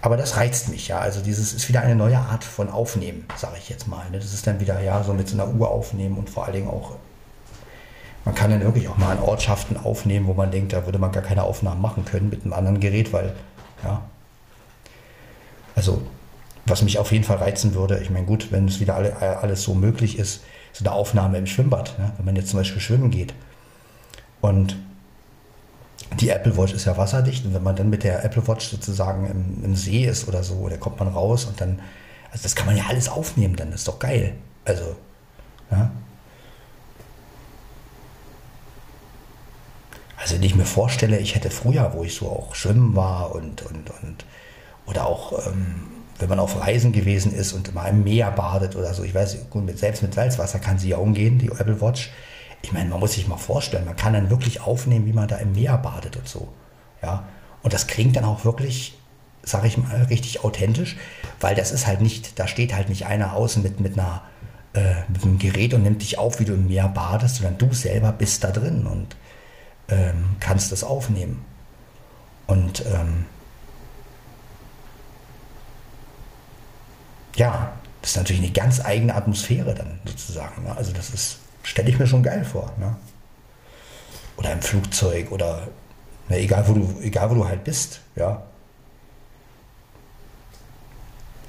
Aber 0.00 0.16
das 0.16 0.36
reizt 0.36 0.70
mich, 0.70 0.88
ja. 0.88 0.98
Also 0.98 1.20
dieses 1.20 1.52
ist 1.52 1.68
wieder 1.68 1.82
eine 1.82 1.94
neue 1.94 2.18
Art 2.18 2.42
von 2.42 2.70
Aufnehmen, 2.70 3.26
sage 3.36 3.56
ich 3.58 3.68
jetzt 3.68 3.86
mal. 3.86 4.08
Ne? 4.10 4.18
Das 4.18 4.32
ist 4.32 4.46
dann 4.46 4.60
wieder, 4.60 4.80
ja, 4.80 5.04
so 5.04 5.12
mit 5.12 5.28
so 5.28 5.34
einer 5.34 5.52
Uhr 5.52 5.70
aufnehmen 5.70 6.16
und 6.16 6.30
vor 6.30 6.44
allen 6.44 6.54
Dingen 6.54 6.68
auch, 6.68 6.96
man 8.26 8.34
kann 8.34 8.50
dann 8.50 8.60
wirklich 8.60 8.88
auch 8.88 8.98
mal 8.98 9.12
an 9.12 9.22
Ortschaften 9.22 9.76
aufnehmen, 9.76 10.26
wo 10.26 10.34
man 10.34 10.50
denkt, 10.50 10.72
da 10.72 10.84
würde 10.84 10.98
man 10.98 11.12
gar 11.12 11.22
keine 11.22 11.44
Aufnahmen 11.44 11.80
machen 11.80 12.04
können 12.04 12.28
mit 12.28 12.42
einem 12.42 12.52
anderen 12.52 12.80
Gerät, 12.80 13.12
weil, 13.12 13.32
ja. 13.82 14.02
Also 15.76 16.02
was 16.66 16.82
mich 16.82 16.98
auf 16.98 17.12
jeden 17.12 17.22
Fall 17.22 17.36
reizen 17.36 17.74
würde, 17.74 18.00
ich 18.00 18.10
meine, 18.10 18.26
gut, 18.26 18.50
wenn 18.50 18.66
es 18.66 18.80
wieder 18.80 18.96
alle, 18.96 19.16
alles 19.16 19.62
so 19.62 19.74
möglich 19.74 20.18
ist, 20.18 20.42
so 20.72 20.84
eine 20.84 20.92
Aufnahme 20.92 21.38
im 21.38 21.46
Schwimmbad, 21.46 21.96
ne? 21.98 22.12
wenn 22.16 22.26
man 22.26 22.34
jetzt 22.34 22.48
zum 22.50 22.58
Beispiel 22.58 22.80
schwimmen 22.80 23.12
geht. 23.12 23.32
Und 24.40 24.76
die 26.18 26.30
Apple 26.30 26.56
Watch 26.56 26.72
ist 26.72 26.86
ja 26.86 26.96
wasserdicht 26.96 27.44
und 27.44 27.54
wenn 27.54 27.62
man 27.62 27.76
dann 27.76 27.90
mit 27.90 28.02
der 28.02 28.24
Apple 28.24 28.48
Watch 28.48 28.68
sozusagen 28.68 29.30
im, 29.30 29.64
im 29.64 29.76
See 29.76 30.04
ist 30.04 30.26
oder 30.26 30.42
so, 30.42 30.68
da 30.68 30.76
kommt 30.76 30.98
man 30.98 31.08
raus 31.08 31.44
und 31.44 31.60
dann, 31.60 31.80
also 32.32 32.42
das 32.42 32.56
kann 32.56 32.66
man 32.66 32.76
ja 32.76 32.84
alles 32.88 33.08
aufnehmen, 33.08 33.54
dann 33.54 33.72
ist 33.72 33.86
doch 33.86 34.00
geil. 34.00 34.34
Also, 34.64 34.96
ja. 35.70 35.92
Also 40.18 40.34
wenn 40.34 40.42
ich 40.42 40.54
mir 40.54 40.64
vorstelle, 40.64 41.18
ich 41.18 41.34
hätte 41.34 41.50
früher, 41.50 41.92
wo 41.94 42.04
ich 42.04 42.14
so 42.14 42.28
auch 42.28 42.54
schwimmen 42.54 42.96
war 42.96 43.34
und, 43.34 43.62
und, 43.62 43.90
und 44.02 44.24
oder 44.86 45.06
auch 45.06 45.46
ähm, 45.46 45.96
wenn 46.18 46.28
man 46.28 46.38
auf 46.38 46.60
Reisen 46.60 46.92
gewesen 46.92 47.34
ist 47.34 47.52
und 47.52 47.74
mal 47.74 47.88
im 47.88 48.04
Meer 48.04 48.30
badet 48.30 48.76
oder 48.76 48.94
so, 48.94 49.02
ich 49.02 49.14
weiß, 49.14 49.50
gut, 49.50 49.64
mit, 49.64 49.78
selbst 49.78 50.02
mit 50.02 50.14
Salzwasser 50.14 50.58
kann 50.58 50.78
sie 50.78 50.88
ja 50.88 50.96
umgehen, 50.96 51.38
die 51.38 51.48
Apple 51.48 51.80
Watch. 51.80 52.10
Ich 52.62 52.72
meine, 52.72 52.88
man 52.88 53.00
muss 53.00 53.12
sich 53.12 53.28
mal 53.28 53.36
vorstellen, 53.36 53.84
man 53.84 53.96
kann 53.96 54.14
dann 54.14 54.30
wirklich 54.30 54.60
aufnehmen, 54.62 55.06
wie 55.06 55.12
man 55.12 55.28
da 55.28 55.36
im 55.36 55.52
Meer 55.52 55.76
badet 55.78 56.16
und 56.16 56.26
so. 56.26 56.48
Ja, 57.02 57.24
und 57.62 57.74
das 57.74 57.86
klingt 57.86 58.16
dann 58.16 58.24
auch 58.24 58.44
wirklich, 58.44 58.96
sage 59.42 59.66
ich 59.66 59.76
mal, 59.76 60.04
richtig 60.04 60.42
authentisch, 60.42 60.96
weil 61.40 61.54
das 61.54 61.70
ist 61.70 61.86
halt 61.86 62.00
nicht, 62.00 62.38
da 62.38 62.48
steht 62.48 62.74
halt 62.74 62.88
nicht 62.88 63.06
einer 63.06 63.34
außen 63.34 63.62
mit, 63.62 63.80
mit 63.80 63.98
einer 63.98 64.22
äh, 64.72 64.94
mit 65.08 65.22
einem 65.22 65.38
Gerät 65.38 65.74
und 65.74 65.82
nimmt 65.82 66.02
dich 66.02 66.18
auf, 66.18 66.40
wie 66.40 66.44
du 66.44 66.54
im 66.54 66.68
Meer 66.68 66.88
badest, 66.88 67.36
sondern 67.36 67.58
du 67.58 67.72
selber 67.72 68.12
bist 68.12 68.44
da 68.44 68.50
drin 68.50 68.86
und 68.86 69.16
ähm, 69.88 70.36
kannst 70.40 70.72
das 70.72 70.84
aufnehmen. 70.84 71.44
Und 72.46 72.84
ähm, 72.86 73.26
ja, 77.36 77.72
das 78.02 78.10
ist 78.12 78.16
natürlich 78.16 78.42
eine 78.42 78.52
ganz 78.52 78.84
eigene 78.84 79.14
Atmosphäre 79.14 79.74
dann 79.74 79.98
sozusagen. 80.04 80.64
Ne? 80.64 80.76
Also 80.76 80.92
das 80.92 81.10
ist, 81.10 81.38
stelle 81.62 81.88
ich 81.88 81.98
mir 81.98 82.06
schon 82.06 82.22
geil 82.22 82.44
vor. 82.44 82.72
Ne? 82.78 82.96
Oder 84.36 84.52
im 84.52 84.62
Flugzeug 84.62 85.32
oder 85.32 85.68
na, 86.28 86.36
egal, 86.36 86.66
wo 86.68 86.72
du, 86.74 87.00
egal 87.02 87.30
wo 87.30 87.34
du 87.34 87.48
halt 87.48 87.64
bist, 87.64 88.00
ja. 88.16 88.42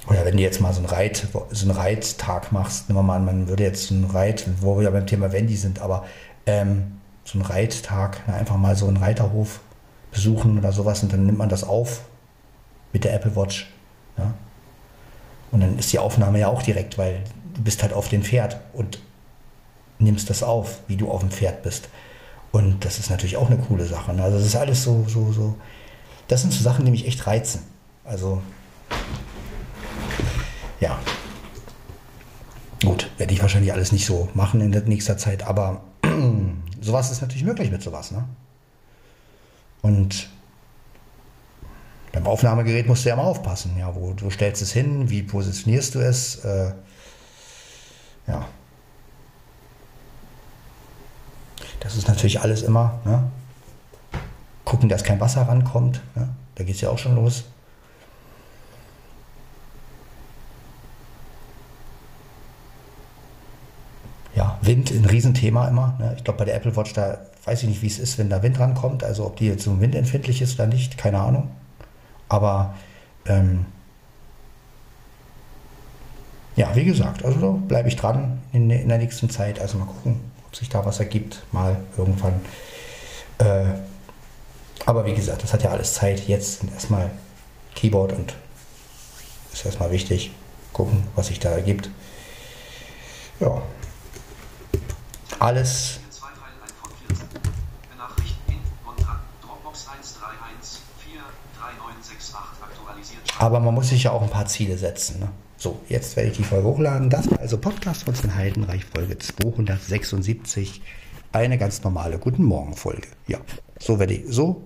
Oder 0.06 0.24
wenn 0.24 0.36
du 0.36 0.42
jetzt 0.42 0.60
mal 0.60 0.72
so 0.72 0.78
einen, 0.78 0.88
Reit, 0.88 1.28
so 1.50 1.66
einen 1.66 1.76
Reittag 1.76 2.50
machst, 2.50 2.88
nehmen 2.88 2.98
wir 2.98 3.02
mal 3.02 3.16
an, 3.16 3.24
man 3.24 3.48
würde 3.48 3.64
jetzt 3.64 3.90
einen 3.90 4.04
Reit, 4.04 4.46
wo 4.60 4.76
wir 4.76 4.84
ja 4.84 4.90
beim 4.90 5.06
Thema 5.06 5.32
Wendy 5.32 5.56
sind, 5.56 5.80
aber 5.80 6.06
ähm, 6.46 6.97
so 7.28 7.38
einen 7.38 7.46
Reittag, 7.46 8.22
na, 8.26 8.34
einfach 8.34 8.56
mal 8.56 8.74
so 8.74 8.86
einen 8.88 8.96
Reiterhof 8.96 9.60
besuchen 10.10 10.56
oder 10.56 10.72
sowas 10.72 11.02
und 11.02 11.12
dann 11.12 11.26
nimmt 11.26 11.36
man 11.36 11.50
das 11.50 11.62
auf 11.62 12.00
mit 12.94 13.04
der 13.04 13.12
Apple 13.12 13.36
Watch. 13.36 13.70
Ja? 14.16 14.32
Und 15.52 15.60
dann 15.60 15.78
ist 15.78 15.92
die 15.92 15.98
Aufnahme 15.98 16.40
ja 16.40 16.48
auch 16.48 16.62
direkt, 16.62 16.96
weil 16.96 17.22
du 17.54 17.60
bist 17.60 17.82
halt 17.82 17.92
auf 17.92 18.08
dem 18.08 18.22
Pferd 18.22 18.58
und 18.72 18.98
nimmst 19.98 20.30
das 20.30 20.42
auf, 20.42 20.78
wie 20.86 20.96
du 20.96 21.10
auf 21.10 21.20
dem 21.20 21.30
Pferd 21.30 21.62
bist. 21.62 21.90
Und 22.50 22.82
das 22.86 22.98
ist 22.98 23.10
natürlich 23.10 23.36
auch 23.36 23.50
eine 23.50 23.58
coole 23.58 23.84
Sache. 23.84 24.14
Ne? 24.14 24.22
Also 24.22 24.38
das 24.38 24.46
ist 24.46 24.56
alles 24.56 24.82
so, 24.82 25.04
so, 25.06 25.30
so. 25.30 25.56
Das 26.28 26.40
sind 26.40 26.52
so 26.54 26.62
Sachen, 26.62 26.86
die 26.86 26.90
mich 26.90 27.06
echt 27.06 27.26
reizen. 27.26 27.60
Also, 28.04 28.40
ja. 30.80 30.98
Gut, 32.82 33.10
werde 33.18 33.34
ich 33.34 33.42
wahrscheinlich 33.42 33.74
alles 33.74 33.92
nicht 33.92 34.06
so 34.06 34.30
machen 34.32 34.62
in 34.62 34.72
der 34.72 34.82
nächster 34.82 35.18
Zeit, 35.18 35.42
aber 35.42 35.82
sowas 36.80 37.10
ist 37.10 37.20
natürlich 37.20 37.44
möglich 37.44 37.70
mit 37.70 37.82
sowas. 37.82 38.10
Ne? 38.10 38.24
Und 39.82 40.28
beim 42.12 42.26
Aufnahmegerät 42.26 42.86
musst 42.86 43.04
du 43.04 43.10
ja 43.10 43.16
mal 43.16 43.22
aufpassen. 43.22 43.76
Ja, 43.78 43.94
wo 43.94 44.12
du 44.12 44.30
stellst 44.30 44.62
es 44.62 44.72
hin, 44.72 45.10
wie 45.10 45.22
positionierst 45.22 45.94
du 45.94 46.00
es? 46.00 46.44
Äh, 46.44 46.72
ja. 48.26 48.46
Das 51.80 51.96
ist 51.96 52.08
natürlich 52.08 52.40
alles 52.40 52.62
immer. 52.62 52.98
Ne? 53.04 53.30
gucken, 54.68 54.90
dass 54.90 55.02
kein 55.02 55.18
Wasser 55.18 55.48
rankommt. 55.48 56.02
Ne? 56.14 56.28
Da 56.54 56.64
geht 56.64 56.74
es 56.74 56.82
ja 56.82 56.90
auch 56.90 56.98
schon 56.98 57.14
los. 57.14 57.44
Ja, 64.34 64.57
Wind 64.68 64.90
ein 64.90 65.06
Riesenthema 65.06 65.66
immer. 65.66 65.96
Ne? 65.98 66.14
Ich 66.16 66.24
glaube, 66.24 66.38
bei 66.38 66.44
der 66.44 66.54
Apple 66.54 66.76
Watch, 66.76 66.92
da 66.92 67.18
weiß 67.44 67.62
ich 67.62 67.68
nicht, 67.68 67.82
wie 67.82 67.86
es 67.86 67.98
ist, 67.98 68.18
wenn 68.18 68.28
da 68.28 68.42
Wind 68.42 68.60
rankommt. 68.60 69.02
Also 69.02 69.24
ob 69.26 69.36
die 69.36 69.46
jetzt 69.46 69.64
so 69.64 69.80
windempfindlich 69.80 70.42
ist 70.42 70.54
oder 70.54 70.66
nicht, 70.66 70.98
keine 70.98 71.18
Ahnung. 71.20 71.50
Aber 72.28 72.74
ähm, 73.26 73.64
ja, 76.54 76.76
wie 76.76 76.84
gesagt, 76.84 77.24
also 77.24 77.52
bleibe 77.66 77.88
ich 77.88 77.96
dran 77.96 78.42
in, 78.52 78.68
in, 78.68 78.88
der 78.88 78.98
nächsten 78.98 79.30
Zeit. 79.30 79.58
Also 79.58 79.78
mal 79.78 79.86
gucken, 79.86 80.20
ob 80.46 80.54
sich 80.54 80.68
da 80.68 80.84
was 80.84 81.00
ergibt, 81.00 81.42
mal 81.50 81.76
irgendwann. 81.96 82.34
Äh, 83.38 83.72
aber 84.84 85.06
wie 85.06 85.14
gesagt, 85.14 85.42
das 85.42 85.52
hat 85.54 85.62
ja 85.62 85.70
alles 85.70 85.94
Zeit. 85.94 86.28
Jetzt 86.28 86.64
erstmal 86.74 87.10
Keyboard 87.74 88.12
und 88.12 88.34
ist 89.52 89.64
erstmal 89.64 89.90
wichtig. 89.90 90.30
Gucken, 90.74 91.04
was 91.14 91.28
sich 91.28 91.40
da 91.40 91.50
ergibt. 91.50 91.90
Ja. 93.40 93.62
Alles. 95.38 96.00
Aber 103.38 103.60
man 103.60 103.72
muss 103.72 103.90
sich 103.90 104.02
ja 104.02 104.10
auch 104.10 104.22
ein 104.22 104.30
paar 104.30 104.46
Ziele 104.46 104.76
setzen. 104.76 105.20
Ne? 105.20 105.28
So, 105.56 105.80
jetzt 105.88 106.16
werde 106.16 106.30
ich 106.30 106.36
die 106.36 106.42
Folge 106.42 106.66
hochladen. 106.66 107.08
Das 107.08 107.30
war 107.30 107.38
also 107.38 107.56
Podcast 107.56 108.02
von 108.02 108.14
Sven 108.14 108.34
Heidenreich, 108.34 108.84
Folge 108.84 109.16
276. 109.16 110.82
Eine 111.30 111.56
ganz 111.56 111.84
normale 111.84 112.18
Guten 112.18 112.42
Morgen 112.44 112.74
Folge. 112.74 113.08
Ja. 113.28 113.38
So 113.78 114.00
werde 114.00 114.14
ich, 114.14 114.24
so. 114.26 114.62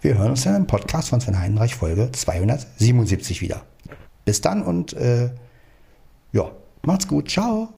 Wir 0.00 0.18
hören 0.18 0.30
uns 0.30 0.44
dann 0.44 0.56
im 0.56 0.66
Podcast 0.66 1.10
von 1.10 1.20
Sven 1.20 1.38
Heinreich 1.38 1.74
Folge 1.74 2.10
277 2.12 3.40
wieder. 3.40 3.62
Bis 4.24 4.40
dann 4.40 4.62
und 4.62 4.92
äh, 4.94 5.30
ja, 6.32 6.50
macht's 6.82 7.08
gut. 7.08 7.30
Ciao. 7.30 7.68